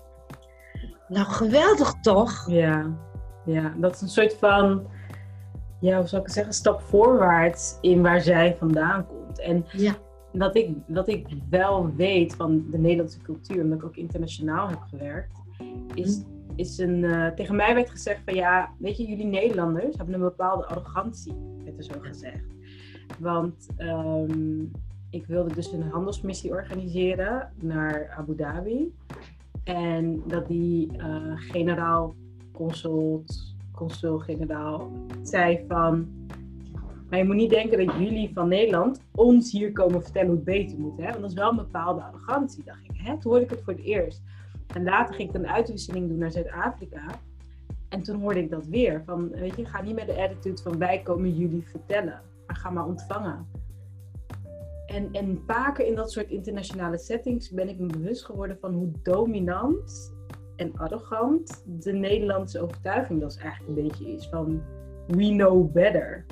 Nou, 1.08 1.26
geweldig 1.26 1.94
toch? 2.02 2.50
Ja, 2.50 2.98
ja, 3.46 3.74
dat 3.78 3.96
is 3.96 4.02
een 4.02 4.10
soort 4.10 4.34
van, 4.34 4.88
ja, 5.80 5.98
hoe 5.98 6.08
zou 6.08 6.22
ik 6.22 6.28
het 6.28 6.36
zeggen, 6.36 6.54
stap 6.54 6.82
voorwaarts 6.82 7.78
in 7.82 8.02
waar 8.02 8.22
zij 8.22 8.56
vandaan 8.60 9.08
komt. 9.08 9.40
En 9.40 9.66
ja. 9.72 9.96
dat, 10.32 10.56
ik, 10.56 10.78
dat 10.88 11.08
ik 11.08 11.28
wel 11.50 11.96
weet 11.96 12.36
van 12.36 12.66
de 12.70 12.78
Nederlandse 12.78 13.22
cultuur, 13.22 13.64
omdat 13.64 13.78
ik 13.78 13.86
ook 13.86 13.96
internationaal 13.96 14.70
heb 14.70 14.82
gewerkt, 14.90 15.41
is, 15.94 16.22
is 16.56 16.78
een, 16.78 17.04
uh, 17.04 17.28
tegen 17.28 17.56
mij 17.56 17.74
werd 17.76 17.90
gezegd 17.90 18.22
van 18.26 18.36
ja, 18.36 18.70
weet 18.78 18.98
je, 18.98 19.08
jullie 19.08 19.26
Nederlanders 19.26 19.98
hebben 19.98 20.16
een 20.16 20.22
bepaalde 20.22 20.66
arrogantie, 20.66 21.34
werd 21.64 21.78
er 21.78 21.84
zo 21.84 22.00
gezegd. 22.02 22.46
Want 23.20 23.68
um, 23.78 24.72
ik 25.10 25.26
wilde 25.26 25.54
dus 25.54 25.72
een 25.72 25.90
handelsmissie 25.92 26.52
organiseren 26.52 27.52
naar 27.60 28.14
Abu 28.18 28.36
Dhabi. 28.36 28.94
En 29.64 30.24
dat 30.28 30.48
die 30.48 30.92
uh, 30.98 31.34
generaal 31.36 32.16
consult, 32.52 33.56
consul-generaal 33.72 34.92
zei 35.24 35.66
van... 35.68 36.08
Maar 37.10 37.20
je 37.20 37.26
moet 37.26 37.36
niet 37.36 37.50
denken 37.50 37.86
dat 37.86 37.96
jullie 37.98 38.32
van 38.34 38.48
Nederland 38.48 39.02
ons 39.16 39.52
hier 39.52 39.72
komen 39.72 40.04
vertellen 40.04 40.28
hoe 40.28 40.36
het 40.36 40.46
beter 40.46 40.80
moet. 40.80 40.98
Hè? 40.98 41.06
Want 41.06 41.22
dat 41.22 41.30
is 41.30 41.36
wel 41.36 41.50
een 41.50 41.56
bepaalde 41.56 42.02
arrogantie. 42.02 42.64
Dacht 42.64 42.84
ik, 42.84 42.92
hè? 42.94 43.18
Toen 43.18 43.32
hoorde 43.32 43.46
ik 43.46 43.50
het 43.50 43.62
voor 43.64 43.74
het 43.74 43.84
eerst. 43.84 44.22
En 44.74 44.84
later 44.84 45.16
ging 45.16 45.30
ik 45.30 45.36
een 45.36 45.48
uitwisseling 45.48 46.08
doen 46.08 46.18
naar 46.18 46.32
Zuid-Afrika. 46.32 47.06
En 47.90 48.02
toen 48.02 48.22
hoorde 48.22 48.40
ik 48.40 48.50
dat 48.50 48.66
weer. 48.66 49.04
Van, 49.06 49.30
weet 49.30 49.56
je, 49.56 49.66
ga 49.66 49.82
niet 49.82 49.96
met 49.96 50.08
de 50.08 50.22
attitude 50.22 50.62
van 50.62 50.78
wij 50.78 51.02
komen 51.02 51.36
jullie 51.36 51.68
vertellen. 51.68 52.22
Maar 52.48 52.56
ga 52.56 52.70
maar 52.70 52.86
ontvangen. 52.86 53.48
En, 54.86 55.10
en 55.12 55.44
vaker 55.48 55.86
in 55.86 55.96
dat 55.96 56.12
soort 56.12 56.30
internationale 56.30 56.98
settings 56.98 57.52
ben 57.52 57.70
ik 57.70 57.80
me 57.80 57.86
bewust 57.86 58.26
geworden 58.26 58.58
van 58.60 58.74
hoe 58.74 58.92
dominant 59.04 60.14
en 60.56 60.78
arrogant 60.78 61.64
de 61.84 61.92
Nederlandse 61.92 62.62
overtuiging 62.62 63.22
dat 63.22 63.38
eigenlijk 63.38 63.78
een 63.78 63.88
beetje 63.88 64.14
is. 64.14 64.28
Van 64.30 64.62
we 65.08 65.30
know 65.30 65.72
better. 65.72 66.26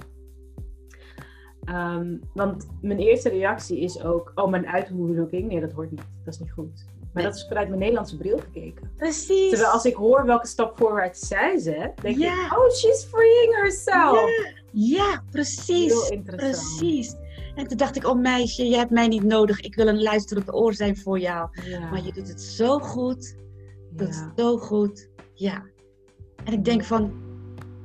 Um, 1.69 2.21
want 2.33 2.67
mijn 2.81 2.99
eerste 2.99 3.29
reactie 3.29 3.79
is 3.79 4.03
ook, 4.03 4.31
oh 4.35 4.49
mijn 4.49 4.67
uithuwelijking, 4.67 5.47
nee 5.47 5.59
dat 5.59 5.71
hoort 5.71 5.91
niet, 5.91 6.07
dat 6.23 6.33
is 6.33 6.39
niet 6.39 6.51
goed. 6.51 6.85
Maar 7.13 7.23
dat 7.23 7.35
is 7.35 7.45
vanuit 7.47 7.67
mijn 7.67 7.79
Nederlandse 7.79 8.17
bril 8.17 8.37
gekeken. 8.37 8.91
Precies. 8.97 9.49
Terwijl 9.49 9.71
als 9.71 9.85
ik 9.85 9.95
hoor 9.95 10.25
welke 10.25 10.47
stap 10.47 10.77
voorwaarts 10.77 11.27
zij 11.27 11.57
zet, 11.57 11.91
denk 12.01 12.17
ik, 12.17 12.27
oh, 12.27 12.71
she's 12.71 13.05
freeing 13.11 13.55
herself. 13.55 14.29
Ja, 14.71 14.97
ja 14.97 15.23
precies. 15.31 15.93
Heel 15.93 16.11
interessant. 16.11 16.77
Precies. 16.77 17.15
En 17.55 17.67
toen 17.67 17.77
dacht 17.77 17.95
ik, 17.95 18.07
oh 18.07 18.19
meisje, 18.19 18.67
je 18.67 18.75
hebt 18.75 18.91
mij 18.91 19.07
niet 19.07 19.23
nodig. 19.23 19.59
Ik 19.59 19.75
wil 19.75 19.87
een 19.87 20.01
luisterend 20.01 20.53
oor 20.53 20.73
zijn 20.73 20.97
voor 20.97 21.19
jou. 21.19 21.49
Ja. 21.65 21.89
Maar 21.89 22.03
je 22.03 22.11
doet 22.11 22.27
het 22.27 22.41
zo 22.41 22.79
goed. 22.79 23.35
Je 23.89 23.95
doet 23.95 24.15
ja. 24.15 24.23
het 24.23 24.31
zo 24.39 24.57
goed. 24.57 25.09
Ja. 25.33 25.63
En 26.43 26.53
ik 26.53 26.65
denk 26.65 26.83
van, 26.83 27.13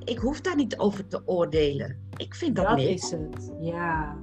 ik 0.05 0.18
hoef 0.18 0.41
daar 0.41 0.57
niet 0.57 0.79
over 0.79 1.07
te 1.07 1.22
oordelen. 1.27 2.09
Ik 2.16 2.35
vind 2.35 2.57
dat, 2.57 2.66
Dat 2.66 2.77
niet. 2.77 2.89
is 2.89 3.11
het. 3.11 3.53
Ja. 3.61 4.16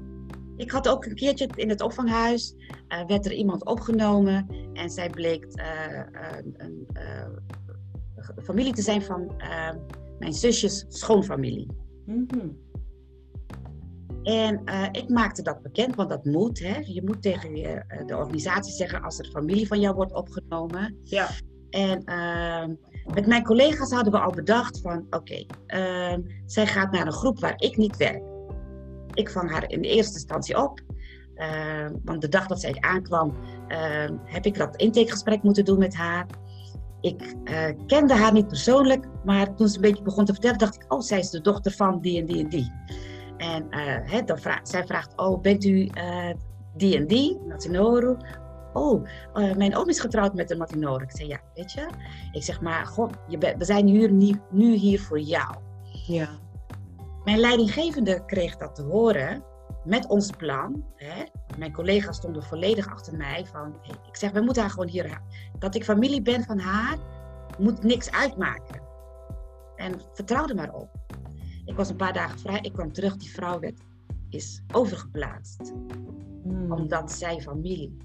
Ik 0.61 0.71
had 0.71 0.87
ook 0.87 1.05
een 1.05 1.15
keertje 1.15 1.49
in 1.55 1.69
het 1.69 1.81
opvanghuis, 1.81 2.55
eh, 2.87 3.05
werd 3.07 3.25
er 3.25 3.33
iemand 3.33 3.65
opgenomen 3.65 4.47
en 4.73 4.89
zij 4.89 5.09
bleek 5.09 5.45
eh, 5.45 6.03
een 6.57 6.87
eh, 6.93 7.27
familie 8.43 8.73
te 8.73 8.81
zijn 8.81 9.01
van 9.01 9.31
mijn 10.19 10.33
zusjes 10.33 10.85
schoonfamilie. 10.87 11.67
Mhm. 12.05 12.49
En 14.23 14.61
ik 14.91 15.09
maakte 15.09 15.41
dat 15.41 15.61
bekend, 15.61 15.95
want 15.95 16.09
dat 16.09 16.25
moet. 16.25 16.59
Hè? 16.59 16.77
Je 16.85 17.03
moet 17.05 17.21
tegen 17.21 17.55
je, 17.55 17.83
de 18.05 18.17
organisatie 18.17 18.73
zeggen 18.73 19.01
als 19.01 19.19
er 19.19 19.25
familie 19.25 19.67
van 19.67 19.79
jou 19.79 19.95
wordt 19.95 20.13
opgenomen. 20.13 20.97
Ja. 21.03 21.29
En 21.69 22.03
ehm, 22.03 22.75
met 23.13 23.27
mijn 23.27 23.43
collega's 23.43 23.91
hadden 23.91 24.13
we 24.13 24.19
al 24.19 24.31
bedacht 24.31 24.81
van 24.81 25.05
oké, 25.09 25.45
ehm, 25.65 26.21
zij 26.45 26.67
gaat 26.67 26.91
naar 26.91 27.05
een 27.05 27.11
groep 27.11 27.39
waar 27.39 27.55
ik 27.57 27.77
niet 27.77 27.97
werk. 27.97 28.30
Ik 29.13 29.29
vang 29.29 29.51
haar 29.51 29.71
in 29.71 29.81
eerste 29.81 30.13
instantie 30.13 30.63
op. 30.63 30.81
Ehm, 31.35 31.95
want 32.03 32.21
de 32.21 32.29
dag 32.29 32.47
dat 32.47 32.59
zij 32.59 32.75
aankwam, 32.79 33.33
ehm, 33.67 34.15
heb 34.25 34.45
ik 34.45 34.57
dat 34.57 34.75
intakegesprek 34.75 35.43
moeten 35.43 35.65
doen 35.65 35.79
met 35.79 35.95
haar. 35.95 36.25
Ik 37.01 37.35
eh, 37.43 37.65
kende 37.87 38.13
haar 38.13 38.33
niet 38.33 38.47
persoonlijk, 38.47 39.05
maar 39.25 39.55
toen 39.55 39.67
ze 39.67 39.75
een 39.75 39.81
beetje 39.81 40.03
begon 40.03 40.25
te 40.25 40.31
vertellen, 40.31 40.57
dacht 40.57 40.75
ik, 40.75 40.93
oh, 40.93 40.99
zij 40.99 41.19
is 41.19 41.29
de 41.29 41.41
dochter 41.41 41.71
van 41.71 41.99
die 42.01 42.19
en 42.19 42.25
die 42.25 42.43
en 42.43 42.49
die. 42.49 42.71
En 43.37 43.69
eh, 43.69 44.11
hè, 44.11 44.23
dan 44.23 44.37
zij 44.63 44.85
vraagt, 44.85 45.13
oh, 45.15 45.41
bent 45.41 45.63
u 45.63 45.85
eh, 45.85 46.33
die 46.75 46.97
en 46.97 47.07
die, 47.07 47.39
Matinoru? 47.47 48.17
Oh, 48.73 49.03
mijn 49.33 49.75
oom 49.75 49.89
is 49.89 49.99
getrouwd 49.99 50.33
met 50.33 50.51
een 50.51 50.57
Matinoru. 50.57 51.03
Ik 51.03 51.11
zei, 51.11 51.27
ja, 51.27 51.39
weet 51.53 51.71
je. 51.71 51.87
Ik 52.31 52.43
zeg, 52.43 52.61
maar, 52.61 52.85
god, 52.85 53.13
je 53.27 53.37
we 53.37 53.65
zijn 53.65 53.87
hier, 53.87 54.11
nu 54.51 54.73
hier 54.73 55.01
voor 55.01 55.19
jou. 55.19 55.55
Ja. 56.07 56.29
Mijn 57.23 57.39
leidinggevende 57.39 58.25
kreeg 58.25 58.57
dat 58.57 58.75
te 58.75 58.83
horen 58.83 59.43
met 59.83 60.07
ons 60.07 60.29
plan. 60.37 60.85
Hè. 60.95 61.23
Mijn 61.57 61.73
collega's 61.73 62.17
stonden 62.17 62.43
volledig 62.43 62.87
achter 62.87 63.17
mij. 63.17 63.45
Van, 63.45 63.75
hey, 63.81 63.95
ik 64.07 64.15
zeg, 64.15 64.31
we 64.31 64.41
moeten 64.41 64.61
haar 64.61 64.71
gewoon 64.71 64.87
hier... 64.87 65.21
Dat 65.59 65.75
ik 65.75 65.83
familie 65.83 66.21
ben 66.21 66.43
van 66.43 66.59
haar, 66.59 66.97
moet 67.59 67.83
niks 67.83 68.11
uitmaken. 68.11 68.81
En 69.75 70.01
vertrouw 70.13 70.47
er 70.47 70.55
maar 70.55 70.73
op. 70.73 70.89
Ik 71.65 71.75
was 71.75 71.89
een 71.89 71.95
paar 71.95 72.13
dagen 72.13 72.39
vrij, 72.39 72.59
ik 72.61 72.73
kwam 72.73 72.93
terug, 72.93 73.17
die 73.17 73.31
vrouw 73.31 73.59
werd, 73.59 73.81
is 74.29 74.61
overgeplaatst. 74.73 75.73
Mm. 76.43 76.71
Omdat 76.71 77.11
zij 77.11 77.41
familie. 77.41 77.97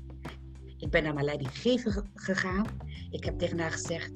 Ik 0.79 0.91
ben 0.91 1.03
naar 1.03 1.15
mijn 1.15 1.25
leidinggever 1.25 1.93
ge- 1.93 2.05
gegaan. 2.15 2.67
Ik 3.11 3.25
heb 3.25 3.39
tegen 3.39 3.59
haar 3.59 3.71
gezegd, 3.71 4.13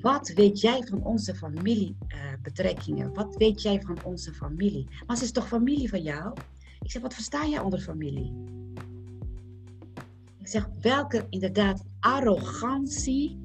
wat 0.00 0.28
weet 0.28 0.60
jij 0.60 0.82
van 0.82 1.04
onze 1.04 1.34
familiebetrekkingen? 1.34 3.14
wat 3.14 3.36
weet 3.36 3.62
jij 3.62 3.80
van 3.80 3.98
onze 4.04 4.34
familie? 4.34 4.86
Maar 5.06 5.16
ze 5.16 5.24
is 5.24 5.32
toch 5.32 5.48
familie 5.48 5.88
van 5.88 6.02
jou? 6.02 6.32
Ik 6.80 6.90
zeg, 6.90 7.02
wat 7.02 7.14
versta 7.14 7.46
jij 7.46 7.60
onder 7.60 7.80
familie? 7.80 8.32
Ik 10.40 10.48
zeg, 10.48 10.68
welke 10.80 11.26
inderdaad 11.28 11.84
arrogantie 12.00 13.38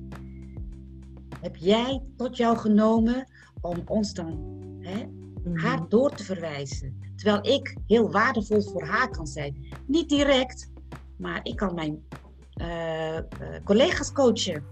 heb 1.39 1.55
jij 1.55 2.01
tot 2.17 2.37
jou 2.37 2.57
genomen 2.57 3.27
om 3.61 3.83
ons 3.85 4.13
dan 4.13 4.39
hè, 4.79 5.05
Mhm. 5.43 5.57
haar 5.57 5.89
door 5.89 6.15
te 6.15 6.23
verwijzen. 6.23 7.01
Terwijl 7.15 7.55
ik 7.55 7.77
heel 7.87 8.11
waardevol 8.11 8.61
voor 8.61 8.83
haar 8.83 9.09
kan 9.09 9.27
zijn. 9.27 9.67
Niet 9.85 10.09
direct, 10.09 10.71
maar 11.17 11.39
ik 11.43 11.55
kan 11.55 11.73
mijn 11.73 12.03
eh, 12.53 13.17
eh, 13.17 13.23
collega's 13.63 14.11
coachen 14.11 14.63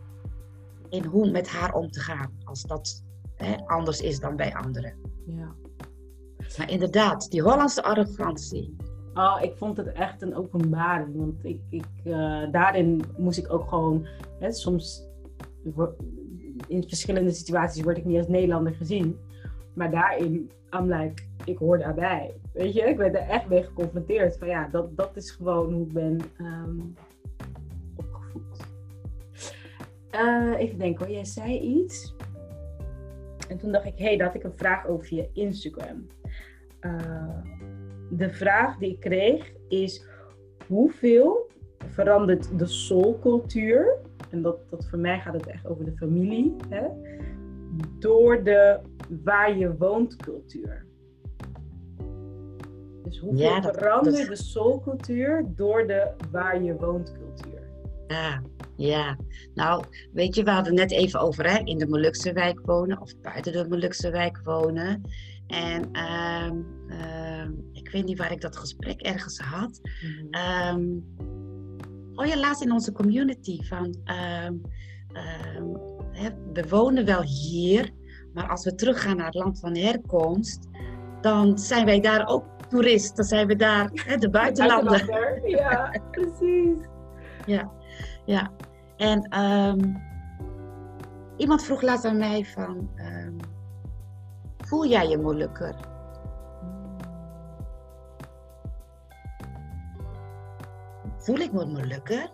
in 0.91 1.05
hoe 1.05 1.31
met 1.31 1.49
haar 1.49 1.73
om 1.73 1.91
te 1.91 1.99
gaan. 1.99 2.31
Als 2.43 2.61
dat 2.61 3.03
hè, 3.35 3.55
anders 3.65 4.01
is 4.01 4.19
dan 4.19 4.35
bij 4.35 4.55
anderen. 4.55 4.93
Ja. 5.25 5.55
Maar 6.57 6.71
inderdaad, 6.71 7.29
die 7.29 7.41
Hollandse 7.41 7.83
arrogantie. 7.83 8.75
Oh, 9.13 9.37
ik 9.41 9.57
vond 9.57 9.77
het 9.77 9.91
echt 9.91 10.21
een 10.21 10.35
openbaring. 10.35 11.15
Want 11.15 11.45
ik, 11.45 11.61
ik, 11.69 11.85
eh, 12.03 12.51
daarin 12.51 13.01
moest 13.17 13.37
ik 13.37 13.53
ook 13.53 13.67
gewoon. 13.67 14.07
Hè, 14.39 14.51
soms 14.51 15.09
in 16.67 16.87
verschillende 16.87 17.31
situaties 17.31 17.83
word 17.83 17.97
ik 17.97 18.05
niet 18.05 18.17
als 18.17 18.27
Nederlander 18.27 18.73
gezien. 18.73 19.17
Maar 19.73 19.91
daarin, 19.91 20.51
I'm 20.79 20.93
like, 20.93 21.23
ik 21.45 21.57
hoor 21.57 21.77
daarbij. 21.77 22.35
Weet 22.53 22.73
je, 22.73 22.81
ik 22.81 22.97
ben 22.97 23.15
er 23.15 23.29
echt 23.29 23.49
mee 23.49 23.63
geconfronteerd. 23.63 24.37
Van 24.37 24.47
ja, 24.47 24.67
dat, 24.67 24.97
dat 24.97 25.15
is 25.15 25.31
gewoon 25.31 25.73
hoe 25.73 25.85
ik 25.85 25.93
ben 25.93 26.19
ehm, 26.37 26.79
Eh, 30.11 30.53
even 30.57 30.77
denken 30.77 31.05
hoor, 31.05 31.13
jij 31.15 31.25
zei 31.25 31.59
iets. 31.59 32.15
En 33.49 33.57
toen 33.57 33.71
dacht 33.71 33.85
ik, 33.85 33.97
hé, 33.97 34.03
hey, 34.05 34.17
dat 34.17 34.27
had 34.27 34.35
ik 34.35 34.43
een 34.43 34.57
vraag 34.57 34.87
over 34.87 35.15
je 35.15 35.29
Instagram. 35.33 36.07
Eh, 36.79 37.37
de 38.09 38.29
vraag 38.29 38.77
die 38.77 38.91
ik 38.91 38.99
kreeg 38.99 39.51
is: 39.67 40.05
hoeveel 40.67 41.47
verandert 41.87 42.59
de 42.59 42.65
soulcultuur? 42.65 43.97
En 44.29 44.41
dat, 44.41 44.69
dat 44.69 44.85
voor 44.89 44.99
mij 44.99 45.19
gaat 45.19 45.33
het 45.33 45.47
echt 45.47 45.67
over 45.67 45.85
de 45.85 45.95
familie, 45.95 46.55
hè? 46.69 46.87
door 47.99 48.43
de 48.43 48.79
waar 49.23 49.57
je 49.57 49.77
woont 49.77 50.15
cultuur. 50.15 50.85
Dus 53.03 53.19
hoeveel 53.19 53.39
Ja, 53.39 53.59
dat- 53.59 53.77
verandert 53.77 54.17
dat- 54.17 54.27
de 54.27 54.35
soulcultuur 54.35 55.45
door 55.55 55.87
de 55.87 56.07
waar 56.31 56.63
je 56.63 56.75
woont 56.75 57.11
cultuur? 57.11 57.61
Ja, 58.07 58.41
ja. 58.81 59.17
Nou, 59.53 59.83
weet 60.13 60.35
je, 60.35 60.43
we 60.43 60.51
hadden 60.51 60.73
net 60.73 60.91
even 60.91 61.19
over 61.19 61.49
hè, 61.51 61.57
in 61.63 61.77
de 61.77 61.87
Molukse 61.87 62.33
wijk 62.33 62.59
wonen 62.65 63.01
of 63.01 63.19
buiten 63.21 63.51
de 63.51 63.65
Molukse 63.69 64.11
wijk 64.11 64.41
wonen. 64.43 65.01
En 65.47 65.91
ehm, 65.91 66.57
ehm, 66.87 67.51
ik 67.71 67.89
weet 67.91 68.05
niet 68.05 68.17
waar 68.17 68.31
ik 68.31 68.41
dat 68.41 68.57
gesprek 68.57 69.01
ergens 69.01 69.39
had. 69.39 69.81
Ehm, 70.31 70.83
oh 72.15 72.25
ja, 72.25 72.37
laatst 72.37 72.63
in 72.63 72.71
onze 72.71 72.91
community 72.91 73.63
van 73.63 73.95
hè, 76.11 76.29
we 76.53 76.67
wonen 76.69 77.05
wel 77.05 77.21
hier, 77.21 77.89
maar 78.33 78.49
als 78.49 78.63
we 78.63 78.75
teruggaan 78.75 79.17
naar 79.17 79.25
het 79.25 79.35
land 79.35 79.59
van 79.59 79.75
herkomst, 79.75 80.67
dan 81.21 81.59
zijn 81.59 81.85
wij 81.85 81.99
daar 81.99 82.27
ook 82.27 82.45
toerist. 82.69 83.15
Dan 83.15 83.25
zijn 83.25 83.47
we 83.47 83.55
daar 83.55 83.89
hè, 83.93 84.17
de 84.17 84.29
buitenlander. 84.39 85.09
Ja, 85.49 86.01
precies. 86.11 86.77
Ja, 87.45 87.71
en 89.01 89.21
ehm, 89.29 89.93
iemand 91.37 91.63
vroeg 91.63 91.81
laatst 91.81 92.05
aan 92.05 92.17
mij 92.17 92.45
van, 92.45 92.89
ehm, 92.95 93.33
voel 94.57 94.85
jij 94.85 95.07
je 95.07 95.17
Molukker? 95.17 95.75
Voel 101.17 101.37
ik 101.37 101.51
me 101.51 101.65
Molukker? 101.65 102.31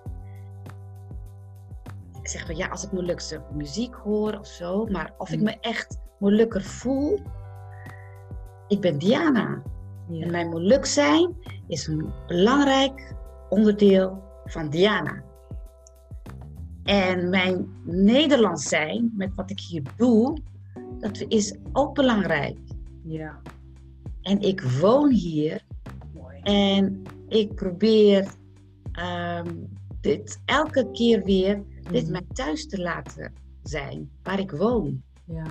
Ik 2.21 2.27
zeg 2.27 2.45
van 2.45 2.55
ja, 2.55 2.67
als 2.67 2.83
ik 2.83 2.91
Molukse 2.91 3.41
muziek 3.53 3.95
hoor 3.95 4.37
of 4.39 4.47
zo, 4.47 4.85
maar 4.85 5.13
of 5.17 5.29
ik 5.29 5.39
Mm. 5.39 5.43
me 5.45 5.57
echt 5.59 5.97
Molukker 6.19 6.61
voel, 6.63 7.19
ik 8.67 8.81
ben 8.81 8.97
Diana. 8.97 9.61
En 10.09 10.31
mijn 10.31 10.49
Moluk 10.49 10.85
zijn 10.85 11.35
is 11.67 11.87
een 11.87 12.13
belangrijk 12.27 13.15
onderdeel 13.49 14.23
van 14.45 14.69
Diana. 14.69 15.23
En 16.87 17.29
mijn 17.29 17.67
Nederlands 17.83 18.67
zijn, 18.67 19.11
met 19.15 19.35
wat 19.35 19.49
ik 19.49 19.59
hier 19.59 19.81
doe, 19.95 20.37
dat 20.99 21.25
is 21.27 21.55
ook 21.73 21.93
belangrijk. 21.95 22.57
ja, 23.03 23.39
En 24.21 24.39
ik 24.41 24.61
woon 24.61 25.11
hier 25.11 25.61
mooi. 26.13 26.39
en 26.41 27.03
ik 27.27 27.55
probeer 27.55 28.27
ehm, 28.91 29.53
dit 30.01 30.41
elke 30.45 30.91
keer 30.91 31.23
weer, 31.23 31.63
dit 31.91 32.03
Mhm. 32.03 32.11
mijn 32.11 32.27
thuis 32.33 32.67
te 32.67 32.81
laten 32.81 33.33
zijn, 33.63 34.09
waar 34.23 34.39
ik 34.39 34.51
woon. 34.51 35.01
Ja. 35.25 35.43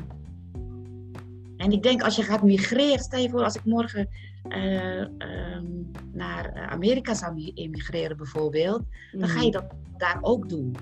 En 1.57 1.73
ik 1.73 1.83
denk 1.83 2.03
als 2.03 2.17
je 2.17 2.23
gaat 2.23 2.43
migreren, 2.43 2.99
stel 2.99 3.21
je 3.21 3.31
voor 3.31 3.43
als 3.45 3.55
ik 3.57 3.65
morgen 3.65 4.09
eh, 4.49 5.01
ehm, 5.01 5.65
naar 6.13 6.53
Amerika 6.71 7.15
zou 7.15 7.35
mi- 7.35 7.53
emigreren 7.55 8.17
bijvoorbeeld, 8.17 8.83
dan 9.13 9.29
ga 9.29 9.41
je 9.43 9.51
dat 9.51 9.65
daar 9.97 10.19
ook 10.21 10.49
doen. 10.49 10.77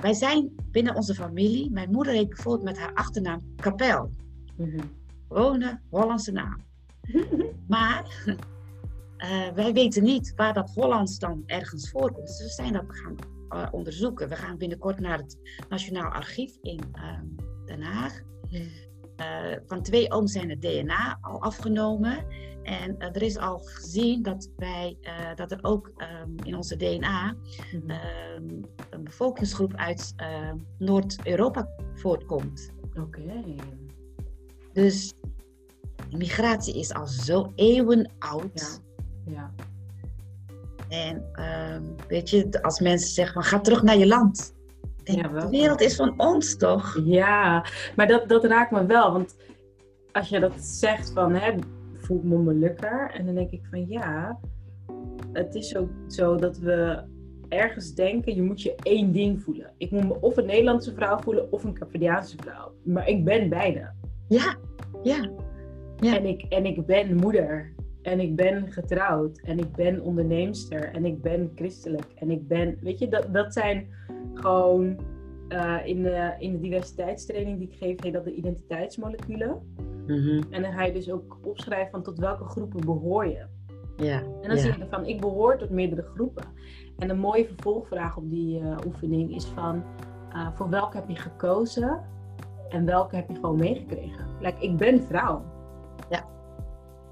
Wij 0.00 0.14
zijn 0.14 0.54
binnen 0.70 0.94
onze 0.94 1.14
familie, 1.14 1.70
mijn 1.70 1.90
moeder 1.90 2.12
heet 2.12 2.28
bijvoorbeeld 2.28 2.64
met 2.64 2.78
haar 2.78 2.94
achternaam 2.94 3.40
Kapel. 3.56 4.10
Mhm. 4.56 4.80
Gewone 5.28 5.80
Hollandse 5.90 6.32
naam. 6.32 6.56
Maar 7.68 8.24
eh, 9.16 9.48
wij 9.54 9.72
weten 9.72 10.02
niet 10.02 10.32
waar 10.36 10.54
dat 10.54 10.70
Hollands 10.74 11.18
dan 11.18 11.42
ergens 11.46 11.90
voorkomt. 11.90 12.26
Dus 12.26 12.42
we 12.42 12.48
zijn 12.48 12.72
dat 12.72 12.84
gaan 12.88 13.16
eh, 13.48 13.66
onderzoeken. 13.70 14.28
We 14.28 14.36
gaan 14.36 14.58
binnenkort 14.58 15.00
naar 15.00 15.18
het 15.18 15.38
Nationaal 15.68 16.10
Archief 16.10 16.56
in 16.62 16.80
ehm, 16.92 17.26
Den 17.64 17.82
Haag. 17.82 18.20
Ja. 18.48 19.60
van 19.66 19.82
twee 19.82 20.12
ooms 20.12 20.32
zijn 20.32 20.50
het 20.50 20.62
DNA 20.62 21.18
al 21.20 21.42
afgenomen. 21.42 22.26
En 22.62 22.98
er 22.98 23.22
is 23.22 23.38
al 23.38 23.58
gezien 23.58 24.22
dat, 24.22 24.50
wij, 24.56 24.98
dat 25.34 25.50
er 25.50 25.58
ook 25.62 25.92
ehm, 25.96 26.30
in 26.42 26.56
onze 26.56 26.76
DNA 26.76 27.34
mhm. 27.72 27.90
ehm, 27.90 28.62
een 28.90 29.04
bevolkingsgroep 29.04 29.74
uit 29.74 30.14
Noord-Europa 30.78 31.68
voortkomt. 31.94 32.70
Oké. 32.94 33.44
Dus 34.72 35.14
migratie 36.10 36.78
is 36.78 36.94
al 36.94 37.06
zo 37.06 37.52
eeuwen 37.54 38.10
oud. 38.18 38.80
Ja. 39.24 39.32
ja. 39.32 39.54
En 40.88 41.24
ehm, 41.32 41.82
weet 42.08 42.30
je, 42.30 42.62
als 42.62 42.80
mensen 42.80 43.10
zeggen 43.10 43.34
van 43.34 43.44
ga 43.44 43.60
terug 43.60 43.82
naar 43.82 43.96
je 43.96 44.06
land. 44.06 44.54
Denk, 45.02 45.20
ja, 45.20 45.40
de 45.40 45.48
wereld 45.48 45.80
is 45.80 45.96
van 45.96 46.14
ons 46.16 46.56
toch? 46.56 47.00
Ja, 47.04 47.66
maar 47.96 48.06
dat, 48.06 48.28
dat 48.28 48.44
raakt 48.44 48.70
me 48.70 48.86
wel. 48.86 49.12
Want 49.12 49.36
als 50.12 50.28
je 50.28 50.40
dat 50.40 50.60
zegt 50.60 51.10
van 51.12 51.34
hè, 51.34 51.54
voel 52.10 52.22
me 52.22 52.38
me 52.38 52.54
lukker. 52.54 53.10
En 53.14 53.26
dan 53.26 53.34
denk 53.34 53.50
ik 53.50 53.66
van 53.70 53.86
ja, 53.88 54.38
het 55.32 55.54
is 55.54 55.76
ook 55.76 55.90
zo 56.06 56.36
dat 56.36 56.58
we 56.58 57.02
ergens 57.48 57.94
denken, 57.94 58.34
je 58.34 58.42
moet 58.42 58.62
je 58.62 58.74
één 58.82 59.12
ding 59.12 59.42
voelen. 59.42 59.72
Ik 59.76 59.90
moet 59.90 60.08
me 60.08 60.20
of 60.20 60.36
een 60.36 60.46
Nederlandse 60.46 60.94
vrouw 60.94 61.18
voelen 61.18 61.52
of 61.52 61.64
een 61.64 61.74
Capriaanse 61.74 62.36
vrouw. 62.36 62.72
Maar 62.82 63.08
ik 63.08 63.24
ben 63.24 63.48
beide. 63.48 63.90
Ja, 64.28 64.56
ja. 65.02 65.30
ja. 65.96 66.16
En, 66.16 66.26
ik, 66.26 66.42
en 66.42 66.64
ik 66.64 66.86
ben 66.86 67.16
moeder. 67.16 67.72
En 68.02 68.20
ik 68.20 68.36
ben 68.36 68.72
getrouwd. 68.72 69.40
En 69.40 69.58
ik 69.58 69.72
ben 69.72 70.02
onderneemster. 70.02 70.92
En 70.92 71.04
ik 71.04 71.22
ben 71.22 71.52
christelijk. 71.54 72.06
En 72.14 72.30
ik 72.30 72.48
ben, 72.48 72.78
weet 72.80 72.98
je, 72.98 73.08
dat, 73.08 73.26
dat 73.32 73.52
zijn 73.52 73.88
gewoon 74.34 74.98
uh, 75.48 75.76
in, 75.84 76.02
de, 76.02 76.34
in 76.38 76.52
de 76.52 76.60
diversiteitstraining 76.60 77.58
die 77.58 77.68
ik 77.68 77.76
geef, 77.76 78.02
heet 78.02 78.12
dat 78.12 78.24
de 78.24 78.34
identiteitsmoleculen. 78.34 79.62
Mm 80.10 80.42
En 80.50 80.62
dan 80.62 80.72
ga 80.72 80.84
je 80.84 80.92
dus 80.92 81.10
ook 81.10 81.38
opschrijven 81.42 81.90
van 81.90 82.02
tot 82.02 82.18
welke 82.18 82.44
groepen 82.44 82.80
behoor 82.84 83.26
je. 83.26 83.46
Ja, 83.96 84.22
en 84.42 84.48
dan 84.48 84.58
zie 84.58 84.78
je 84.78 84.86
van, 84.90 85.06
ik 85.06 85.20
behoor 85.20 85.58
tot 85.58 85.70
meerdere 85.70 86.02
groepen. 86.02 86.44
En 86.98 87.10
een 87.10 87.18
mooie 87.18 87.46
vervolgvraag 87.46 88.16
op 88.16 88.30
die 88.30 88.60
uh, 88.60 88.76
oefening 88.86 89.34
is 89.34 89.44
van, 89.44 89.82
uh, 90.34 90.48
voor 90.54 90.68
welke 90.68 90.96
heb 90.96 91.08
je 91.08 91.16
gekozen 91.16 92.00
en 92.68 92.84
welke 92.84 93.16
heb 93.16 93.28
je 93.28 93.34
gewoon 93.34 93.58
meegekregen? 93.58 94.26
Like, 94.40 94.62
ik 94.62 94.76
ben 94.76 95.02
vrouw. 95.02 95.42
Ja. 96.10 96.24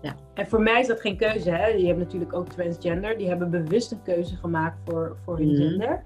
ja. 0.02 0.14
En 0.34 0.46
voor 0.48 0.60
mij 0.60 0.80
is 0.80 0.86
dat 0.86 1.00
geen 1.00 1.16
keuze. 1.16 1.50
Hè? 1.50 1.66
Je 1.66 1.86
hebt 1.86 1.98
natuurlijk 1.98 2.32
ook 2.32 2.48
transgender. 2.48 3.18
Die 3.18 3.28
hebben 3.28 3.50
bewust 3.50 3.92
een 3.92 4.02
keuze 4.02 4.36
gemaakt 4.36 4.78
voor, 4.84 5.16
voor 5.24 5.36
hun 5.36 5.48
mm 5.48 5.56
gender. 5.56 6.02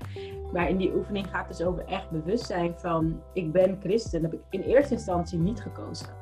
Maar 0.53 0.68
in 0.68 0.76
die 0.76 0.95
oefening 0.95 1.26
gaat 1.30 1.49
het 1.49 1.57
dus 1.57 1.66
over 1.66 1.84
echt 1.84 2.11
bewustzijn 2.11 2.74
van... 2.76 3.20
ik 3.32 3.53
ben 3.53 3.78
christen. 3.80 4.22
Dat 4.22 4.30
heb 4.30 4.40
ik 4.40 4.47
in 4.51 4.61
eerste 4.61 4.95
instantie 4.95 5.38
niet 5.38 5.61
gekozen. 5.61 6.21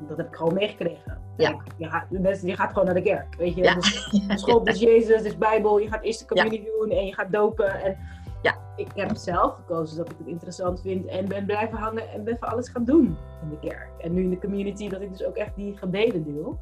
Dat 0.00 0.16
heb 0.16 0.26
ik 0.28 0.36
gewoon 0.36 0.54
meegekregen. 0.54 1.18
Ja. 1.36 1.62
Je, 1.76 1.88
gaat, 1.88 2.06
je 2.42 2.56
gaat 2.56 2.72
gewoon 2.72 2.84
naar 2.84 2.94
de 2.94 3.02
kerk. 3.02 3.34
Weet 3.34 3.54
je? 3.54 3.62
Ja. 3.62 3.74
Dus, 3.74 4.10
de 4.28 4.38
school 4.38 4.62
is 4.62 4.80
Jezus, 4.80 5.22
is 5.22 5.38
Bijbel. 5.38 5.78
Je 5.78 5.88
gaat 5.88 6.02
eerst 6.02 6.18
de 6.18 6.26
communie 6.26 6.64
doen 6.78 6.90
en 6.90 7.06
je 7.06 7.14
gaat 7.14 7.32
dopen. 7.32 7.82
En 7.82 7.96
ja. 8.42 8.56
ik 8.76 8.88
heb 8.94 9.16
zelf 9.16 9.54
gekozen 9.54 9.96
dat 9.96 10.10
ik 10.10 10.18
het 10.18 10.26
interessant 10.26 10.80
vind. 10.80 11.06
En 11.06 11.28
ben 11.28 11.44
blijven 11.44 11.78
hangen 11.78 12.10
en 12.10 12.24
ben 12.24 12.38
voor 12.38 12.48
alles 12.48 12.68
gaan 12.68 12.84
doen 12.84 13.16
in 13.42 13.48
de 13.48 13.68
kerk. 13.68 13.90
En 13.98 14.14
nu 14.14 14.22
in 14.22 14.30
de 14.30 14.38
community 14.38 14.88
dat 14.88 15.00
ik 15.00 15.10
dus 15.10 15.24
ook 15.24 15.36
echt 15.36 15.56
die 15.56 15.76
gebeden 15.76 16.24
deel. 16.24 16.60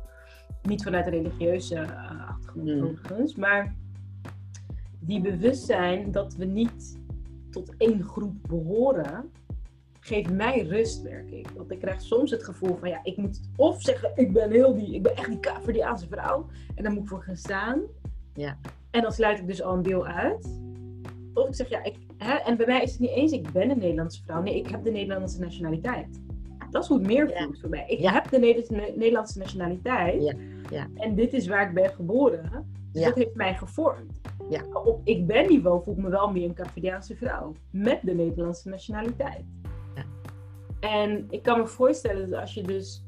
Niet 0.63 0.83
vanuit 0.83 1.07
een 1.07 1.13
religieuze 1.13 1.75
uh, 1.75 2.29
achtergrond 2.29 2.67
mm. 2.67 2.85
overigens. 2.85 3.35
Maar 3.35 3.75
die 5.01 5.21
bewustzijn 5.21 6.13
dat 6.13 6.35
we 6.35 6.45
niet 6.45 6.99
tot 7.51 7.75
één 7.77 8.05
groep 8.05 8.35
behoren 8.49 9.31
geeft 10.07 10.31
mij 10.31 10.63
rust, 10.63 11.03
werk 11.03 11.31
ik. 11.31 11.49
Want 11.57 11.71
ik 11.71 11.79
krijg 11.79 12.01
soms 12.01 12.31
het 12.31 12.45
gevoel 12.45 12.77
van, 12.77 12.89
ja, 12.89 13.01
ik 13.03 13.17
moet 13.17 13.41
of 13.57 13.83
zeggen, 13.83 14.13
ik 14.15 14.33
ben 14.33 14.51
heel 14.51 14.75
die, 14.75 14.95
ik 14.95 15.03
ben 15.03 15.17
echt 15.17 15.29
die 15.29 15.41
Caverdiaanse 15.41 16.07
vrouw. 16.09 16.47
En 16.75 16.83
daar 16.83 16.93
moet 16.93 17.03
ik 17.03 17.09
voor 17.09 17.23
gaan 17.23 17.37
staan. 17.37 17.83
Ja. 18.35 18.59
En 18.91 19.03
dan 19.03 19.13
sluit 19.13 19.39
ik 19.39 19.47
dus 19.47 19.63
al 19.63 19.75
een 19.75 19.83
deel 19.83 20.07
uit. 20.07 20.61
Of 21.35 21.49
ik 21.49 21.55
zeg, 21.55 21.69
ja, 21.69 21.85
ik, 21.85 21.97
hè, 22.17 22.35
en 22.35 22.57
bij 22.57 22.67
mij 22.67 22.83
is 22.83 22.91
het 22.91 23.01
niet 23.01 23.11
eens, 23.11 23.33
ik 23.33 23.53
ben 23.53 23.71
een 23.71 23.79
Nederlandse 23.79 24.23
vrouw. 24.23 24.43
Nee, 24.43 24.57
ik 24.57 24.69
heb 24.69 24.85
de 24.85 24.91
Nederlandse 24.91 25.41
nationaliteit. 25.41 26.21
Dat 26.71 26.83
is 26.83 26.89
hoe 26.89 26.99
het 26.99 27.07
meer 27.07 27.31
voelt 27.35 27.61
voor 27.61 27.69
mij. 27.69 27.85
Ik 27.89 28.01
heb 28.01 28.31
de 28.31 28.39
Nederlandse 28.97 29.39
nationaliteit. 29.39 30.23
Ja. 30.23 30.35
Ja. 30.71 30.87
En 30.95 31.15
dit 31.15 31.33
is 31.33 31.47
waar 31.47 31.69
ik 31.69 31.75
ben 31.75 31.91
geboren. 31.91 32.75
Dus 32.93 33.05
dat 33.05 33.15
heeft 33.15 33.35
mij 33.35 33.55
gevormd. 33.55 34.21
Ja. 34.51 34.61
Op 34.85 35.01
ik 35.05 35.27
ben 35.27 35.49
niveau 35.49 35.83
voel 35.83 35.95
ik 35.95 36.03
me 36.03 36.09
wel 36.09 36.31
meer 36.31 36.45
een 36.45 36.55
Caverdiaanse 36.55 37.17
vrouw. 37.17 37.53
Met 37.71 38.01
de 38.03 38.15
Nederlandse 38.15 38.69
nationaliteit. 38.69 39.45
En 40.87 41.27
ik 41.31 41.43
kan 41.43 41.59
me 41.59 41.67
voorstellen 41.67 42.31
dat 42.31 42.41
als 42.41 42.55
je 42.55 42.63
dus 42.63 43.05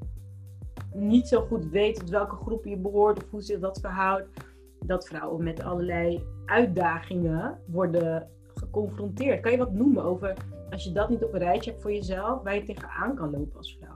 niet 0.94 1.28
zo 1.28 1.40
goed 1.40 1.68
weet 1.70 1.98
tot 1.98 2.10
welke 2.10 2.34
groep 2.34 2.64
je 2.64 2.76
behoort 2.76 3.24
of 3.24 3.30
hoe 3.30 3.42
zich 3.42 3.58
dat 3.58 3.80
verhoudt, 3.80 4.28
dat 4.84 5.06
vrouwen 5.06 5.44
met 5.44 5.62
allerlei 5.62 6.24
uitdagingen 6.44 7.58
worden 7.66 8.28
geconfronteerd. 8.54 9.40
Kan 9.40 9.52
je 9.52 9.58
wat 9.58 9.72
noemen 9.72 10.04
over, 10.04 10.34
als 10.70 10.84
je 10.84 10.92
dat 10.92 11.08
niet 11.08 11.24
op 11.24 11.32
een 11.32 11.38
rijtje 11.38 11.70
hebt 11.70 11.82
voor 11.82 11.92
jezelf, 11.92 12.42
waar 12.42 12.54
je 12.54 12.62
tegenaan 12.62 13.14
kan 13.14 13.30
lopen 13.30 13.56
als 13.56 13.78
vrouw? 13.80 13.94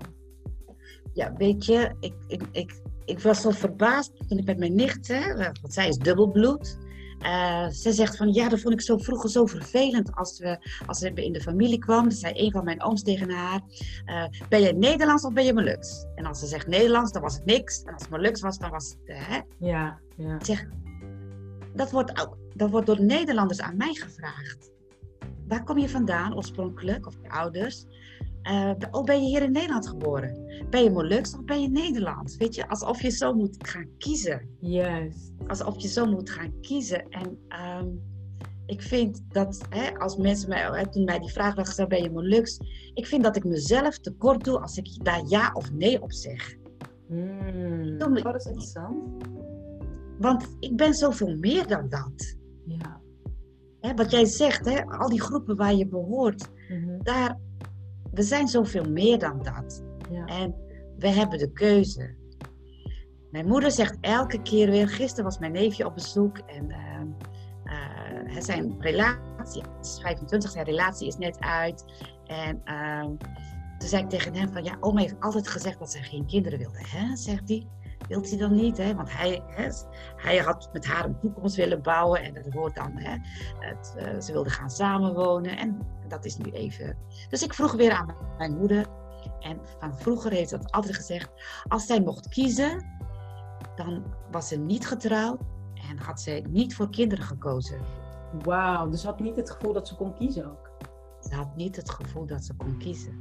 Ja, 1.13 1.33
weet 1.37 1.65
je, 1.65 1.95
ik, 2.01 2.15
ik, 2.27 2.43
ik, 2.53 2.81
ik 3.05 3.19
was 3.19 3.41
zo 3.41 3.51
verbaasd 3.51 4.29
toen 4.29 4.39
ik 4.39 4.47
met 4.47 4.59
mijn 4.59 4.75
nicht, 4.75 5.09
hè, 5.09 5.35
want 5.35 5.73
zij 5.73 5.89
is 5.89 5.99
dubbelbloed. 5.99 6.79
Uh, 7.23 7.69
ze 7.69 7.93
zegt 7.93 8.17
van 8.17 8.33
ja, 8.33 8.49
dat 8.49 8.61
vond 8.61 8.75
ik 8.75 8.81
zo 8.81 8.97
vroeger 8.97 9.31
zo 9.31 9.47
vervelend 9.47 10.15
als, 10.15 10.39
we, 10.39 10.59
als 10.87 10.99
ze 10.99 11.13
in 11.13 11.33
de 11.33 11.41
familie 11.41 11.79
kwam. 11.79 12.03
Dan 12.03 12.13
zei 12.13 12.33
een 12.37 12.51
van 12.51 12.65
mijn 12.65 12.83
ooms 12.83 13.03
tegen 13.03 13.31
haar: 13.31 13.61
uh, 14.07 14.25
Ben 14.49 14.61
je 14.61 14.73
Nederlands 14.73 15.25
of 15.25 15.33
ben 15.33 15.45
je 15.45 15.53
Molux? 15.53 16.07
En 16.15 16.27
als 16.27 16.39
ze 16.39 16.47
zegt 16.47 16.67
Nederlands, 16.67 17.13
dan 17.13 17.23
was 17.23 17.35
het 17.35 17.45
niks. 17.45 17.83
En 17.83 17.93
als 17.93 18.03
het 18.03 18.11
Molux 18.11 18.41
was, 18.41 18.59
dan 18.59 18.71
was 18.71 18.89
het. 18.89 18.99
Uh, 19.05 19.29
hè? 19.29 19.41
Ja, 19.59 19.99
ja. 20.17 20.39
Zeg, 20.45 20.67
dat 21.75 21.91
wordt, 21.91 22.21
ook, 22.21 22.37
dat 22.55 22.71
wordt 22.71 22.87
door 22.87 23.03
Nederlanders 23.03 23.61
aan 23.61 23.77
mij 23.77 23.95
gevraagd. 23.95 24.71
Waar 25.49 25.65
kom 25.65 25.79
je 25.79 25.89
vandaan 25.89 26.37
oorspronkelijk, 26.37 27.07
of 27.07 27.15
je 27.23 27.31
ouders? 27.31 27.87
Uh, 28.43 28.73
oh, 28.91 29.05
ben 29.05 29.23
je 29.23 29.29
hier 29.29 29.43
in 29.43 29.53
Nederland 29.53 29.89
geboren? 29.89 30.65
Ben 30.71 30.83
je 30.83 30.91
Molux 30.91 31.35
of 31.35 31.45
ben 31.45 31.63
je 31.63 31.69
Nederlands? 31.69 32.37
Weet 32.37 32.55
je, 32.55 32.69
alsof 32.69 33.03
je 33.03 33.11
zo 33.11 33.35
moet 33.35 33.57
gaan 33.59 33.89
kiezen. 33.99 34.49
Juist. 34.61 35.33
Alsof 35.47 35.83
je 35.83 35.89
zo 35.89 36.07
moet 36.07 36.31
gaan 36.31 36.61
kiezen. 36.61 37.09
En 37.09 37.39
ehm, 37.49 37.87
ik 38.67 38.83
vind 38.83 39.23
dat 39.29 39.67
hè, 39.69 39.99
als 39.99 40.17
mensen 40.17 40.49
mij, 40.49 40.61
hè, 40.63 40.91
toen 40.91 41.05
mij 41.05 41.19
die 41.19 41.33
vraag 41.33 41.55
werd 41.55 41.67
gesteld, 41.67 41.89
ben 41.89 42.03
je 42.03 42.11
Molux? 42.11 42.59
Ik 42.95 43.07
vind 43.07 43.23
dat 43.23 43.37
ik 43.37 43.45
mezelf 43.45 43.99
tekort 43.99 44.45
doe 44.45 44.61
als 44.61 44.77
ik 44.77 45.05
daar 45.05 45.23
ja 45.27 45.51
of 45.53 45.73
nee 45.73 46.03
op 46.03 46.13
zeg. 46.13 46.55
Hmm, 47.09 47.99
dat 47.99 48.35
is 48.35 48.45
interessant. 48.45 49.25
Want 50.19 50.57
ik 50.61 50.77
ben 50.77 50.95
zoveel 50.95 51.37
meer 51.37 51.67
dan 51.67 51.89
dat. 51.89 52.37
Ja. 52.67 53.01
Hè, 53.81 53.95
wat 53.95 54.11
jij 54.11 54.25
zegt, 54.25 54.65
hè, 54.65 54.85
al 54.85 55.09
die 55.09 55.21
groepen 55.21 55.57
waar 55.57 55.75
je 55.75 55.89
behoort, 55.89 56.51
mm 56.69 57.03
daar 57.03 57.39
we 58.13 58.23
zijn 58.23 58.49
zoveel 58.49 58.85
meer 58.91 59.19
dan 59.19 59.43
dat. 59.43 59.83
Ja. 60.11 60.25
En 60.25 60.55
we 60.99 61.09
hebben 61.09 61.39
de 61.39 61.53
keuze. 61.53 62.15
Mijn 63.31 63.47
moeder 63.47 63.71
zegt 63.71 63.97
elke 64.01 64.43
keer 64.43 64.71
weer, 64.71 64.89
gisteren 64.89 65.25
was 65.25 65.39
mijn 65.39 65.53
neefje 65.53 65.87
op 65.87 65.95
bezoek 65.95 66.39
en 66.39 66.69
uh, 67.65 68.37
zijn 68.39 68.75
relatie, 68.79 69.63
is 69.81 69.99
25, 70.03 70.51
zijn 70.51 70.65
relatie 70.65 71.07
is 71.07 71.17
net 71.17 71.41
uit. 71.41 71.85
En 72.27 72.61
uh, 72.65 73.05
toen 73.79 73.89
zei 73.89 74.03
ik 74.03 74.09
tegen 74.09 74.35
hem 74.35 74.53
van, 74.53 74.65
ja, 74.65 74.77
oma 74.81 75.01
heeft 75.01 75.21
altijd 75.21 75.49
gezegd 75.49 75.79
dat 75.79 75.91
zij 75.91 76.03
geen 76.03 76.27
kinderen 76.27 76.59
wilde. 76.59 76.79
Hè? 76.89 77.17
Zegt 77.17 77.49
hij, 77.49 77.67
wilt 78.09 78.29
hij 78.29 78.39
dan 78.39 78.55
niet? 78.55 78.77
Hè? 78.77 78.95
Want 78.95 79.13
hij, 79.13 79.43
hè, 79.47 79.69
hij 80.17 80.39
had 80.39 80.69
met 80.73 80.87
haar 80.87 81.05
een 81.05 81.19
toekomst 81.19 81.57
willen 81.57 81.83
bouwen 81.83 82.23
en 82.23 82.35
dat 82.35 82.53
hoort 82.53 82.75
dan, 82.75 82.91
hè, 82.95 83.17
het, 83.59 83.95
uh, 83.97 84.21
ze 84.21 84.33
wilden 84.33 84.53
gaan 84.53 84.71
samenwonen. 84.71 85.57
En 85.57 85.79
dat 86.09 86.25
is 86.25 86.37
nu 86.37 86.51
even. 86.51 86.97
Dus 87.29 87.43
ik 87.43 87.55
vroeg 87.55 87.73
weer 87.73 87.93
aan 87.93 88.15
mijn 88.39 88.57
moeder. 88.59 88.87
En 89.41 89.61
van 89.79 89.99
vroeger 89.99 90.31
heeft 90.31 90.51
dat 90.51 90.71
altijd 90.71 90.97
gezegd. 90.97 91.31
Als 91.69 91.87
zij 91.87 92.01
mocht 92.01 92.29
kiezen, 92.29 92.87
dan 93.77 94.05
was 94.31 94.49
ze 94.49 94.57
niet 94.57 94.87
getrouwd 94.87 95.41
en 95.91 95.99
had 95.99 96.21
ze 96.21 96.43
niet 96.49 96.75
voor 96.75 96.91
kinderen 96.91 97.25
gekozen. 97.25 97.81
Wauw, 98.45 98.89
dus 98.89 99.01
ze 99.01 99.07
had 99.07 99.21
niet 99.21 99.37
het 99.37 99.51
gevoel 99.51 99.73
dat 99.73 99.89
ze 99.89 99.97
kon 99.97 100.15
kiezen 100.15 100.51
ook? 100.51 100.71
Ze 101.21 101.35
had 101.35 101.57
niet 101.57 101.77
het 101.77 101.91
gevoel 101.91 102.27
dat 102.27 102.45
ze 102.45 102.55
kon 102.57 102.79
kiezen. 102.79 103.19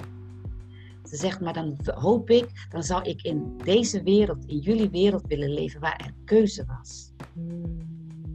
Ze 1.12 1.18
zegt, 1.18 1.40
maar 1.40 1.54
dan 1.54 1.78
hoop 1.86 2.30
ik, 2.30 2.68
dan 2.70 2.84
zou 2.84 3.04
ik 3.04 3.22
in 3.22 3.58
deze 3.64 4.04
wereld, 4.04 4.46
in 4.46 4.58
jullie 4.58 4.90
wereld 4.90 5.28
willen 5.28 5.50
leven 5.54 5.80
waar 5.80 6.02
er 6.06 6.14
keuze 6.26 6.66
was. 6.66 7.12
Hmm. 7.34 7.78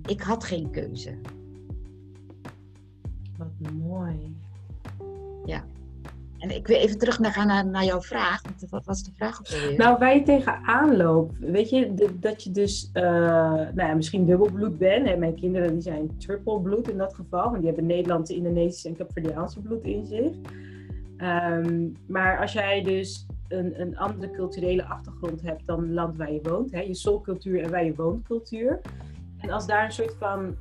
Ik 0.06 0.20
had 0.20 0.44
geen 0.44 0.70
keuze. 0.70 1.18
Wat 3.38 3.72
mooi. 3.72 4.36
Ja. 5.44 5.64
En 6.38 6.50
ik 6.50 6.66
wil 6.66 6.76
even 6.76 6.98
terug 6.98 7.18
naar, 7.18 7.46
naar, 7.46 7.66
naar 7.66 7.84
jouw 7.84 8.00
vraag. 8.00 8.42
Wat 8.70 8.84
was 8.84 9.02
de 9.02 9.12
vraag 9.14 9.38
op 9.38 9.48
weer? 9.48 9.76
Nou, 9.76 9.98
waar 9.98 10.14
je 10.14 10.22
tegenaan 10.22 10.96
loopt. 10.96 11.38
Weet 11.38 11.70
je, 11.70 12.10
dat 12.20 12.42
je 12.42 12.50
dus 12.50 12.90
uh, 12.94 13.02
nou 13.02 13.74
ja, 13.88 13.94
misschien 13.94 14.26
dubbelbloed 14.26 14.78
bent. 14.78 15.06
En 15.06 15.18
mijn 15.18 15.34
kinderen 15.34 15.72
die 15.72 15.82
zijn 15.82 16.16
triple 16.18 16.60
bloed 16.60 16.90
in 16.90 16.96
dat 16.96 17.14
geval. 17.14 17.44
Want 17.44 17.56
die 17.56 17.66
hebben 17.66 17.86
Nederlandse, 17.86 18.34
Indonesische 18.34 18.88
en 18.88 18.96
Capverdiaanse 18.96 19.60
bloed 19.60 19.84
in 19.84 20.06
zich. 20.06 20.32
Um, 21.18 21.92
maar 22.06 22.38
als 22.38 22.52
jij 22.52 22.82
dus 22.82 23.26
een, 23.48 23.80
een 23.80 23.96
andere 23.96 24.30
culturele 24.30 24.84
achtergrond 24.84 25.42
hebt 25.42 25.66
dan 25.66 25.80
het 25.80 25.90
land 25.90 26.16
waar 26.16 26.32
je 26.32 26.40
woont. 26.42 26.72
Hè? 26.72 26.80
Je 26.80 26.94
soulcultuur 26.94 27.62
en 27.62 27.70
waar 27.70 27.84
je 27.84 27.94
woont 27.94 28.24
cultuur. 28.24 28.80
En 29.38 29.50
als 29.50 29.66
daar 29.66 29.84
een 29.84 29.92
soort 29.92 30.16
van 30.18 30.56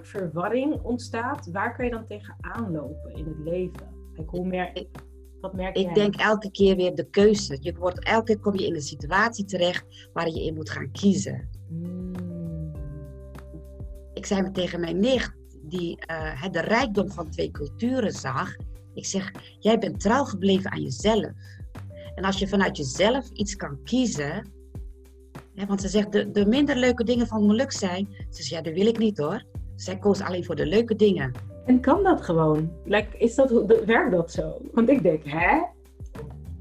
verwarring 0.00 0.82
ontstaat, 0.82 1.50
waar 1.50 1.76
kan 1.76 1.84
je 1.84 1.90
dan 1.90 2.06
tegenaan 2.06 2.72
lopen 2.72 3.14
in 3.14 3.24
het 3.26 3.38
leven? 3.38 3.94
Like, 4.12 4.30
hoe 4.30 4.46
mer 4.46 4.72
wat 5.40 5.54
merk 5.54 5.76
ik 5.76 5.94
denk 5.94 6.14
elke 6.14 6.50
keer 6.50 6.76
weer 6.76 6.94
de 6.94 7.10
keuze. 7.10 7.58
Je 7.60 7.74
wordt, 7.74 8.04
elke 8.04 8.24
keer 8.24 8.38
kom 8.38 8.58
je 8.58 8.66
in 8.66 8.74
een 8.74 8.80
situatie 8.80 9.44
terecht 9.44 10.08
waar 10.12 10.28
je 10.28 10.44
in 10.44 10.54
moet 10.54 10.70
gaan 10.70 10.90
kiezen. 10.90 11.48
Hmm. 11.68 12.12
Ik 14.14 14.26
zei 14.26 14.50
tegen 14.50 14.80
mijn 14.80 14.98
nicht, 14.98 15.32
die 15.62 15.98
uh, 16.10 16.42
de 16.50 16.60
rijkdom 16.60 17.10
van 17.10 17.30
twee 17.30 17.50
culturen 17.50 18.12
zag. 18.12 18.56
Ik 18.96 19.06
zeg, 19.06 19.32
jij 19.58 19.78
bent 19.78 20.00
trouw 20.00 20.24
gebleven 20.24 20.72
aan 20.72 20.82
jezelf. 20.82 21.30
En 22.14 22.24
als 22.24 22.38
je 22.38 22.48
vanuit 22.48 22.76
jezelf 22.76 23.30
iets 23.32 23.56
kan 23.56 23.82
kiezen. 23.84 24.50
Hè, 25.54 25.66
want 25.66 25.80
ze 25.80 25.88
zegt, 25.88 26.12
de, 26.12 26.30
de 26.30 26.46
minder 26.46 26.76
leuke 26.76 27.04
dingen 27.04 27.26
van 27.26 27.48
geluk 27.48 27.72
zijn. 27.72 28.08
Ze 28.30 28.42
zegt, 28.42 28.48
ja, 28.48 28.60
dat 28.60 28.72
wil 28.72 28.86
ik 28.86 28.98
niet 28.98 29.18
hoor. 29.18 29.44
Zij 29.74 29.98
koos 29.98 30.20
alleen 30.20 30.44
voor 30.44 30.56
de 30.56 30.66
leuke 30.66 30.96
dingen. 30.96 31.32
En 31.66 31.80
kan 31.80 32.02
dat 32.02 32.22
gewoon? 32.22 32.72
Like, 32.84 33.18
is 33.18 33.34
dat, 33.34 33.50
werkt 33.86 34.10
dat 34.10 34.32
zo? 34.32 34.58
Want 34.72 34.88
ik 34.88 35.02
denk, 35.02 35.24
hè? 35.24 35.60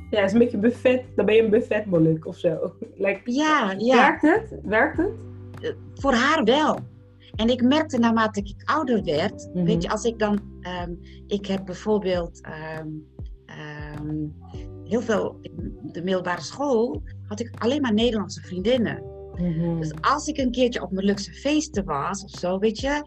Ja, 0.09 0.21
het 0.21 0.25
is 0.25 0.33
een 0.33 0.39
beetje 0.39 0.57
buffet. 0.57 1.03
Dan 1.15 1.25
ben 1.25 1.36
je 1.36 1.43
een 1.43 1.49
buffetmoluk 1.49 2.25
of 2.25 2.38
zo. 2.38 2.73
Like, 2.97 3.31
ja, 3.31 3.75
ja. 3.77 3.95
Werkt 3.95 4.21
het? 4.21 4.59
Werkt 4.63 4.97
het? 4.97 5.11
Eh, 5.61 5.71
voor 5.93 6.13
haar 6.13 6.43
wel. 6.43 6.79
En 7.36 7.49
ik 7.49 7.63
merkte 7.63 7.97
naarmate 7.97 8.39
ik 8.39 8.61
ouder 8.63 9.03
werd, 9.03 9.49
mhm. 9.53 9.65
weet 9.65 9.83
je, 9.83 9.89
als 9.89 10.03
ik 10.03 10.19
dan, 10.19 10.41
ehm, 10.61 10.91
ik 11.27 11.45
heb 11.45 11.65
bijvoorbeeld 11.65 12.41
ehm, 12.41 12.88
ehm, 13.45 14.27
heel 14.83 15.01
veel, 15.01 15.39
de 15.81 16.03
middelbare 16.03 16.41
school, 16.41 17.03
had 17.27 17.39
ik 17.39 17.49
alleen 17.57 17.81
maar 17.81 17.93
Nederlandse 17.93 18.41
vriendinnen. 18.41 19.03
Mhm. 19.36 19.79
Dus 19.79 19.93
als 20.01 20.27
ik 20.27 20.38
een 20.38 20.51
keertje 20.51 20.81
op 20.81 20.91
mijn 20.91 21.05
luxe 21.05 21.33
feesten 21.33 21.86
was 21.86 22.23
of 22.23 22.29
zo, 22.29 22.59
weet 22.59 22.79
je, 22.79 23.03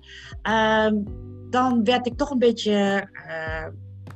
dan 1.51 1.85
werd 1.85 2.07
ik 2.07 2.16
toch 2.16 2.31
een 2.31 2.39
beetje, 2.39 3.09
uh, 3.12 3.66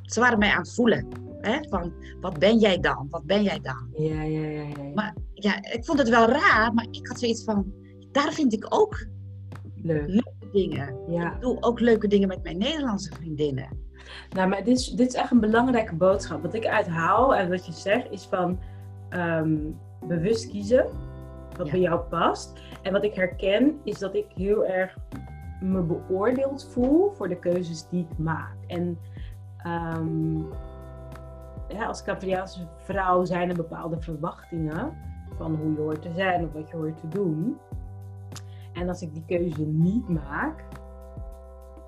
ze 0.01 0.19
waren 0.19 0.39
mij 0.39 0.51
aan 0.51 0.61
het 0.61 0.73
voelen. 0.73 1.07
Hè? 1.41 1.57
Van, 1.69 1.93
wat 2.21 2.39
ben 2.39 2.57
jij 2.57 2.79
dan? 2.79 3.07
Wat 3.09 3.23
ben 3.25 3.43
jij 3.43 3.59
dan? 3.61 3.87
Ja, 3.97 4.23
ja, 4.23 4.47
ja, 4.47 4.61
ja. 4.61 4.83
Maar 4.93 5.15
ja, 5.33 5.63
ik 5.71 5.85
vond 5.85 5.99
het 5.99 6.09
wel 6.09 6.27
raar, 6.27 6.73
maar 6.73 6.87
ik 6.91 7.07
had 7.07 7.19
zoiets 7.19 7.43
van, 7.43 7.73
daar 8.11 8.33
vind 8.33 8.53
ik 8.53 8.65
ook 8.69 9.05
Leuk. 9.83 10.07
leuke 10.07 10.49
dingen. 10.51 10.95
Ja. 11.07 11.33
Ik 11.33 11.41
doe 11.41 11.57
ook 11.61 11.79
leuke 11.79 12.07
dingen 12.07 12.27
met 12.27 12.43
mijn 12.43 12.57
Nederlandse 12.57 13.15
vriendinnen. 13.15 13.67
Nou, 14.29 14.49
maar 14.49 14.63
dit 14.63 14.77
is, 14.77 14.87
dit 14.87 15.07
is 15.07 15.13
echt 15.13 15.31
een 15.31 15.39
belangrijke 15.39 15.95
boodschap. 15.95 16.41
Wat 16.41 16.53
ik 16.53 16.65
uithaal 16.65 17.35
en 17.35 17.49
wat 17.49 17.65
je 17.65 17.71
zegt 17.71 18.11
is 18.11 18.25
van 18.25 18.59
ehm, 19.09 19.57
bewust 20.07 20.49
kiezen. 20.49 20.85
Wat 21.57 21.71
bij 21.71 21.79
jou 21.79 21.99
past. 21.99 22.61
En 22.81 22.91
wat 22.91 23.03
ik 23.03 23.13
herken 23.13 23.79
is 23.83 23.99
dat 23.99 24.15
ik 24.15 24.25
heel 24.35 24.65
erg 24.65 24.97
me 25.61 25.81
beoordeeld 25.81 26.69
voel 26.71 27.11
voor 27.11 27.27
de 27.27 27.39
keuzes 27.39 27.87
die 27.89 28.07
ik 28.11 28.17
maak. 28.17 28.55
En 28.67 28.97
um, 29.97 30.47
ja, 31.67 31.85
als 31.85 32.03
Capriaanse 32.03 32.67
vrouw 32.77 33.25
zijn 33.25 33.49
er 33.49 33.55
bepaalde 33.55 34.01
verwachtingen 34.01 34.93
van 35.37 35.55
hoe 35.55 35.71
je 35.71 35.79
hoort 35.79 36.01
te 36.01 36.11
zijn 36.15 36.45
of 36.45 36.53
wat 36.53 36.69
je 36.69 36.75
hoort 36.75 36.97
te 36.97 37.07
doen. 37.07 37.57
En 38.73 38.89
als 38.89 39.01
ik 39.01 39.13
die 39.13 39.23
keuze 39.25 39.65
niet 39.65 40.09
maak, 40.09 40.63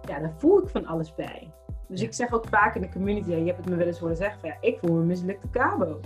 ja, 0.08 0.20
dan 0.20 0.34
voel 0.38 0.62
ik 0.62 0.70
van 0.70 0.86
alles 0.86 1.16
bij. 1.16 1.52
Dus 1.88 2.02
ik 2.02 2.14
zeg 2.14 2.34
ook 2.34 2.48
vaak 2.48 2.76
in 2.76 2.82
de 2.82 2.90
community, 2.90 3.30
je 3.30 3.46
hebt 3.46 3.58
het 3.58 3.70
me 3.70 3.76
wel 3.76 3.88
eens 3.88 4.00
horen 4.00 4.16
zeggen, 4.16 4.40
van, 4.40 4.50
ja, 4.50 4.58
ik 4.62 4.80
voel 4.80 4.96
me 4.96 5.04
mislukte 5.04 5.50
cabo. 5.50 6.00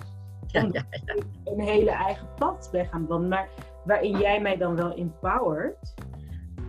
Ja, 0.48 0.62
ja, 0.62 0.86
ja. 1.06 1.16
Een 1.44 1.60
hele 1.60 1.92
eigen 1.92 2.28
pad 2.36 2.70
ben 2.72 2.86
gaan 2.86 3.08
wandelen. 3.08 3.30
Maar 3.30 3.50
waarin 3.86 4.18
jij 4.18 4.42
mij 4.42 4.58
dan 4.58 4.76
wel 4.76 4.96
empowert, 4.96 5.94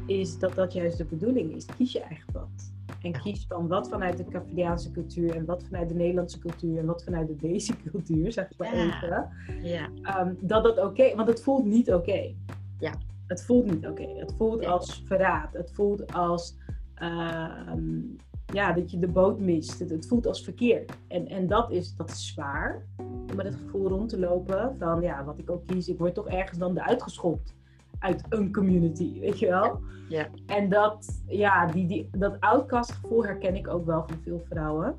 is 0.07 0.39
dat 0.39 0.55
dat 0.55 0.73
juist 0.73 0.99
de 0.99 1.05
bedoeling 1.05 1.55
is. 1.55 1.67
Kies 1.67 1.93
je 1.93 2.01
eigen 2.01 2.33
pad. 2.33 2.73
En 3.03 3.13
kies 3.13 3.47
van 3.49 3.69
wat 3.69 3.89
vanuit 3.89 4.17
de 4.17 4.25
Cafriaanse 4.25 4.91
cultuur 4.91 5.37
en 5.37 5.45
wat 5.45 5.65
vanuit 5.65 5.89
de 5.89 5.95
Nederlandse 5.95 6.39
cultuur 6.39 6.79
en 6.79 6.87
wat 6.87 7.05
vanuit 7.05 7.29
de 7.29 7.37
deze 7.37 7.77
cultuur, 7.91 8.33
zeg 8.33 8.49
maar 8.59 8.73
even. 8.73 9.29
Ja. 9.63 9.89
Um, 10.21 10.39
dat 10.41 10.63
dat 10.63 10.79
oké, 10.79 11.15
want 11.17 11.29
het 11.29 11.43
voelt 11.43 11.65
niet 11.65 11.93
oké. 11.93 12.35
Ja. 12.79 12.93
Het 13.31 13.45
voelt 13.45 13.71
niet 13.71 13.87
oké. 13.87 14.07
Het 14.07 14.35
voelt 14.37 14.67
als 14.67 15.03
verraad. 15.07 15.53
Het 15.53 15.73
voelt 15.73 16.13
als 16.13 16.57
ehm, 16.95 18.01
ja, 18.47 18.73
dat 18.73 18.91
je 18.91 18.99
de 18.99 19.09
boot 19.09 19.41
mist. 19.41 19.79
Het, 19.79 19.91
het, 19.91 20.07
voelt 20.07 20.27
als 20.27 20.45
verkeerd. 20.45 20.93
En, 21.09 21.29
en 21.29 21.47
dat, 21.47 21.71
is, 21.71 21.97
dat 21.97 22.11
is 22.11 22.27
zwaar. 22.27 22.87
Om 22.97 23.37
met 23.37 23.47
het 23.47 23.55
gevoel 23.55 23.89
rond 23.89 24.09
te 24.09 24.19
lopen 24.19 24.77
van 24.79 25.01
ja, 25.01 25.25
wat 25.25 25.39
ik 25.39 25.51
ook 25.51 25.67
kies, 25.67 25.89
ik 25.89 25.99
word 25.99 26.15
toch 26.15 26.29
ergens 26.29 26.59
dan 26.59 26.75
de 26.75 26.85
uitgeschopt 26.85 27.55
uit 27.99 28.25
een 28.29 28.53
community, 28.53 29.21
weet 29.21 29.39
je 29.39 29.47
wel? 29.47 29.81
Ja. 30.09 30.29
En 30.47 30.69
dat, 30.69 31.23
ja, 31.27 31.67
die, 31.67 31.87
die, 31.87 32.09
dat 32.13 32.41
outcast 32.41 32.93
gevoel 32.93 33.25
herken 33.25 33.57
ik 33.57 33.69
ook 33.69 33.87
wel 33.87 34.05
van 34.07 34.19
veel 34.23 34.43
vrouwen. 34.49 34.97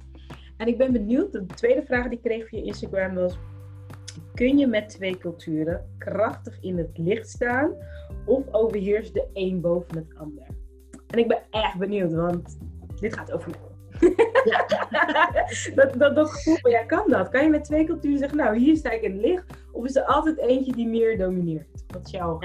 En 0.58 0.68
ik 0.68 0.78
ben 0.78 0.92
benieuwd, 0.92 1.32
de 1.32 1.46
tweede 1.46 1.84
vraag 1.84 2.04
die 2.04 2.18
ik 2.18 2.24
kreeg 2.24 2.48
via 2.48 2.64
Instagram 2.64 3.14
was... 3.14 3.38
Kun 4.34 4.57
je 4.57 4.68
met 4.68 4.89
twee 4.89 5.18
culturen 5.18 5.89
krachtig 5.97 6.57
in 6.62 6.78
het 6.78 6.97
licht 6.97 7.30
staan 7.30 7.76
of 8.26 8.43
overheerst 8.51 9.14
de 9.14 9.28
een 9.34 9.62
boven 9.62 9.97
het 9.97 10.18
ander? 10.18 10.47
En 11.07 11.20
ik 11.20 11.28
ben 11.28 11.41
echt 11.49 11.78
benieuwd, 11.78 12.14
want 12.14 12.57
dit 12.99 13.14
gaat 13.14 13.32
over 13.32 13.49
mij. 13.49 13.70
Ja. 14.43 14.66
dat, 15.76 15.93
dat, 15.99 16.16
dat 16.16 16.32
gevoel 16.32 16.57
van, 16.57 16.72
ja, 16.72 16.84
kan 16.84 17.09
dat? 17.09 17.30
Kan 17.30 17.43
je 17.43 17.49
met 17.49 17.64
twee 17.64 17.86
culturen 17.86 18.18
zeggen, 18.18 18.38
nou, 18.38 18.57
hier 18.57 18.76
sta 18.76 18.91
ik 18.91 19.01
in 19.01 19.12
het 19.12 19.22
licht? 19.22 19.43
Of 19.72 19.86
is 19.86 19.95
er 19.95 20.03
altijd 20.03 20.38
eentje 20.38 20.72
die 20.72 20.88
meer 20.88 21.18
domineert? 21.18 21.84
Wat 21.88 22.05
is 22.05 22.12
jouw... 22.12 22.39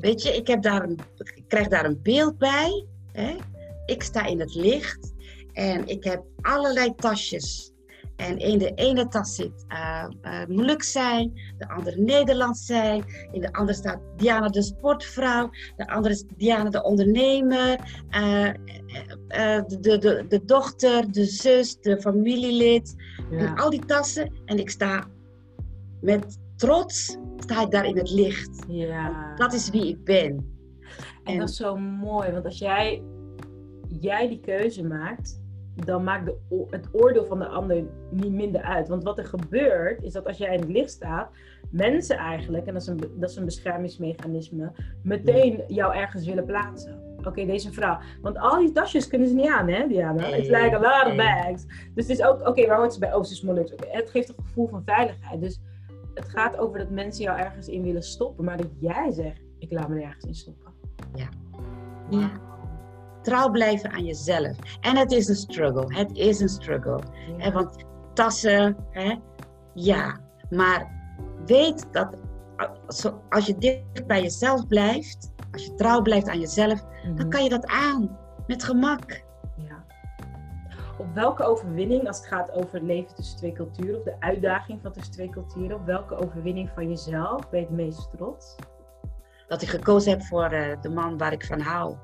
weet 0.00 0.22
je, 0.22 0.36
ik, 0.36 0.46
heb 0.46 0.62
daar 0.62 0.82
een, 0.82 0.98
ik 1.34 1.44
krijg 1.48 1.68
daar 1.68 1.84
een 1.84 2.00
beeld 2.02 2.38
bij. 2.38 2.86
Hè? 3.12 3.36
Ik 3.86 4.02
sta 4.02 4.26
in 4.26 4.40
het 4.40 4.54
licht 4.54 5.14
en 5.52 5.86
ik 5.86 6.04
heb 6.04 6.22
allerlei 6.40 6.94
tasjes 6.94 7.69
en 8.20 8.38
in 8.38 8.58
de 8.58 8.74
ene 8.74 9.08
tas 9.08 9.34
zit 9.34 9.64
uh, 9.68 10.04
uh, 10.22 10.46
moeilijk 10.46 10.82
zijn, 10.82 11.32
de 11.58 11.68
andere 11.68 12.00
Nederlands 12.00 12.66
zijn. 12.66 13.04
In 13.32 13.40
de 13.40 13.52
andere 13.52 13.78
staat 13.78 14.00
Diana 14.16 14.48
de 14.48 14.62
sportvrouw, 14.62 15.50
de 15.76 15.88
andere 15.88 16.14
is 16.14 16.24
Diana 16.36 16.70
de 16.70 16.82
ondernemer, 16.82 17.78
uh, 18.10 18.50
de, 19.28 19.98
de, 19.98 20.24
de, 20.28 20.44
dochter, 20.44 21.12
de 21.12 21.24
zus, 21.24 21.80
de 21.80 22.00
familielid. 22.00 22.94
En 23.30 23.56
al 23.56 23.70
die 23.70 23.84
tassen. 23.86 24.32
En 24.44 24.58
ik 24.58 24.70
sta 24.70 25.06
met 26.00 26.38
trots, 26.56 27.18
sta 27.36 27.62
ik 27.62 27.70
daar 27.70 27.86
in 27.86 27.96
het 27.96 28.10
licht. 28.10 28.64
Ja. 28.68 29.34
Dat 29.34 29.52
is 29.52 29.70
wie 29.70 29.88
ik 29.88 30.04
ben. 30.04 30.26
En, 30.26 31.32
en 31.32 31.38
dat 31.38 31.48
is 31.48 31.56
zo 31.56 31.76
mooi, 31.76 32.30
want 32.30 32.44
als 32.44 32.58
jij, 32.58 33.02
jij 33.88 34.28
die 34.28 34.40
keuze 34.40 34.84
maakt 34.84 35.40
dan 35.74 36.04
maakt 36.04 36.24
de, 36.26 36.66
het 36.70 36.88
oordeel 36.92 37.24
van 37.26 37.38
de 37.38 37.46
ander 37.46 37.84
niet 38.10 38.32
minder 38.32 38.62
uit. 38.62 38.88
Want 38.88 39.02
wat 39.02 39.18
er 39.18 39.24
gebeurt, 39.24 40.02
is 40.02 40.12
dat 40.12 40.26
als 40.26 40.38
jij 40.38 40.54
in 40.54 40.60
het 40.60 40.68
licht 40.68 40.90
staat, 40.90 41.30
mensen 41.70 42.16
eigenlijk, 42.16 42.66
en 42.66 42.72
dat 42.72 42.82
is 42.82 42.88
een, 42.88 43.00
dat 43.16 43.30
is 43.30 43.36
een 43.36 43.44
beschermingsmechanisme, 43.44 44.72
meteen 45.02 45.62
jou 45.66 45.94
ergens 45.94 46.26
willen 46.26 46.44
plaatsen. 46.44 47.08
Oké, 47.24 47.46
deze 47.46 47.72
vrouw. 47.72 47.98
Want 48.22 48.38
al 48.38 48.58
die 48.58 48.72
tasjes 48.72 49.08
kunnen 49.08 49.28
ze 49.28 49.34
niet 49.34 49.50
aan, 49.50 49.68
hè, 49.68 49.86
Diana? 49.88 50.22
Het 50.22 50.46
lijkt 50.46 50.74
een 50.74 50.80
lot 50.80 51.06
of 51.06 51.16
bags. 51.16 51.66
Dus 51.94 52.08
het 52.08 52.18
is 52.18 52.22
ook, 52.22 52.48
oké, 52.48 52.66
waar 52.66 52.78
hoort 52.78 52.92
ze 52.92 52.98
bij? 52.98 53.14
Oh, 53.14 53.22
ze 53.22 53.76
Het 53.90 54.10
geeft 54.10 54.28
een 54.28 54.44
gevoel 54.44 54.68
van 54.68 54.82
veiligheid. 54.84 55.40
Dus 55.40 55.60
het 56.14 56.28
gaat 56.28 56.56
over 56.58 56.78
dat 56.78 56.90
mensen 56.90 57.24
jou 57.24 57.38
ergens 57.38 57.68
in 57.68 57.82
willen 57.82 58.02
stoppen, 58.02 58.44
maar 58.44 58.56
dat 58.56 58.70
jij 58.80 59.10
zegt, 59.10 59.42
ik 59.58 59.72
laat 59.72 59.88
me 59.88 60.02
ergens 60.02 60.24
in 60.24 60.34
stoppen. 60.34 60.72
Ja. 61.14 61.28
Ja 62.10 62.49
trouw 63.22 63.50
blijven 63.50 63.90
aan 63.90 64.04
jezelf. 64.04 64.56
En 64.80 64.96
het 64.96 65.12
is 65.12 65.28
een 65.28 65.34
struggle. 65.34 65.94
Het 65.94 66.16
is 66.16 66.40
een 66.40 66.48
struggle. 66.48 67.00
Ja. 67.38 67.52
want 67.52 67.84
tassen, 68.14 68.76
hè, 68.90 69.16
ja. 69.74 70.18
Maar 70.50 70.90
weet 71.46 71.86
dat 71.92 72.08
als 73.28 73.46
je 73.46 73.58
dicht 73.58 74.06
bij 74.06 74.22
jezelf 74.22 74.66
blijft, 74.66 75.32
als 75.52 75.64
je 75.64 75.74
trouw 75.74 76.02
blijft 76.02 76.28
aan 76.28 76.40
jezelf, 76.40 76.84
dan 77.02 77.12
mhm. 77.12 77.28
kan 77.28 77.42
je 77.42 77.48
dat 77.48 77.66
aan. 77.66 78.18
Met 78.46 78.64
gemak. 78.64 79.22
Ja. 79.56 79.84
Op 80.98 81.14
welke 81.14 81.42
overwinning, 81.42 82.06
als 82.06 82.18
het 82.18 82.26
gaat 82.26 82.52
over 82.52 82.72
het 82.72 82.82
leven 82.82 83.14
tussen 83.14 83.36
twee 83.36 83.52
culturen, 83.52 83.96
of 83.96 84.02
de 84.02 84.16
uitdaging 84.18 84.80
van 84.82 84.92
tussen 84.92 85.12
twee 85.12 85.28
culturen, 85.28 85.76
op 85.76 85.86
welke 85.86 86.16
overwinning 86.16 86.70
van 86.74 86.88
jezelf 86.88 87.50
ben 87.50 87.60
je 87.60 87.66
het 87.66 87.74
meest 87.74 88.10
trots? 88.10 88.56
Dat 89.48 89.62
ik 89.62 89.68
gekozen 89.68 90.10
heb 90.10 90.22
voor 90.22 90.52
uh, 90.52 90.80
de 90.80 90.88
man 90.88 91.18
waar 91.18 91.32
ik 91.32 91.46
van 91.46 91.60
hou. 91.60 91.96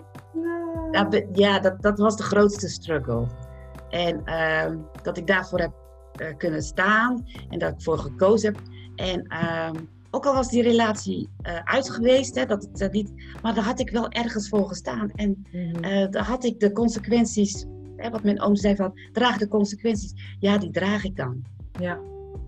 Ja, 0.92 1.08
ja 1.32 1.58
dat, 1.58 1.82
dat 1.82 1.98
was 1.98 2.16
de 2.16 2.22
grootste 2.22 2.68
struggle. 2.68 3.26
En 3.90 4.22
uh, 4.24 4.76
dat 5.02 5.16
ik 5.16 5.26
daarvoor 5.26 5.60
heb 5.60 5.72
uh, 6.20 6.36
kunnen 6.36 6.62
staan 6.62 7.26
en 7.48 7.58
dat 7.58 7.72
ik 7.72 7.82
voor 7.82 7.98
gekozen 7.98 8.52
heb. 8.52 8.62
En 8.94 9.26
uh, 9.28 9.70
ook 10.10 10.26
al 10.26 10.34
was 10.34 10.48
die 10.48 10.62
relatie 10.62 11.28
uh, 11.42 11.58
uit 11.64 11.90
geweest, 11.90 12.34
hè, 12.34 12.46
dat 12.46 12.68
het 12.72 12.92
niet, 12.92 13.12
maar 13.42 13.54
daar 13.54 13.64
had 13.64 13.80
ik 13.80 13.90
wel 13.90 14.08
ergens 14.08 14.48
voor 14.48 14.68
gestaan. 14.68 15.10
En 15.10 15.46
mm 15.52 16.10
daar 16.10 16.24
had 16.24 16.44
ik 16.44 16.60
de 16.60 16.72
consequenties, 16.72 17.66
hè, 17.96 18.10
wat 18.10 18.22
mijn 18.22 18.40
oom 18.40 18.56
zei 18.56 18.76
van, 18.76 19.00
draag 19.12 19.36
de 19.36 19.48
consequenties. 19.48 20.36
Ja, 20.38 20.58
die 20.58 20.70
draag 20.70 21.04
ik 21.04 21.16
dan. 21.16 21.42
Ja. 21.78 21.98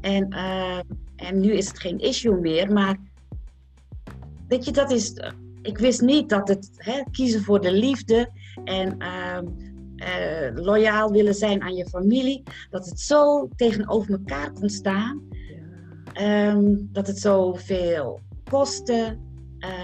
En, 0.01 0.30
eh, 0.30 0.80
en 1.16 1.41
nu 1.41 1.53
is 1.53 1.68
het 1.68 1.78
geen 1.78 1.99
issue 1.99 2.41
meer. 2.41 2.72
Maar 2.72 2.97
weet 4.49 4.64
je, 4.64 4.72
dat 4.72 4.91
is. 4.91 5.14
Ik 5.69 5.79
wist 5.79 6.01
niet 6.01 6.29
dat 6.29 6.49
het 6.49 6.71
hè, 6.77 7.03
kiezen 7.11 7.43
voor 7.43 7.61
de 7.61 7.73
liefde 7.73 8.31
en 8.64 8.99
ehm, 8.99 9.47
eh, 9.97 10.55
loyaal 10.55 11.11
willen 11.11 11.35
zijn 11.35 11.62
aan 11.62 11.75
je 11.75 11.89
familie, 11.89 12.43
dat 12.71 12.87
het 12.87 13.01
zo 13.01 13.49
tegenover 13.57 14.11
elkaar 14.11 14.53
kon 14.53 14.69
staan. 14.69 15.23
Ehm, 16.12 16.77
dat 16.79 17.07
het 17.07 17.19
zoveel 17.19 18.21
kostte. 18.51 19.19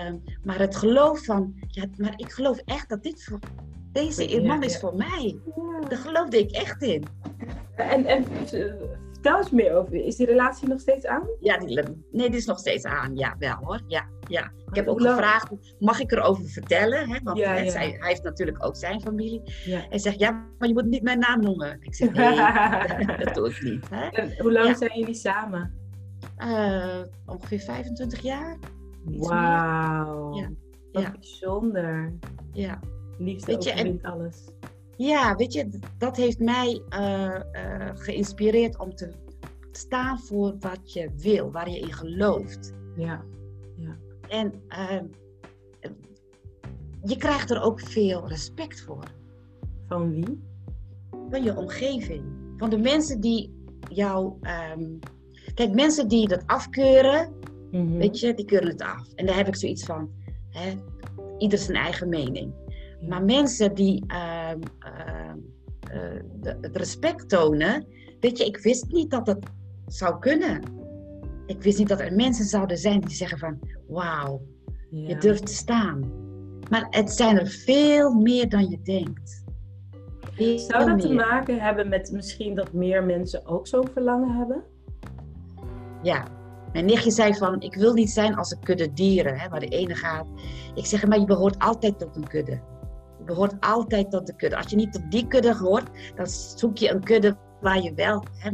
Um, 0.07 0.22
maar 0.43 0.59
het 0.59 0.76
geloof 0.76 1.24
van, 1.24 1.55
ja, 1.68 1.85
maar 1.97 2.14
ik 2.16 2.32
geloof 2.32 2.59
echt 2.64 2.89
dat 2.89 3.03
dit 3.03 3.24
voor, 3.24 3.39
deze 3.93 4.43
man 4.43 4.62
is 4.62 4.78
voor 4.78 4.97
mij. 4.97 5.37
Daar 5.89 5.99
geloofde 5.99 6.39
ik 6.39 6.51
echt 6.51 6.82
in. 6.82 7.05
En, 7.76 8.07
en 8.07 8.24
vertel 9.25 9.43
eens 9.43 9.51
meer 9.51 9.75
over, 9.77 9.95
is 9.95 10.16
die 10.16 10.27
relatie 10.27 10.68
nog 10.68 10.81
steeds 10.81 11.07
aan? 11.07 11.29
Ja, 11.41 11.59
die, 11.59 11.83
nee, 12.11 12.29
die 12.29 12.39
is 12.39 12.47
nog 12.47 12.59
steeds 12.59 12.85
aan, 12.85 13.16
ja, 13.16 13.37
wel 13.39 13.55
hoor. 13.55 13.81
Ja, 13.87 14.09
ja. 14.29 14.53
Ik 14.68 14.75
heb 14.75 14.89
ook 14.89 15.01
gevraagd, 15.01 15.51
mag 15.79 16.01
ik 16.01 16.12
erover 16.12 16.49
vertellen? 16.49 17.09
Hè? 17.09 17.18
Want 17.22 17.39
hij, 17.39 17.66
hij, 17.66 17.97
heeft 17.99 18.22
natuurlijk 18.22 18.64
ook 18.64 18.77
zijn 18.77 19.01
familie. 19.01 19.41
Hij 19.64 19.99
zegt, 19.99 20.18
ja, 20.18 20.31
maar 20.59 20.68
je 20.68 20.75
moet 20.75 20.87
niet 20.87 21.03
mijn 21.03 21.18
naam 21.18 21.41
noemen. 21.41 21.77
Ik 21.81 21.95
zeg, 21.95 22.12
nee, 22.12 23.16
dat 23.25 23.35
doe 23.35 23.49
ik 23.49 23.62
niet. 23.62 23.89
Hè? 23.91 24.07
En 24.07 24.35
hoe 24.39 24.53
lang 24.53 24.77
zijn 24.77 24.99
jullie 24.99 25.14
samen? 25.14 25.75
Uh, 26.39 27.03
ongeveer 27.27 27.61
25 27.61 28.20
jaar. 28.20 28.59
Wauw. 29.05 30.35
Ja. 30.35 30.51
Wat 30.93 31.03
ja. 31.03 31.11
bijzonder. 31.11 32.12
Ja. 32.53 32.81
Liefde 33.18 33.53
weet 33.53 33.64
je, 33.64 33.72
en, 33.72 33.99
alles. 34.03 34.45
Ja, 34.97 35.34
weet 35.34 35.53
je, 35.53 35.68
dat 35.99 36.16
heeft 36.16 36.38
mij 36.38 36.82
uh, 36.90 37.40
uh, 37.53 37.90
geïnspireerd 37.95 38.78
om 38.78 38.95
te 38.95 39.11
staan 39.72 40.18
voor 40.18 40.57
wat 40.59 40.92
je 40.92 41.11
wil, 41.16 41.51
waar 41.51 41.70
je 41.70 41.78
in 41.78 41.92
gelooft. 41.92 42.72
Ja. 42.97 43.24
ja. 43.76 43.97
En 44.28 44.53
je 47.03 47.16
krijgt 47.16 47.51
er 47.51 47.62
ook 47.62 47.80
veel 47.80 48.28
respect 48.28 48.80
voor. 48.80 49.05
Van 49.86 50.11
wie? 50.11 50.42
Van 51.30 51.42
je 51.42 51.57
omgeving. 51.57 52.22
Van 52.57 52.70
de 52.70 52.78
mensen 52.78 53.20
die 53.20 53.62
jou 53.88 54.34
um, 54.76 54.99
Kijk, 55.55 55.74
mensen 55.74 56.09
die 56.09 56.28
dat 56.28 56.42
afkeuren, 56.47 57.32
mhm. 57.70 57.97
weet 57.97 58.20
je, 58.20 58.34
die 58.34 58.45
keuren 58.45 58.68
het 58.68 58.82
af. 58.82 59.09
En 59.14 59.26
daar 59.26 59.36
heb 59.36 59.47
ik 59.47 59.57
zoiets 59.57 59.84
van, 59.84 60.11
hè, 60.51 60.72
ieder 61.38 61.59
zijn 61.59 61.76
eigen 61.76 62.09
mening. 62.09 62.53
Maar 63.09 63.24
mensen 63.24 63.74
die 63.74 64.05
uh, 64.09 64.50
uh, 64.52 66.20
de, 66.40 66.57
het 66.61 66.76
respect 66.76 67.28
tonen, 67.28 67.86
weet 68.20 68.38
je, 68.38 68.44
ik 68.44 68.59
wist 68.59 68.92
niet 68.92 69.11
dat 69.11 69.26
dat 69.26 69.38
zou 69.86 70.18
kunnen. 70.18 70.62
Ik 71.46 71.62
wist 71.62 71.78
niet 71.78 71.88
dat 71.88 72.00
er 72.00 72.14
mensen 72.14 72.44
zouden 72.44 72.78
zijn 72.78 73.00
die 73.00 73.16
zeggen 73.16 73.38
van, 73.38 73.59
wauw, 73.88 74.42
je 74.90 75.16
durft 75.16 75.46
te 75.46 75.55
staan. 75.55 76.12
Maar 76.70 76.86
het 76.90 77.11
zijn 77.11 77.38
er 77.38 77.48
veel 77.48 78.12
meer 78.12 78.48
dan 78.48 78.68
je 78.68 78.82
denkt. 78.82 79.44
Zou 80.57 80.90
dat 80.90 81.00
te 81.00 81.12
maken 81.12 81.61
hebben 81.61 81.88
met 81.88 82.12
misschien 82.12 82.55
dat 82.55 82.72
meer 82.72 83.05
mensen 83.05 83.46
ook 83.46 83.66
zo'n 83.66 83.88
verlangen 83.92 84.36
hebben? 84.36 84.64
ja. 86.05 86.24
Mijn 86.72 86.86
nichtje 86.86 87.11
zei 87.11 87.34
van, 87.34 87.61
ik 87.61 87.74
wil 87.74 87.92
niet 87.92 88.11
zijn 88.11 88.36
als 88.36 88.50
een 88.50 88.61
kudde 88.61 88.92
dieren, 88.92 89.38
hè, 89.38 89.48
waar 89.48 89.61
de 89.61 89.68
ene 89.68 89.94
gaat. 89.94 90.26
Ik 90.74 90.86
zeg, 90.86 91.07
maar 91.07 91.18
je 91.18 91.24
behoort 91.24 91.59
altijd 91.59 91.98
tot 91.98 92.16
een 92.16 92.28
kudde. 92.28 92.61
Je 93.25 93.33
behoort 93.33 93.55
altijd 93.61 94.11
tot 94.11 94.27
de 94.27 94.35
kudde. 94.35 94.57
Als 94.57 94.70
je 94.70 94.77
niet 94.77 94.93
tot 94.93 95.11
die 95.11 95.27
kudde 95.27 95.57
hoort, 95.57 95.89
dan 96.14 96.27
zoek 96.27 96.77
je 96.77 96.91
een 96.91 97.05
kudde 97.05 97.37
waar 97.61 97.81
je 97.81 97.95
wel... 97.95 98.25
Hè, 98.39 98.51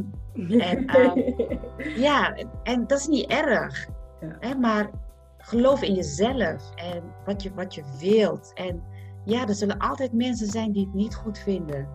en, 0.59 0.87
uh, 0.97 1.97
ja, 2.07 2.35
en 2.63 2.87
dat 2.87 2.99
is 2.99 3.07
niet 3.07 3.27
erg. 3.27 3.89
Ja. 4.21 4.37
Hè, 4.41 4.55
maar 4.55 4.91
geloof 5.39 5.83
in 5.83 5.95
jezelf 5.95 6.75
en 6.75 7.03
wat 7.25 7.43
je, 7.43 7.55
wat 7.55 7.75
je 7.75 7.83
wilt. 8.01 8.51
En 8.55 8.83
ja, 9.25 9.47
er 9.47 9.55
zullen 9.55 9.79
altijd 9.79 10.13
mensen 10.13 10.47
zijn 10.47 10.73
die 10.73 10.85
het 10.85 10.95
niet 10.95 11.15
goed 11.15 11.39
vinden. 11.39 11.89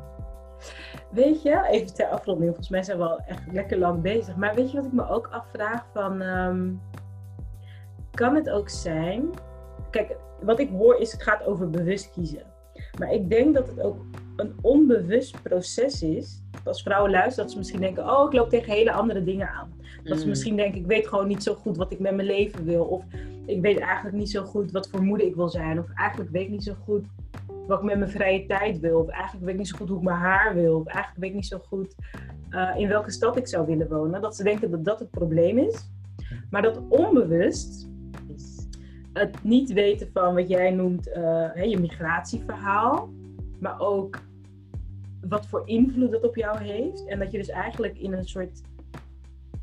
Weet 1.11 1.41
je, 1.41 1.67
even 1.67 1.93
ter 1.93 2.07
afronding, 2.07 2.47
volgens 2.47 2.69
mij 2.69 2.84
zijn 2.84 2.97
we 2.97 3.03
al 3.03 3.19
echt 3.19 3.51
lekker 3.51 3.78
lang 3.78 4.01
bezig. 4.01 4.36
Maar 4.36 4.55
weet 4.55 4.71
je 4.71 4.78
wat 4.78 4.86
ik 4.86 4.93
me 4.93 5.09
ook 5.09 5.28
afvraag? 5.28 5.86
Van, 5.93 6.21
um, 6.21 6.82
kan 8.11 8.36
het 8.36 8.49
ook 8.49 8.69
zijn. 8.69 9.30
Kijk, 9.89 10.17
wat 10.41 10.59
ik 10.59 10.69
hoor 10.69 10.95
is 10.95 11.11
het 11.11 11.23
gaat 11.23 11.43
over 11.45 11.69
bewust 11.69 12.11
kiezen. 12.11 12.53
Maar 12.99 13.13
ik 13.13 13.30
denk 13.30 13.53
dat 13.53 13.67
het 13.67 13.82
ook 13.82 13.97
een 14.36 14.53
onbewust 14.61 15.41
proces 15.41 16.01
is. 16.01 16.41
Als 16.63 16.82
vrouwen 16.82 17.11
luisteren, 17.11 17.43
dat 17.43 17.51
ze 17.51 17.57
misschien 17.57 17.80
denken: 17.80 18.09
Oh, 18.09 18.26
ik 18.26 18.34
loop 18.34 18.49
tegen 18.49 18.73
hele 18.73 18.91
andere 18.91 19.23
dingen 19.23 19.49
aan. 19.49 19.73
Dat 20.03 20.17
ze 20.17 20.23
mm. 20.23 20.30
misschien 20.30 20.55
denken: 20.55 20.82
Ik 20.82 20.88
weet 20.88 21.07
gewoon 21.07 21.28
niet 21.28 21.43
zo 21.43 21.53
goed 21.53 21.78
wat 21.78 21.91
ik 21.91 21.99
met 21.99 22.15
mijn 22.15 22.28
leven 22.28 22.65
wil. 22.65 22.84
Of 22.84 23.03
ik 23.45 23.61
weet 23.61 23.80
eigenlijk 23.80 24.15
niet 24.15 24.30
zo 24.30 24.43
goed 24.43 24.71
wat 24.71 24.89
voor 24.89 25.03
moeder 25.03 25.28
ik 25.28 25.36
wil 25.36 25.49
zijn. 25.49 25.80
Of 25.80 25.86
eigenlijk 25.95 26.32
weet 26.32 26.43
ik 26.43 26.49
niet 26.49 26.63
zo 26.63 26.73
goed 26.84 27.05
wat 27.67 27.80
ik 27.80 27.86
met 27.86 27.97
mijn 27.97 28.11
vrije 28.11 28.45
tijd 28.45 28.80
wil. 28.80 28.99
Of 28.99 29.07
eigenlijk 29.07 29.45
weet 29.45 29.53
ik 29.53 29.59
niet 29.59 29.67
zo 29.67 29.78
goed 29.78 29.89
hoe 29.89 29.97
ik 29.97 30.03
mijn 30.03 30.17
haar 30.17 30.55
wil. 30.55 30.76
Of 30.76 30.86
eigenlijk 30.86 31.19
weet 31.19 31.30
ik 31.30 31.36
niet 31.36 31.45
zo 31.45 31.59
goed 31.67 31.95
uh, 32.49 32.69
in 32.78 32.88
welke 32.88 33.11
stad 33.11 33.38
ik 33.38 33.47
zou 33.47 33.65
willen 33.65 33.89
wonen. 33.89 34.21
Dat 34.21 34.36
ze 34.36 34.43
denken 34.43 34.71
dat 34.71 34.86
dat 34.86 34.99
het 34.99 35.09
probleem 35.09 35.57
is. 35.57 35.89
Maar 36.49 36.61
dat 36.61 36.82
onbewust, 36.89 37.89
het 39.20 39.43
niet 39.43 39.74
weten 39.74 40.09
van 40.13 40.36
wat 40.36 40.49
jij 40.49 40.72
noemt 40.72 41.07
uh, 41.07 41.63
je 41.63 41.80
migratieverhaal. 41.80 43.09
Maar 43.59 43.80
ook 43.80 44.20
wat 45.28 45.47
voor 45.47 45.61
invloed 45.66 46.11
dat 46.11 46.24
op 46.24 46.36
jou 46.36 46.63
heeft. 46.63 47.05
En 47.05 47.20
dat 47.20 47.32
je 47.32 47.38
dus 47.38 47.49
eigenlijk 47.49 47.97
in 47.97 48.13
een 48.13 48.26
soort 48.26 48.61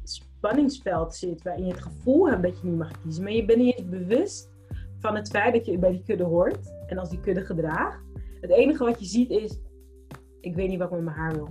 spanningsveld 0.02 1.14
zit 1.14 1.42
waarin 1.42 1.66
je 1.66 1.72
het 1.72 1.82
gevoel 1.82 2.28
hebt 2.28 2.42
dat 2.42 2.60
je 2.60 2.66
niet 2.66 2.78
mag 2.78 3.00
kiezen. 3.02 3.22
Maar 3.22 3.32
je 3.32 3.44
bent 3.44 3.58
niet 3.58 3.78
eens 3.78 3.88
bewust 3.88 4.50
van 4.98 5.16
het 5.16 5.28
feit 5.28 5.54
dat 5.54 5.66
je 5.66 5.78
bij 5.78 5.90
die 5.90 6.02
kudde 6.02 6.24
hoort 6.24 6.72
en 6.86 6.98
als 6.98 7.10
die 7.10 7.20
kudde 7.20 7.44
gedraagt. 7.44 8.04
Het 8.40 8.50
enige 8.50 8.84
wat 8.84 9.00
je 9.00 9.06
ziet 9.06 9.30
is, 9.30 9.58
ik 10.40 10.54
weet 10.54 10.68
niet 10.68 10.78
wat 10.78 10.88
ik 10.88 10.94
met 10.94 11.04
mijn 11.04 11.16
haar 11.16 11.34
wil. 11.34 11.48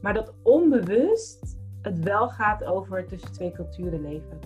Maar 0.00 0.14
dat 0.14 0.34
onbewust 0.42 1.58
het 1.82 1.98
wel 1.98 2.28
gaat 2.28 2.64
over 2.64 3.06
tussen 3.06 3.32
twee 3.32 3.52
culturen 3.52 4.02
leven. 4.02 4.38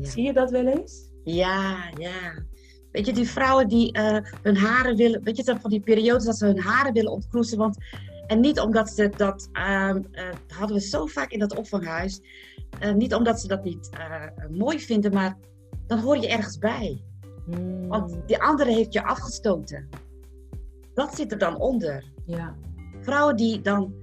Zie 0.00 0.24
je 0.24 0.32
dat 0.32 0.50
wel 0.50 0.66
eens? 0.66 1.13
Ja, 1.24 1.90
ja. 1.98 2.44
Weet 2.92 3.06
je, 3.06 3.12
die 3.12 3.28
vrouwen 3.28 3.68
die 3.68 3.98
uh, 3.98 4.18
hun 4.42 4.56
haren 4.56 4.96
willen, 4.96 5.22
weet 5.22 5.36
je, 5.36 5.56
van 5.60 5.70
die 5.70 5.80
periodes 5.80 6.24
dat 6.24 6.36
ze 6.36 6.46
hun 6.46 6.60
haren 6.60 6.92
willen 6.92 7.12
ontkroesen, 7.12 7.58
want 7.58 7.76
en 8.26 8.40
niet 8.40 8.60
omdat 8.60 8.90
ze 8.90 9.08
dat, 9.16 9.48
uh, 9.52 9.94
uh, 10.12 10.28
hadden 10.48 10.76
we 10.76 10.82
zo 10.82 11.06
vaak 11.06 11.30
in 11.30 11.38
dat 11.38 11.56
opvanghuis, 11.56 12.20
uh, 12.82 12.92
niet 12.92 13.14
omdat 13.14 13.40
ze 13.40 13.48
dat 13.48 13.64
niet 13.64 13.90
mooi 14.50 14.80
vinden, 14.80 15.12
maar 15.12 15.36
dan 15.86 15.98
hoor 15.98 16.16
je 16.16 16.28
ergens 16.28 16.58
bij. 16.58 17.02
Hmm. 17.44 17.88
Want 17.88 18.16
die 18.26 18.42
andere 18.42 18.72
heeft 18.72 18.92
je 18.92 19.04
afgestoten. 19.04 19.88
Dat 20.94 21.14
zit 21.14 21.32
er 21.32 21.38
dan 21.38 21.60
onder. 21.60 22.04
Ja. 22.26 22.56
Vrouwen 23.00 23.36
die 23.36 23.60
dan 23.60 23.94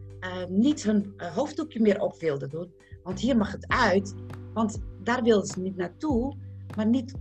niet 0.50 0.84
hun 0.84 1.14
hoofddoekje 1.34 1.82
meer 1.82 2.02
op 2.02 2.20
wilden 2.20 2.50
doen. 2.50 2.74
Want 3.04 3.20
hier 3.20 3.38
mag 3.38 3.52
het 3.52 3.68
uit. 3.68 4.16
Want 4.54 4.80
daar 5.04 5.24
wilden 5.24 5.48
ze 5.48 5.60
niet 5.60 5.78
naartoe. 5.78 6.36
Maar 6.76 6.88
niet 6.88 7.14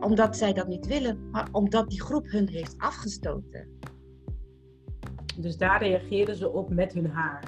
omdat 0.00 0.36
zij 0.36 0.52
dat 0.52 0.68
niet 0.68 0.86
willen. 0.86 1.30
Maar 1.30 1.48
omdat 1.52 1.90
die 1.90 2.02
groep 2.02 2.30
hun 2.30 2.48
heeft 2.48 2.74
afgestoten. 2.78 3.68
Dus 5.40 5.56
daar 5.56 5.82
reageerden 5.82 6.36
ze 6.36 6.50
op 6.50 6.70
met 6.70 6.92
hun 6.92 7.06
haar? 7.06 7.44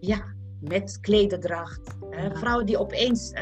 Ja, 0.00 0.24
met 0.60 0.98
klederdracht. 1.00 1.96
Vrouwen 2.32 2.66
die 2.66 2.78
opeens 2.78 3.32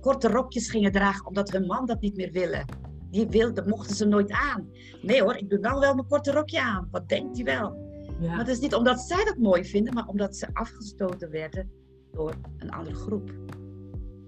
korte 0.00 0.28
rokjes 0.28 0.70
gingen 0.70 0.92
dragen 0.92 1.26
omdat 1.26 1.50
hun 1.50 1.66
man 1.66 1.86
dat 1.86 2.00
niet 2.00 2.16
meer 2.16 2.32
willen 2.32 2.64
die 3.10 3.28
wilde, 3.28 3.62
mochten 3.66 3.96
ze 3.96 4.06
nooit 4.06 4.30
aan. 4.30 4.68
Nee 5.02 5.22
hoor, 5.22 5.36
ik 5.36 5.50
doe 5.50 5.58
nou 5.58 5.80
wel 5.80 5.94
mijn 5.94 6.06
korte 6.06 6.32
rokje 6.32 6.60
aan. 6.62 6.88
Wat 6.90 7.08
denkt 7.08 7.36
hij 7.36 7.44
wel? 7.44 7.88
Ja. 8.20 8.28
Maar 8.28 8.38
het 8.38 8.48
is 8.48 8.60
niet 8.60 8.74
omdat 8.74 9.00
zij 9.00 9.24
dat 9.24 9.36
mooi 9.36 9.64
vinden, 9.64 9.94
maar 9.94 10.06
omdat 10.06 10.36
ze 10.36 10.48
afgestoten 10.52 11.30
werden 11.30 11.70
door 12.12 12.34
een 12.58 12.70
andere 12.70 12.96
groep. 12.96 13.32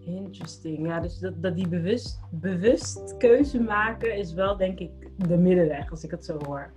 Interesting. 0.04 0.86
Ja, 0.86 1.00
dus 1.00 1.18
dat, 1.18 1.42
dat 1.42 1.56
die 1.56 1.68
bewust, 1.68 2.20
bewust 2.30 3.16
keuze 3.16 3.60
maken 3.60 4.16
is 4.16 4.32
wel, 4.32 4.56
denk 4.56 4.78
ik, 4.78 4.90
de 5.16 5.36
middenweg, 5.36 5.90
als 5.90 6.04
ik 6.04 6.10
het 6.10 6.24
zo 6.24 6.38
hoor. 6.46 6.72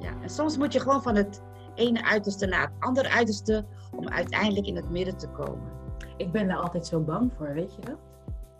Ja, 0.00 0.10
en 0.22 0.30
soms 0.30 0.56
moet 0.56 0.72
je 0.72 0.80
gewoon 0.80 1.02
van 1.02 1.16
het 1.16 1.42
ene 1.74 2.04
uiterste 2.04 2.46
naar 2.46 2.60
het 2.60 2.72
andere 2.78 3.08
uiterste 3.08 3.64
om 3.96 4.08
uiteindelijk 4.08 4.66
in 4.66 4.76
het 4.76 4.90
midden 4.90 5.16
te 5.16 5.28
komen. 5.28 5.72
Ik 6.16 6.32
ben 6.32 6.48
daar 6.48 6.56
altijd 6.56 6.86
zo 6.86 7.00
bang 7.00 7.32
voor, 7.36 7.52
weet 7.54 7.74
je 7.74 7.80
dat? 7.80 7.98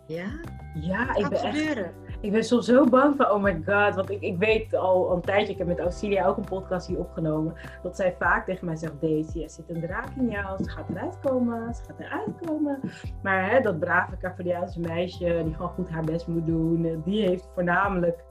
Ja? 0.07 0.39
Ja, 0.73 1.15
ik 1.15 1.29
ben 1.29 1.43
echt, 1.43 1.91
Ik 2.25 2.31
ben 2.31 2.43
soms 2.43 2.65
zo 2.65 2.85
bang 2.85 3.15
van, 3.15 3.31
oh 3.31 3.43
my 3.43 3.61
god. 3.65 3.95
Want 3.95 4.09
ik, 4.09 4.21
ik 4.21 4.37
weet 4.37 4.75
al, 4.75 5.11
een 5.11 5.21
tijdje, 5.21 5.51
ik 5.51 5.57
heb 5.57 5.67
met 5.67 5.79
Auxilia 5.79 6.25
ook 6.25 6.37
een 6.37 6.43
podcast 6.43 6.87
hier 6.87 6.99
opgenomen. 6.99 7.53
Dat 7.83 7.95
zij 7.95 8.15
vaak 8.19 8.45
tegen 8.45 8.65
mij 8.65 8.75
zegt, 8.75 9.01
Daisy, 9.01 9.43
er 9.43 9.49
zit 9.49 9.69
een 9.69 9.81
draak 9.81 10.09
in 10.17 10.29
jou. 10.29 10.63
Ze 10.63 10.69
gaat 10.69 10.89
eruit 10.89 11.19
komen, 11.19 11.73
ze 11.73 11.83
gaat 11.83 11.99
eruit 11.99 12.31
komen. 12.45 12.79
Maar 13.23 13.49
hè, 13.49 13.61
dat 13.61 13.79
brave 13.79 14.17
Cavaliaanse 14.17 14.79
meisje, 14.79 15.41
die 15.43 15.53
gewoon 15.53 15.71
goed 15.71 15.89
haar 15.89 16.03
best 16.03 16.27
moet 16.27 16.45
doen. 16.45 17.01
Die 17.05 17.25
heeft 17.27 17.49
voornamelijk 17.53 18.23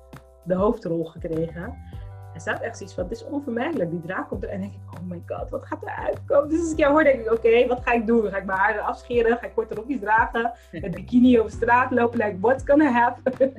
de 0.44 0.54
hoofdrol 0.54 1.04
gekregen. 1.04 1.74
Er 2.34 2.40
staat 2.40 2.60
echt 2.60 2.76
zoiets 2.76 2.94
van, 2.94 3.04
het 3.04 3.12
is 3.12 3.24
onvermijdelijk. 3.24 3.90
Die 3.90 4.00
draak 4.00 4.28
komt 4.28 4.42
er 4.42 4.48
en 4.48 4.60
denk 4.60 4.72
ik, 4.72 4.80
oh 4.94 5.00
my 5.08 5.22
god, 5.26 5.50
wat 5.50 5.66
gaat 5.66 5.82
er 5.82 5.88
uitkomen? 5.88 6.48
Dus 6.48 6.60
als 6.60 6.72
ik 6.72 6.78
jou 6.78 6.92
hoor, 6.92 7.04
denk 7.04 7.20
ik, 7.20 7.32
oké, 7.32 7.66
wat 7.66 7.82
ga 7.82 7.92
ik 7.92 8.06
doen? 8.06 8.30
Ga 8.30 8.36
ik 8.36 8.44
mijn 8.44 8.58
haren 8.58 8.84
afscheren? 8.84 9.36
Ga 9.38 9.46
ik 9.46 9.54
korte 9.54 9.74
rokjes 9.74 10.00
dragen? 10.00 10.52
Met 10.72 10.90
bikini 10.94 11.38
over 11.38 11.50
straat 11.52 11.90
lopen? 11.90 12.18
Like, 12.18 12.36
what's 12.40 12.64
gonna 12.66 12.90
happen? 12.90 13.32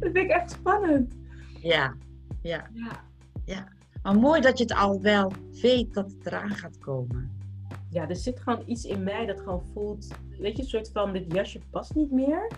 dat 0.00 0.10
vind 0.12 0.16
ik 0.16 0.30
echt 0.30 0.50
spannend. 0.50 1.14
Ja, 1.60 1.94
ja, 2.42 2.66
Ja. 2.72 2.90
ja. 3.44 3.68
Maar 4.02 4.14
mooi 4.14 4.40
dat 4.40 4.58
je 4.58 4.64
het 4.64 4.74
al 4.74 5.00
wel 5.00 5.32
weet 5.60 5.94
dat 5.94 6.10
het 6.10 6.26
eraan 6.26 6.50
gaat 6.50 6.78
komen. 6.78 7.30
ja, 7.90 8.08
er 8.08 8.16
zit 8.16 8.40
gewoon 8.40 8.62
iets 8.66 8.84
in 8.84 9.02
mij 9.02 9.26
dat 9.26 9.38
gewoon 9.40 9.62
voelt, 9.72 10.08
weet 10.38 10.56
je, 10.56 10.62
een 10.62 10.68
soort 10.68 10.90
van, 10.92 11.12
dit 11.12 11.32
jasje 11.32 11.60
past 11.70 11.94
niet 11.94 12.10
meer. 12.10 12.50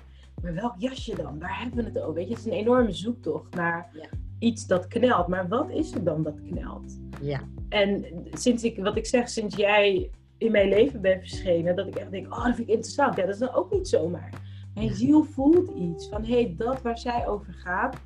Maar 0.42 0.54
welk 0.54 0.74
jasje 0.78 1.16
dan? 1.16 1.38
Waar 1.38 1.60
hebben 1.60 1.78
we 1.84 1.90
het 1.90 2.00
over? 2.00 2.14
Weet 2.14 2.28
je, 2.28 2.34
het 2.34 2.38
is 2.46 2.46
een 2.52 2.58
enorme 2.58 2.92
zoektocht 2.92 3.54
naar 3.54 3.90
Ja. 3.92 4.06
iets 4.38 4.66
dat 4.66 4.86
knelt. 4.86 5.26
Maar 5.26 5.48
wat 5.48 5.70
is 5.70 5.90
het 5.94 6.04
dan 6.04 6.22
dat 6.22 6.40
knelt? 6.50 6.98
Ja, 7.20 7.40
En 7.68 8.04
sinds 8.32 8.64
ik, 8.64 8.78
wat 8.78 8.96
ik 8.96 9.06
zeg, 9.06 9.28
sinds 9.28 9.56
jij 9.56 10.10
in 10.38 10.52
mijn 10.52 10.68
leven 10.68 11.00
bent 11.00 11.18
verschenen, 11.20 11.76
dat 11.76 11.86
ik 11.86 11.94
echt 11.96 12.10
denk, 12.10 12.26
oh, 12.34 12.44
dat 12.44 12.54
vind 12.54 12.68
ik 12.68 12.74
interessant. 12.74 13.16
Ja, 13.16 13.22
dat 13.24 13.34
is 13.34 13.40
dan 13.40 13.54
ook 13.54 13.72
niet 13.72 13.88
zomaar. 13.88 14.30
Mijn 14.74 14.86
Ja. 14.86 14.92
ziel 14.94 15.24
voelt 15.24 15.70
iets 15.70 16.08
van, 16.08 16.24
hé, 16.24 16.32
hey, 16.42 16.54
dat 16.56 16.82
waar 16.82 16.98
zij 16.98 17.26
over 17.28 17.52
gaat, 17.52 17.96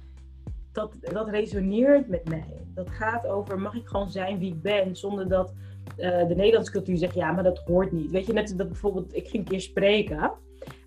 dat, 0.73 0.95
dat 1.01 1.29
resoneert 1.29 2.09
met 2.09 2.29
mij. 2.29 2.45
Dat 2.75 2.91
gaat 2.91 3.27
over, 3.27 3.61
mag 3.61 3.75
ik 3.75 3.87
gewoon 3.87 4.11
zijn 4.11 4.39
wie 4.39 4.53
ik 4.53 4.63
ben, 4.63 4.97
zonder 4.97 5.29
dat 5.29 5.53
eh, 5.97 6.29
de 6.29 6.35
Nederlandse 6.35 6.73
cultuur 6.73 6.97
zegt, 6.97 7.15
ja, 7.15 7.33
maar 7.33 7.43
dat 7.45 7.59
hoort 7.59 7.93
niet. 7.93 8.11
Weet 8.11 8.27
je, 8.27 8.33
net 8.33 8.55
dat 8.57 8.69
bijvoorbeeld, 8.69 9.15
ik 9.17 9.29
ging 9.29 9.43
een 9.45 9.49
keer 9.51 9.61
spreken, 9.61 10.33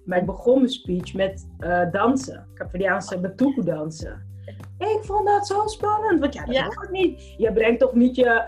maar 0.05 0.17
ik 0.17 0.25
begon 0.25 0.55
mijn 0.57 0.69
speech 0.69 1.13
met 1.13 1.47
eh, 1.59 1.91
dansen. 1.91 2.47
Capverdiaanse 2.53 3.19
batuku 3.19 3.63
dansen. 3.63 4.29
Ik 4.77 4.99
vond 5.01 5.27
dat 5.27 5.47
zo 5.47 5.67
spannend, 5.67 6.19
want 6.19 6.33
ja, 6.33 6.45
dat 6.45 6.55
Ja. 6.55 6.63
hoort 6.63 6.91
niet. 6.91 7.33
Je 7.37 7.53
brengt 7.53 7.79
toch 7.79 7.93
niet 7.93 8.15
je 8.15 8.43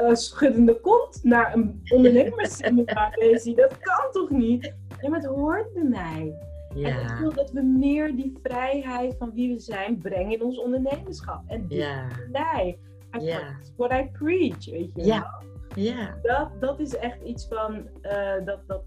eh, 0.00 0.14
schuddende 0.14 0.80
kont 0.80 1.20
naar 1.22 1.54
een 1.54 1.80
ondernemerssituatie. 1.94 3.54
dat 3.66 3.78
kan 3.78 4.10
toch 4.12 4.30
niet? 4.30 4.74
Ja, 5.00 5.08
maar 5.08 5.18
het 5.20 5.28
hoort 5.28 5.72
bij 5.74 5.82
mij. 5.84 6.34
En 6.70 6.78
ik 6.78 6.86
ja, 6.86 7.18
wil 7.20 7.32
dat 7.32 7.50
we 7.50 7.62
meer 7.62 8.16
die 8.16 8.38
vrijheid 8.42 9.14
van 9.18 9.32
wie 9.34 9.52
we 9.54 9.58
zijn 9.60 9.98
brengen 9.98 10.32
in 10.32 10.42
ons 10.42 10.58
ondernemerschap. 10.58 11.42
En 11.46 11.66
dit 11.68 11.78
ja, 11.78 12.06
mij. 12.32 12.78
Ja. 13.20 13.40
what 13.76 13.92
I 13.92 14.08
preach, 14.12 14.70
weet 14.70 14.90
je 14.94 15.04
Ja. 15.04 15.20
wel? 15.20 15.84
ja, 15.84 16.14
Dat, 16.22 16.48
dat 16.60 16.80
is 16.80 16.96
echt 16.96 17.22
iets 17.22 17.46
van, 17.48 17.86
eh, 18.00 18.44
dat, 18.44 18.58
dat, 18.66 18.82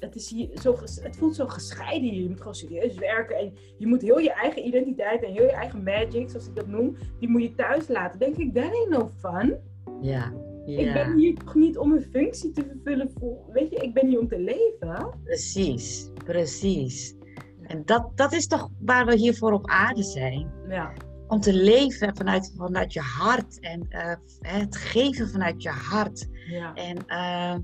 het, 0.00 0.14
is 0.14 0.30
hier 0.30 0.48
zo, 0.62 0.76
het 1.02 1.16
voelt 1.16 1.34
zo 1.34 1.46
gescheiden 1.46 2.08
hier. 2.10 2.22
Je 2.22 2.28
moet 2.28 2.38
gewoon 2.38 2.54
serieus 2.54 2.94
werken 2.94 3.36
en 3.36 3.52
je 3.78 3.86
moet 3.86 4.02
heel 4.02 4.18
je 4.18 4.32
eigen 4.32 4.66
identiteit 4.66 5.22
en 5.22 5.32
heel 5.32 5.44
je 5.44 5.52
eigen 5.52 5.82
magic, 5.82 6.30
zoals 6.30 6.46
ik 6.46 6.54
dat 6.54 6.66
noem, 6.66 6.96
die 7.20 7.28
moet 7.28 7.42
je 7.42 7.54
thuis 7.54 7.88
laten. 7.88 8.18
Denk 8.18 8.36
ik, 8.36 8.54
that 8.54 8.72
ain't 8.72 8.88
no 8.88 9.10
fun. 9.18 9.56
ja, 10.00 10.32
Ik 10.66 10.92
ben 10.92 11.08
ja. 11.08 11.14
hier 11.14 11.34
toch 11.34 11.54
niet 11.54 11.78
om 11.78 11.92
een 11.92 12.06
functie 12.12 12.50
te 12.50 12.64
vervullen 12.64 13.10
voor, 13.18 13.38
weet 13.52 13.70
je, 13.70 13.76
ik 13.76 13.94
ben 13.94 14.06
hier 14.06 14.18
om 14.18 14.28
te 14.28 14.40
leven. 14.40 15.10
Precies, 15.24 16.10
precies. 16.24 17.16
En 17.62 17.82
dat, 17.84 18.10
dat 18.14 18.32
is 18.32 18.46
toch 18.46 18.68
waar 18.80 19.06
we 19.06 19.14
hiervoor 19.16 19.52
op 19.52 19.66
aarde 19.70 20.02
zijn. 20.02 20.50
Ja, 20.68 20.92
Om 21.26 21.40
te 21.40 21.52
leven 21.52 22.16
vanuit, 22.16 22.52
vanuit 22.56 22.92
je 22.92 23.00
hart 23.00 23.60
en 23.60 23.86
eh, 23.88 24.14
het 24.40 24.76
geven 24.76 25.28
vanuit 25.28 25.62
je 25.62 25.68
hart. 25.68 26.28
ja. 26.50 26.74
En 26.74 26.96
eh, 27.06 27.54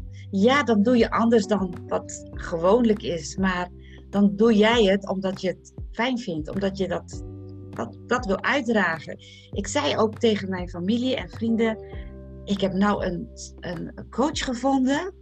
ja, 0.41 0.63
dan 0.63 0.83
doe 0.83 0.97
je 0.97 1.11
anders 1.11 1.47
dan 1.47 1.75
wat 1.87 2.29
gewoonlijk 2.31 3.03
is. 3.03 3.37
Maar 3.37 3.69
dan 4.11 4.37
doe 4.37 4.55
jij 4.55 4.85
het 4.85 5.09
omdat 5.09 5.41
je 5.41 5.49
het 5.49 5.73
fijn 5.93 6.19
vindt. 6.19 6.49
Omdat 6.51 6.79
je 6.79 6.89
dat, 6.89 7.25
dat, 7.71 7.99
dat 8.07 8.27
wil 8.27 8.43
uitdragen. 8.43 9.19
Ik 9.51 9.67
zei 9.67 9.97
ook 9.97 10.19
tegen 10.19 10.49
mijn 10.49 10.69
familie 10.69 11.17
en 11.17 11.29
vrienden. 11.29 11.79
Ik 12.45 12.61
heb 12.61 12.73
nou 12.73 13.05
een, 13.05 13.29
een 13.61 14.07
coach 14.11 14.39
gevonden. 14.39 15.15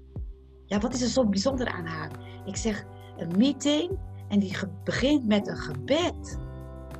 Ja, 0.66 0.78
wat 0.78 0.94
is 0.94 1.02
er 1.02 1.08
zo 1.08 1.26
bijzonder 1.26 1.66
aan 1.66 1.86
haar? 1.86 2.10
Ik 2.46 2.56
zeg 2.56 2.84
een 3.16 3.36
meeting 3.36 3.98
en 4.28 4.38
die 4.38 4.56
begint 4.84 5.26
met 5.26 5.48
een 5.48 5.56
gebed. 5.56 6.38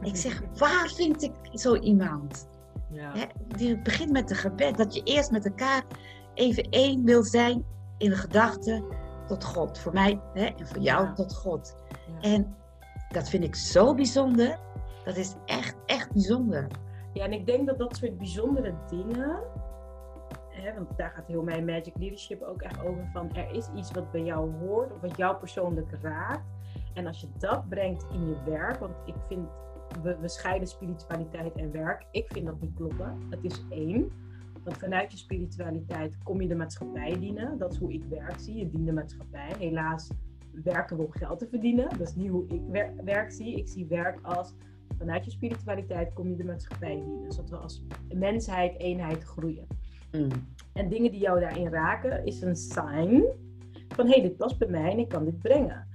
Ik 0.02 0.16
zeg, 0.16 0.42
waar 0.58 0.92
vind 0.94 1.22
ik 1.22 1.32
zo 1.52 1.76
iemand? 1.76 2.48
Ja. 2.92 3.12
Die 3.56 3.82
begint 3.82 4.10
met 4.10 4.30
een 4.30 4.36
gebed. 4.36 4.76
Dat 4.76 4.94
je 4.94 5.02
eerst 5.02 5.30
met 5.30 5.44
elkaar 5.44 5.84
even 6.34 6.68
één 6.70 7.04
wil 7.04 7.22
zijn 7.22 7.64
in 8.02 8.12
gedachten 8.12 8.84
tot 9.26 9.44
God. 9.44 9.78
Voor 9.78 9.92
mij 9.92 10.20
hè, 10.34 10.44
en 10.44 10.66
voor 10.66 10.78
jou 10.80 11.04
Ja. 11.06 11.12
tot 11.12 11.34
God. 11.34 11.76
Ja. 12.20 12.30
En 12.30 12.54
dat 13.08 13.28
vind 13.28 13.44
ik 13.44 13.54
zo 13.54 13.94
bijzonder. 13.94 14.58
Dat 15.04 15.16
is 15.16 15.34
echt, 15.46 15.76
echt 15.86 16.12
bijzonder. 16.12 16.66
Ja, 17.12 17.24
en 17.24 17.32
ik 17.32 17.46
denk 17.46 17.66
dat 17.66 17.78
dat 17.78 17.96
soort 17.96 18.18
bijzondere 18.18 18.74
dingen, 18.88 19.38
hè, 20.48 20.74
want 20.74 20.96
daar 20.96 21.10
gaat 21.10 21.26
heel 21.26 21.42
mijn 21.42 21.64
Magic 21.64 21.92
Leadership 21.98 22.42
ook 22.42 22.62
echt 22.62 22.84
over 22.84 23.08
van, 23.12 23.34
er 23.34 23.50
is 23.50 23.68
iets 23.76 23.90
wat 23.90 24.10
bij 24.10 24.22
jou 24.22 24.50
hoort 24.60 24.92
of 24.92 25.00
wat 25.00 25.16
jou 25.16 25.36
persoonlijk 25.36 25.90
raakt. 26.02 26.46
En 26.94 27.06
als 27.06 27.20
je 27.20 27.28
dat 27.38 27.68
brengt 27.68 28.06
in 28.12 28.28
je 28.28 28.36
werk, 28.50 28.78
want 28.78 28.92
ik 29.04 29.14
vind, 29.28 29.48
we, 30.02 30.16
we 30.20 30.28
scheiden 30.28 30.68
spiritualiteit 30.68 31.54
en 31.56 31.72
werk. 31.72 32.06
Ik 32.10 32.26
vind 32.32 32.46
dat 32.46 32.60
niet 32.60 32.74
kloppen. 32.74 33.26
Het 33.30 33.38
is 33.42 33.64
één. 33.70 34.12
Want 34.64 34.76
vanuit 34.76 35.12
je 35.12 35.18
spiritualiteit 35.18 36.18
kom 36.22 36.40
je 36.40 36.48
de 36.48 36.54
maatschappij 36.54 37.18
dienen. 37.18 37.58
Dat 37.58 37.72
is 37.72 37.78
hoe 37.78 37.92
ik 37.92 38.04
werk 38.04 38.38
zie. 38.38 38.56
Je 38.56 38.70
dient 38.70 38.86
de 38.86 38.92
maatschappij. 38.92 39.52
Helaas 39.58 40.10
werken 40.64 40.96
we 40.96 41.02
om 41.02 41.12
geld 41.12 41.38
te 41.38 41.46
verdienen. 41.46 41.88
Dat 41.88 42.08
is 42.08 42.14
niet 42.14 42.30
hoe 42.30 42.46
ik 42.46 42.60
wer- 42.70 42.94
werk 43.04 43.30
zie. 43.30 43.56
Ik 43.56 43.68
zie 43.68 43.86
werk 43.86 44.18
als 44.22 44.54
vanuit 44.98 45.24
je 45.24 45.30
spiritualiteit 45.30 46.12
kom 46.12 46.28
je 46.28 46.36
de 46.36 46.44
maatschappij 46.44 46.94
dienen. 46.94 47.32
Zodat 47.32 47.50
we 47.50 47.56
als 47.56 47.84
mensheid, 48.14 48.78
eenheid 48.78 49.22
groeien. 49.22 49.66
Mm. 50.12 50.28
En 50.72 50.88
dingen 50.88 51.10
die 51.10 51.20
jou 51.20 51.40
daarin 51.40 51.68
raken, 51.68 52.24
is 52.24 52.42
een 52.42 52.56
sign 52.56 53.24
van 53.88 54.06
hé, 54.06 54.12
hey, 54.12 54.22
dit 54.22 54.36
past 54.36 54.58
bij 54.58 54.68
mij 54.68 54.90
en 54.90 54.98
ik 54.98 55.08
kan 55.08 55.24
dit 55.24 55.38
brengen. 55.38 55.86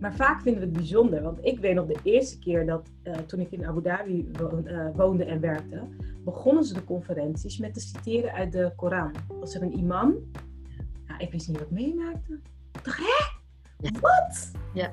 Maar 0.00 0.14
vaak 0.14 0.40
vinden 0.40 0.60
we 0.60 0.66
het 0.68 0.76
bijzonder, 0.76 1.22
want 1.22 1.38
ik 1.44 1.58
weet 1.58 1.74
nog 1.74 1.86
de 1.86 1.98
eerste 2.02 2.38
keer 2.38 2.66
dat 2.66 2.88
eh, 3.02 3.14
toen 3.14 3.40
ik 3.40 3.50
in 3.50 3.66
Abu 3.66 3.82
Dhabi 3.82 4.30
eh, 4.64 4.86
woonde 4.94 5.24
en 5.24 5.40
werkte, 5.40 5.80
begonnen 6.24 6.64
ze 6.64 6.74
de 6.74 6.84
conferenties 6.84 7.58
met 7.58 7.74
te 7.74 7.80
citeren 7.80 8.32
uit 8.32 8.52
de 8.52 8.72
Koran. 8.76 9.12
Was 9.40 9.54
er 9.54 9.62
een 9.62 9.78
imam? 9.78 10.14
Ja, 11.08 11.18
ik 11.18 11.32
wist 11.32 11.48
niet 11.48 11.58
wat 11.58 11.66
ik 11.66 11.72
meemaakte. 11.72 12.32
Ik 12.72 12.84
dacht, 12.84 12.98
hè? 12.98 13.34
Wat? 14.00 14.50
Ja. 14.74 14.90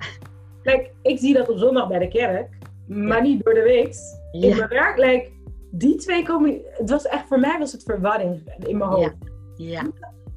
Like, 0.64 0.92
ik 1.02 1.20
zie 1.20 1.34
dat 1.34 1.50
op 1.50 1.58
zondag 1.58 1.88
bij 1.88 2.00
de 2.00 2.08
kerk, 2.08 2.58
maar 2.88 3.18
Ja. 3.18 3.22
niet 3.24 3.44
door 3.44 3.54
de 3.54 3.62
week. 3.62 3.96
In 4.32 4.58
mijn 4.58 4.70
werk, 4.70 4.98
like, 4.98 5.30
die 5.72 5.96
twee 5.96 6.24
komen. 6.24 6.62
Het 6.64 6.90
was 6.90 7.06
echt 7.08 7.28
voor 7.28 7.40
mij 7.40 7.60
was 7.60 7.72
het 7.72 7.84
verwarring 7.84 8.42
in 8.66 8.78
mijn 8.78 8.90
hoofd. 8.90 9.16
ja, 9.56 9.92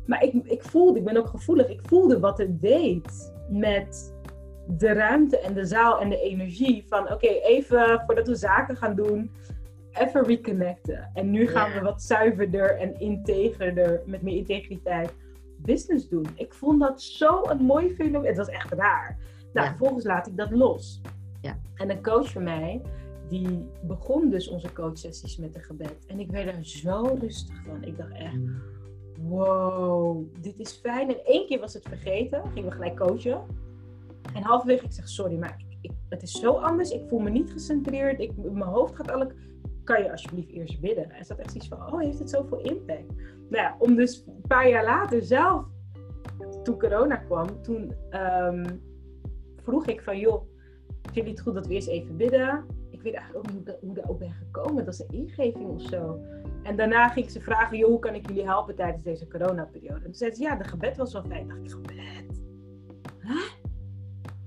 Maar 0.07 0.23
ik, 0.23 0.33
ik 0.45 0.63
voelde, 0.63 0.99
ik 0.99 1.05
ben 1.05 1.17
ook 1.17 1.29
gevoelig, 1.29 1.69
ik 1.69 1.81
voelde 1.83 2.19
wat 2.21 2.39
het 2.39 2.61
deed 2.61 3.33
met 3.51 4.15
de 4.69 4.93
ruimte 4.93 5.39
en 5.39 5.55
de 5.55 5.67
zaal 5.67 6.01
en 6.01 6.09
de 6.09 6.21
energie. 6.21 6.85
Van 6.89 7.13
oké, 7.13 7.27
even 7.29 8.03
voordat 8.07 8.27
we 8.29 8.35
zaken 8.35 8.77
gaan 8.77 8.95
doen, 8.95 9.31
even 9.93 10.25
reconnecten. 10.25 11.11
En 11.15 11.31
nu 11.31 11.47
gaan 11.47 11.73
we 11.73 11.81
wat 11.81 12.03
zuiverder 12.03 12.77
en 12.79 13.01
integerder, 13.01 14.03
met 14.07 14.23
meer 14.23 14.37
integriteit, 14.37 15.15
business 15.57 16.09
doen. 16.09 16.27
Ik 16.35 16.55
vond 16.55 16.81
dat 16.81 17.03
zo 17.03 17.43
een 17.45 17.63
mooi 17.63 17.95
fenomeen. 17.95 18.29
Het 18.29 18.37
was 18.37 18.49
echt 18.49 18.73
raar. 18.73 19.19
Nou, 19.53 19.67
Ja. 19.67 19.75
vervolgens 19.77 20.05
laat 20.05 20.27
ik 20.27 20.37
dat 20.37 20.51
los. 20.51 21.01
Ja. 21.41 21.59
En 21.75 21.91
een 21.91 22.03
coach 22.03 22.31
van 22.31 22.43
mij, 22.43 22.81
die 23.29 23.69
begon 23.83 24.31
dus 24.31 24.49
onze 24.49 24.73
coachsessies 24.73 25.37
met 25.37 25.55
een 25.55 25.63
gebed. 25.63 26.07
En 26.07 26.21
ik 26.21 26.31
werd 26.31 26.57
er 26.57 26.65
zo 26.65 27.17
rustig 27.21 27.57
van. 27.67 27.85
Ik 27.85 27.97
dacht 27.99 28.13
echt, 28.13 28.35
Mm. 28.35 28.63
wow, 29.21 30.25
dit 30.41 30.59
is 30.59 30.73
fijn. 30.73 31.09
En 31.09 31.25
één 31.25 31.47
keer 31.47 31.61
was 31.61 31.75
het 31.75 31.83
vergeten, 31.89 32.43
gingen 32.55 32.69
we 32.69 32.75
gelijk 32.75 32.97
coachen. 32.97 33.41
En 34.37 34.43
halverwege 34.43 34.85
ik 34.85 34.93
zeg, 34.93 35.09
sorry, 35.09 35.39
maar 35.39 35.57
ik, 35.81 35.91
het 36.09 36.23
is 36.23 36.33
zo 36.33 36.53
anders. 36.53 36.91
Ik 36.91 37.09
voel 37.09 37.19
me 37.19 37.31
niet 37.31 37.51
gecentreerd. 37.51 38.21
Ik, 38.21 38.37
mijn 38.37 38.71
hoofd 38.71 38.97
gaat 38.97 39.09
elk... 39.09 39.33
Kan 39.85 40.03
je 40.03 40.11
alsjeblieft 40.11 40.51
eerst 40.51 40.81
bidden? 40.81 41.11
En 41.11 41.25
zat 41.25 41.39
echt 41.39 41.55
iets 41.55 41.69
van, 41.69 41.93
oh, 41.93 42.01
heeft 42.01 42.19
het 42.19 42.31
zoveel 42.31 42.59
impact? 42.59 43.15
Nou 43.49 43.63
ja, 43.63 43.77
om 43.79 43.95
dus 43.95 44.25
een 44.27 44.45
paar 44.49 44.69
jaar 44.69 44.85
later 44.85 45.23
zelf, 45.23 45.65
toen 46.63 46.79
corona 46.79 47.17
kwam, 47.17 47.63
toen 47.63 47.95
ehm, 48.11 48.65
vroeg 49.63 49.87
ik 49.87 50.03
van, 50.03 50.19
joh, 50.19 50.43
vind 51.13 51.27
je 51.27 51.33
het 51.33 51.41
goed 51.41 51.55
dat 51.55 51.67
we 51.67 51.75
eerst 51.75 51.89
even 51.89 52.17
bidden? 52.17 52.65
Ik 52.91 53.03
weet 53.03 53.15
eigenlijk 53.15 53.47
ook 53.47 53.55
niet 53.55 53.67
hoe, 53.67 53.79
hoe 53.81 53.95
daar 53.95 54.09
ook 54.09 54.19
ben 54.19 54.33
gekomen. 54.33 54.85
Dat 54.85 54.95
is 54.95 55.01
een 55.01 55.15
ingeving 55.15 55.69
of 55.69 55.83
zo. 55.83 56.21
En 56.63 56.77
daarna 56.77 57.09
ging 57.09 57.27
ik 57.27 57.33
ze 57.33 57.41
vragen, 57.41 57.79
joh, 57.79 57.89
hoe 57.89 57.99
kan 57.99 58.15
ik 58.15 58.29
jullie 58.29 58.45
helpen 58.45 58.75
tijdens 58.75 59.03
deze 59.03 59.29
coronaperiode? 59.29 59.97
En 59.97 60.03
toen 60.03 60.15
zei 60.15 60.35
ze, 60.35 60.43
ja, 60.43 60.57
de 60.57 60.65
gebed 60.65 60.97
was 60.97 61.13
wel 61.13 61.25
fijn. 61.25 61.49
dacht 61.49 61.61
ik, 61.61 61.71
gebed? 61.71 62.43
Huh? 63.23 63.66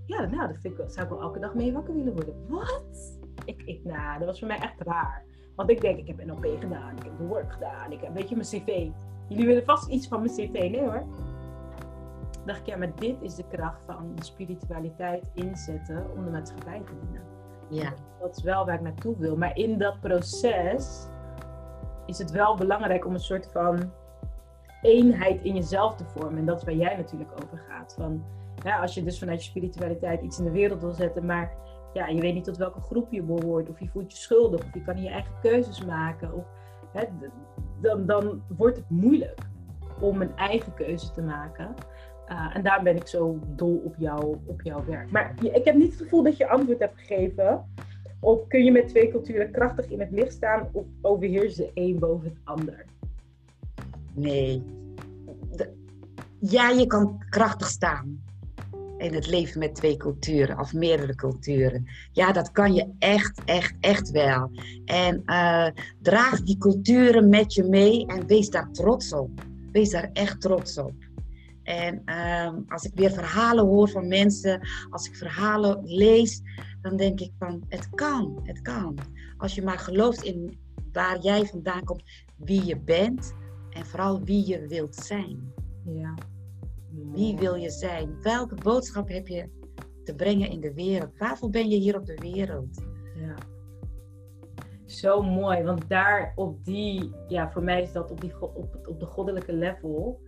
Ja, 0.09 0.25
nou, 0.25 0.47
dat 0.47 0.57
vind 0.61 0.73
ik, 0.73 0.77
wel- 0.77 0.89
zou 0.89 1.05
ik 1.05 1.11
wel 1.11 1.21
elke 1.21 1.39
dag 1.39 1.53
mee 1.53 1.73
wakker 1.73 1.93
willen 1.93 2.13
worden. 2.13 2.35
Wat? 2.47 3.17
Ik, 3.45 3.61
ik, 3.65 3.83
nou, 3.83 4.17
dat 4.19 4.27
was 4.27 4.39
voor 4.39 4.47
mij 4.47 4.57
echt 4.59 4.81
raar. 4.81 5.23
Want 5.55 5.69
ik 5.69 5.81
denk, 5.81 5.97
ik 5.97 6.07
heb 6.07 6.25
NLP 6.25 6.45
gedaan, 6.59 6.97
ik 6.97 7.03
heb 7.03 7.17
de 7.17 7.25
work 7.25 7.51
gedaan, 7.53 7.91
ik 7.91 8.01
heb, 8.01 8.13
weet 8.13 8.29
je, 8.29 8.35
mijn 8.35 8.47
cv. 8.47 8.87
Jullie 9.27 9.45
willen 9.45 9.65
vast 9.65 9.87
iets 9.87 10.07
van 10.07 10.19
mijn 10.21 10.31
cv, 10.33 10.51
nee 10.51 10.81
hoor. 10.81 11.03
dacht 12.45 12.59
ik, 12.59 12.65
ja, 12.65 12.77
maar 12.77 12.95
dit 12.95 13.21
is 13.21 13.35
de 13.35 13.47
kracht 13.47 13.81
van 13.85 14.11
de 14.15 14.23
spiritualiteit 14.23 15.23
inzetten 15.33 16.05
om 16.15 16.23
de 16.25 16.31
maatschappij 16.31 16.81
te 16.85 16.91
dienen. 17.01 17.21
Ja. 17.69 17.93
Dat 18.19 18.37
is 18.37 18.43
wel 18.43 18.65
waar 18.65 18.75
ik 18.75 18.81
naartoe 18.81 19.17
wil. 19.17 19.37
Maar 19.37 19.57
in 19.57 19.77
dat 19.77 19.99
proces 19.99 21.07
is 22.05 22.17
het 22.17 22.31
wel 22.31 22.55
belangrijk 22.55 23.05
om 23.05 23.13
een 23.13 23.19
soort 23.19 23.49
van 23.51 23.91
eenheid 24.81 25.41
in 25.41 25.55
jezelf 25.55 25.95
te 25.95 26.05
vormen. 26.05 26.37
En 26.37 26.45
dat 26.45 26.57
is 26.57 26.63
waar 26.63 26.73
jij 26.75 26.95
natuurlijk 26.95 27.31
over 27.43 27.57
gaat. 27.57 27.93
Van, 27.97 28.23
ja, 28.63 28.79
als 28.81 28.93
je 28.93 29.03
dus 29.03 29.19
vanuit 29.19 29.43
je 29.43 29.49
spiritualiteit 29.49 30.21
iets 30.21 30.39
in 30.39 30.45
de 30.45 30.51
wereld 30.51 30.81
wil 30.81 30.91
zetten, 30.91 31.25
maar 31.25 31.51
ja, 31.93 32.07
je 32.07 32.21
weet 32.21 32.33
niet 32.33 32.43
tot 32.43 32.57
welke 32.57 32.81
groep 32.81 33.11
je 33.11 33.21
behoort, 33.21 33.69
of 33.69 33.79
je 33.79 33.87
voelt 33.87 34.11
je 34.11 34.17
schuldig, 34.17 34.59
of 34.65 34.73
je 34.73 34.81
kan 34.81 35.01
je 35.01 35.09
eigen 35.09 35.33
keuzes 35.41 35.85
maken, 35.85 36.33
of, 36.33 36.45
hè, 36.93 37.03
dan, 37.81 38.05
dan 38.05 38.43
wordt 38.57 38.77
het 38.77 38.89
moeilijk 38.89 39.39
om 39.99 40.21
een 40.21 40.35
eigen 40.35 40.73
keuze 40.73 41.11
te 41.11 41.21
maken. 41.21 41.73
Uh, 42.27 42.55
en 42.55 42.63
daar 42.63 42.83
ben 42.83 42.95
ik 42.95 43.07
zo 43.07 43.39
dol 43.47 43.81
op, 43.85 43.95
jou, 43.97 44.37
op 44.45 44.61
jouw 44.61 44.85
werk. 44.85 45.11
Maar 45.11 45.33
ik 45.41 45.65
heb 45.65 45.75
niet 45.75 45.91
het 45.91 46.01
gevoel 46.01 46.23
dat 46.23 46.37
je 46.37 46.47
antwoord 46.47 46.79
hebt 46.79 46.97
gegeven 46.97 47.65
op 48.19 48.49
kun 48.49 48.63
je 48.63 48.71
met 48.71 48.87
twee 48.87 49.11
culturen 49.11 49.51
krachtig 49.51 49.89
in 49.89 49.99
het 49.99 50.11
licht 50.11 50.33
staan 50.33 50.69
of 50.71 50.85
overheerst 51.01 51.57
de 51.57 51.71
een 51.73 51.99
boven 51.99 52.29
het 52.29 52.37
ander? 52.43 52.85
Nee. 54.13 54.63
ja, 56.39 56.69
je 56.69 56.87
kan 56.87 57.23
krachtig 57.29 57.67
staan 57.67 58.23
in 58.99 59.13
het 59.13 59.27
leven 59.27 59.59
met 59.59 59.75
twee 59.75 59.97
culturen 59.97 60.59
of 60.59 60.73
meerdere 60.73 61.15
culturen. 61.15 61.85
Ja, 62.11 62.31
dat 62.31 62.51
kan 62.51 62.73
je 62.73 62.89
echt, 62.99 63.41
echt, 63.45 63.73
echt 63.79 64.11
wel. 64.11 64.51
En 64.85 65.21
uh, 65.25 65.67
draag 66.01 66.41
die 66.41 66.57
culturen 66.57 67.29
met 67.29 67.53
je 67.53 67.63
mee 67.63 68.05
en 68.05 68.27
wees 68.27 68.49
daar 68.49 68.71
trots 68.71 69.13
op. 69.13 69.29
Wees 69.71 69.89
daar 69.89 70.09
echt 70.13 70.41
trots 70.41 70.77
op. 70.77 70.93
En 71.63 72.01
uh, 72.05 72.49
als 72.67 72.83
ik 72.83 72.91
weer 72.95 73.11
verhalen 73.11 73.65
hoor 73.65 73.89
van 73.89 74.07
mensen, 74.07 74.67
als 74.89 75.07
ik 75.07 75.15
verhalen 75.15 75.79
lees, 75.83 76.41
dan 76.81 76.97
denk 76.97 77.19
ik 77.19 77.31
van 77.39 77.63
het 77.67 77.89
kan, 77.89 78.39
het 78.43 78.61
kan. 78.61 78.97
Als 79.37 79.55
je 79.55 79.61
maar 79.61 79.79
gelooft 79.79 80.23
in 80.23 80.59
waar 80.91 81.19
jij 81.19 81.45
vandaan 81.45 81.83
komt, 81.83 82.03
wie 82.35 82.65
je 82.65 82.79
bent 82.79 83.33
en 83.69 83.85
vooral 83.85 84.23
wie 84.23 84.47
je 84.47 84.67
wilt 84.67 84.95
zijn. 84.95 85.53
Ja. 85.85 86.13
Wie 86.91 87.37
wil 87.37 87.55
je 87.55 87.69
zijn? 87.69 88.21
Welke 88.21 88.55
boodschap 88.55 89.09
heb 89.09 89.27
je 89.27 89.49
te 90.03 90.15
brengen 90.15 90.49
in 90.49 90.59
de 90.59 90.73
wereld? 90.73 91.17
Waarvoor 91.17 91.49
ben 91.49 91.69
je 91.69 91.77
hier 91.77 91.97
op 91.97 92.05
de 92.05 92.17
wereld? 92.21 92.81
Ja. 93.15 93.35
Zo 94.85 95.21
mooi, 95.21 95.63
want 95.63 95.89
daar 95.89 96.33
op 96.35 96.65
die, 96.65 97.11
ja, 97.27 97.51
voor 97.51 97.63
mij 97.63 97.81
is 97.81 97.91
dat 97.91 98.11
op, 98.11 98.21
die, 98.21 98.41
op, 98.41 98.79
op 98.87 98.99
de 98.99 99.05
goddelijke 99.05 99.53
level, 99.53 100.19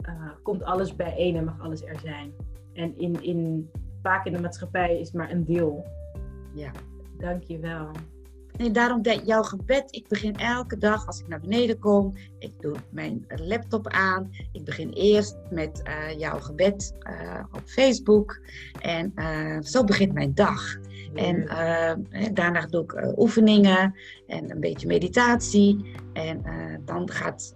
uh, 0.00 0.30
komt 0.42 0.62
alles 0.62 0.96
bijeen 0.96 1.36
en 1.36 1.44
mag 1.44 1.60
alles 1.60 1.82
er 1.82 1.98
zijn. 1.98 2.32
En 2.72 2.98
in, 2.98 3.22
in, 3.22 3.70
vaak 4.02 4.26
in 4.26 4.32
de 4.32 4.40
maatschappij 4.40 5.00
is 5.00 5.12
maar 5.12 5.30
een 5.30 5.44
deel. 5.44 5.86
Ja. 6.54 6.70
Dank 7.18 7.42
je 7.42 7.58
wel. 7.58 7.90
Nee, 8.58 8.70
daarom 8.70 9.02
dat 9.02 9.26
jouw 9.26 9.42
gebed, 9.42 9.84
ik 9.90 10.08
begin 10.08 10.36
elke 10.36 10.78
dag 10.78 11.06
als 11.06 11.20
ik 11.20 11.28
naar 11.28 11.40
beneden 11.40 11.78
kom, 11.78 12.14
ik 12.38 12.52
doe 12.60 12.74
mijn 12.90 13.26
laptop 13.28 13.88
aan. 13.88 14.30
Ik 14.52 14.64
begin 14.64 14.90
eerst 14.90 15.36
met 15.50 15.82
uh, 15.84 16.18
jouw 16.18 16.38
gebed 16.38 16.94
uh, 17.00 17.44
op 17.52 17.62
Facebook. 17.64 18.40
En 18.80 19.12
uh, 19.16 19.60
zo 19.60 19.84
begint 19.84 20.12
mijn 20.12 20.34
dag. 20.34 20.76
En 21.14 21.46
daarna 22.32 22.66
doe 22.66 22.82
ik 22.82 23.18
oefeningen 23.18 23.94
en 24.26 24.50
een 24.50 24.60
beetje 24.60 24.86
meditatie. 24.86 25.94
En 26.12 26.42
dan, 26.84 27.10
gaat, 27.10 27.54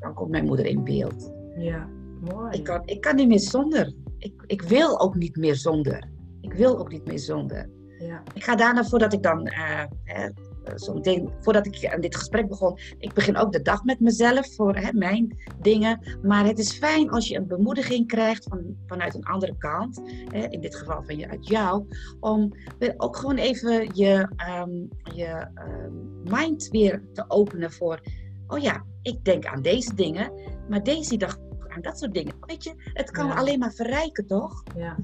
dan 0.00 0.14
komt 0.14 0.30
mijn 0.30 0.44
moeder 0.44 0.66
in 0.66 0.84
beeld. 0.84 1.32
Ja, 1.56 1.88
mooi. 2.20 2.56
Ik 2.56 2.64
kan, 2.64 2.82
ik 2.84 3.00
kan 3.00 3.16
niet 3.16 3.28
meer 3.28 3.40
zonder. 3.40 3.92
Ik, 4.18 4.42
ik 4.46 4.62
wil 4.62 5.00
ook 5.00 5.14
niet 5.14 5.36
meer 5.36 5.56
zonder. 5.56 6.08
Ik 6.40 6.52
wil 6.52 6.78
ook 6.78 6.90
niet 6.90 7.06
meer 7.06 7.18
zonder. 7.18 7.68
Ja. 7.98 8.22
Ik 8.34 8.44
ga 8.44 8.56
daarna, 8.56 8.84
voordat 8.84 9.12
ik 9.12 9.22
dan, 9.22 9.46
uh, 9.46 9.84
hè, 10.04 10.28
zo 10.76 10.94
meteen, 10.94 11.30
voordat 11.40 11.66
ik 11.66 11.86
aan 11.92 12.00
dit 12.00 12.16
gesprek 12.16 12.48
begon, 12.48 12.78
ik 12.98 13.12
begin 13.12 13.36
ook 13.36 13.52
de 13.52 13.62
dag 13.62 13.84
met 13.84 14.00
mezelf 14.00 14.54
voor 14.54 14.76
hè, 14.76 14.92
mijn 14.92 15.36
dingen. 15.60 16.18
Maar 16.22 16.44
het 16.44 16.58
is 16.58 16.78
fijn 16.78 17.10
als 17.10 17.28
je 17.28 17.36
een 17.36 17.46
bemoediging 17.46 18.06
krijgt 18.06 18.44
van, 18.48 18.76
vanuit 18.86 19.14
een 19.14 19.24
andere 19.24 19.56
kant, 19.58 20.02
hè, 20.32 20.46
in 20.46 20.60
dit 20.60 20.76
geval 20.76 21.02
van 21.02 21.16
je, 21.16 21.28
uit 21.28 21.48
jou, 21.48 21.84
om 22.20 22.52
ook 22.96 23.16
gewoon 23.16 23.36
even 23.36 23.90
je, 23.94 24.28
um, 24.60 24.88
je 25.14 25.46
um, 25.54 26.22
mind 26.24 26.68
weer 26.68 27.02
te 27.12 27.24
openen 27.28 27.72
voor, 27.72 28.00
oh 28.46 28.58
ja, 28.58 28.84
ik 29.02 29.24
denk 29.24 29.46
aan 29.46 29.62
deze 29.62 29.94
dingen, 29.94 30.32
maar 30.68 30.82
deze 30.82 31.16
dag 31.16 31.38
aan 31.68 31.82
dat 31.82 31.98
soort 31.98 32.14
dingen. 32.14 32.34
Weet 32.40 32.64
je, 32.64 32.72
het 32.76 33.10
kan 33.10 33.26
Ja. 33.26 33.34
alleen 33.34 33.58
maar 33.58 33.72
verrijken, 33.72 34.26
toch? 34.26 34.62
Ja. 34.76 34.96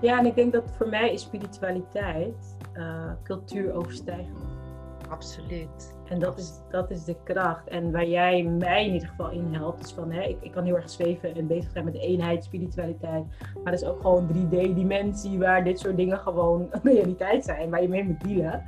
Ja, 0.00 0.18
en 0.18 0.26
ik 0.26 0.34
denk 0.34 0.52
dat 0.52 0.64
voor 0.76 0.88
mij 0.88 1.12
is 1.12 1.22
spiritualiteit 1.22 2.56
uh, 2.76 3.12
cultuur 3.22 3.72
overstijgend. 3.72 4.52
Absoluut. 5.08 5.96
En 6.08 6.18
dat 6.18 6.38
is, 6.38 6.60
dat 6.70 6.90
is 6.90 7.04
de 7.04 7.16
kracht. 7.24 7.68
En 7.68 7.92
waar 7.92 8.06
jij 8.06 8.42
mij 8.42 8.86
in 8.86 8.92
ieder 8.92 9.08
geval 9.08 9.30
in 9.30 9.54
helpt, 9.54 9.84
is 9.84 9.92
van 9.92 10.10
hè, 10.10 10.22
ik, 10.22 10.36
ik 10.40 10.52
kan 10.52 10.64
heel 10.64 10.76
erg 10.76 10.90
zweven 10.90 11.34
en 11.34 11.46
bezig 11.46 11.70
zijn 11.70 11.84
met 11.84 11.94
eenheid, 11.94 12.44
spiritualiteit. 12.44 13.24
Maar 13.54 13.72
er 13.72 13.72
is 13.72 13.84
ook 13.84 14.00
gewoon 14.00 14.28
3D-dimensie 14.28 15.38
waar 15.38 15.64
dit 15.64 15.78
soort 15.78 15.96
dingen 15.96 16.18
gewoon 16.18 16.68
realiteit 16.82 17.44
zijn, 17.44 17.70
waar 17.70 17.82
je 17.82 17.88
mee 17.88 18.04
moet 18.04 18.24
dealen. 18.24 18.64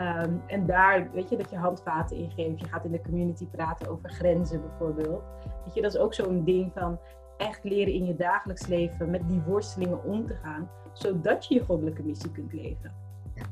Um, 0.00 0.42
en 0.46 0.66
daar, 0.66 1.10
weet 1.12 1.28
je, 1.28 1.36
dat 1.36 1.50
je 1.50 1.56
handvaten 1.56 2.16
ingeeft. 2.16 2.60
Je 2.60 2.68
gaat 2.68 2.84
in 2.84 2.90
de 2.90 3.00
community 3.00 3.46
praten 3.46 3.88
over 3.88 4.10
grenzen 4.10 4.60
bijvoorbeeld. 4.60 5.22
Weet 5.64 5.74
je, 5.74 5.82
dat 5.82 5.94
is 5.94 6.00
ook 6.00 6.14
zo'n 6.14 6.44
ding 6.44 6.72
van 6.74 6.98
echt 7.36 7.64
leren 7.64 7.92
in 7.92 8.04
je 8.04 8.16
dagelijks 8.16 8.66
leven 8.66 9.10
met 9.10 9.28
die 9.28 9.40
worstelingen 9.46 10.04
om 10.04 10.26
te 10.26 10.34
gaan, 10.34 10.70
zodat 10.92 11.46
je 11.46 11.54
je 11.54 11.64
goddelijke 11.64 12.02
missie 12.02 12.30
kunt 12.30 12.52
leven. 12.52 12.92
Ja. 13.34 13.42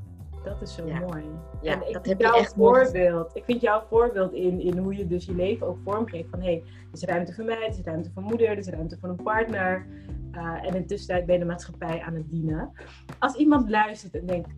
Dat 0.44 0.62
is 0.62 0.74
zo 0.74 0.86
Ja. 0.86 1.00
mooi. 1.00 1.24
Ja, 1.62 1.72
en 1.72 1.86
ik 1.86 1.92
dat 1.92 2.06
vind 2.06 2.06
heb 2.06 2.20
jouw 2.20 2.44
mooi 2.56 2.84
voorbeeld. 2.84 3.36
Ik 3.36 3.44
vind 3.44 3.60
jouw 3.60 3.82
voorbeeld 3.88 4.32
in, 4.32 4.60
in 4.60 4.78
hoe 4.78 4.96
je 4.96 5.06
dus 5.06 5.24
je 5.24 5.34
leven 5.34 5.66
ook 5.66 5.78
vormgeeft. 5.84 6.30
Van 6.30 6.40
hé, 6.40 6.46
hey, 6.46 6.62
er 6.64 6.88
is 6.92 7.02
ruimte 7.04 7.32
voor 7.32 7.44
mij, 7.44 7.62
er 7.62 7.68
is 7.68 7.80
ruimte 7.80 8.10
voor 8.14 8.22
moeder, 8.22 8.48
er 8.48 8.58
is 8.58 8.68
ruimte 8.68 8.98
voor 8.98 9.08
een 9.08 9.22
partner. 9.22 9.86
Uh, 10.34 10.66
en 10.66 10.74
intussen 10.74 11.26
ben 11.26 11.34
je 11.34 11.40
de 11.40 11.46
maatschappij 11.46 12.00
aan 12.00 12.14
het 12.14 12.30
dienen. 12.30 12.72
Als 13.18 13.34
iemand 13.34 13.70
luistert 13.70 14.14
en 14.14 14.26
denkt, 14.26 14.48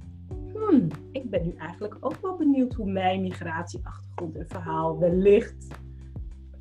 hmm, 0.52 0.88
ik 1.12 1.30
ben 1.30 1.42
nu 1.42 1.54
eigenlijk 1.58 1.96
ook 2.00 2.16
wel 2.22 2.36
benieuwd 2.36 2.74
hoe 2.74 2.90
mijn 2.90 3.20
migratieachtergrond 3.20 4.36
en 4.36 4.46
verhaal 4.48 4.98
wellicht 4.98 5.66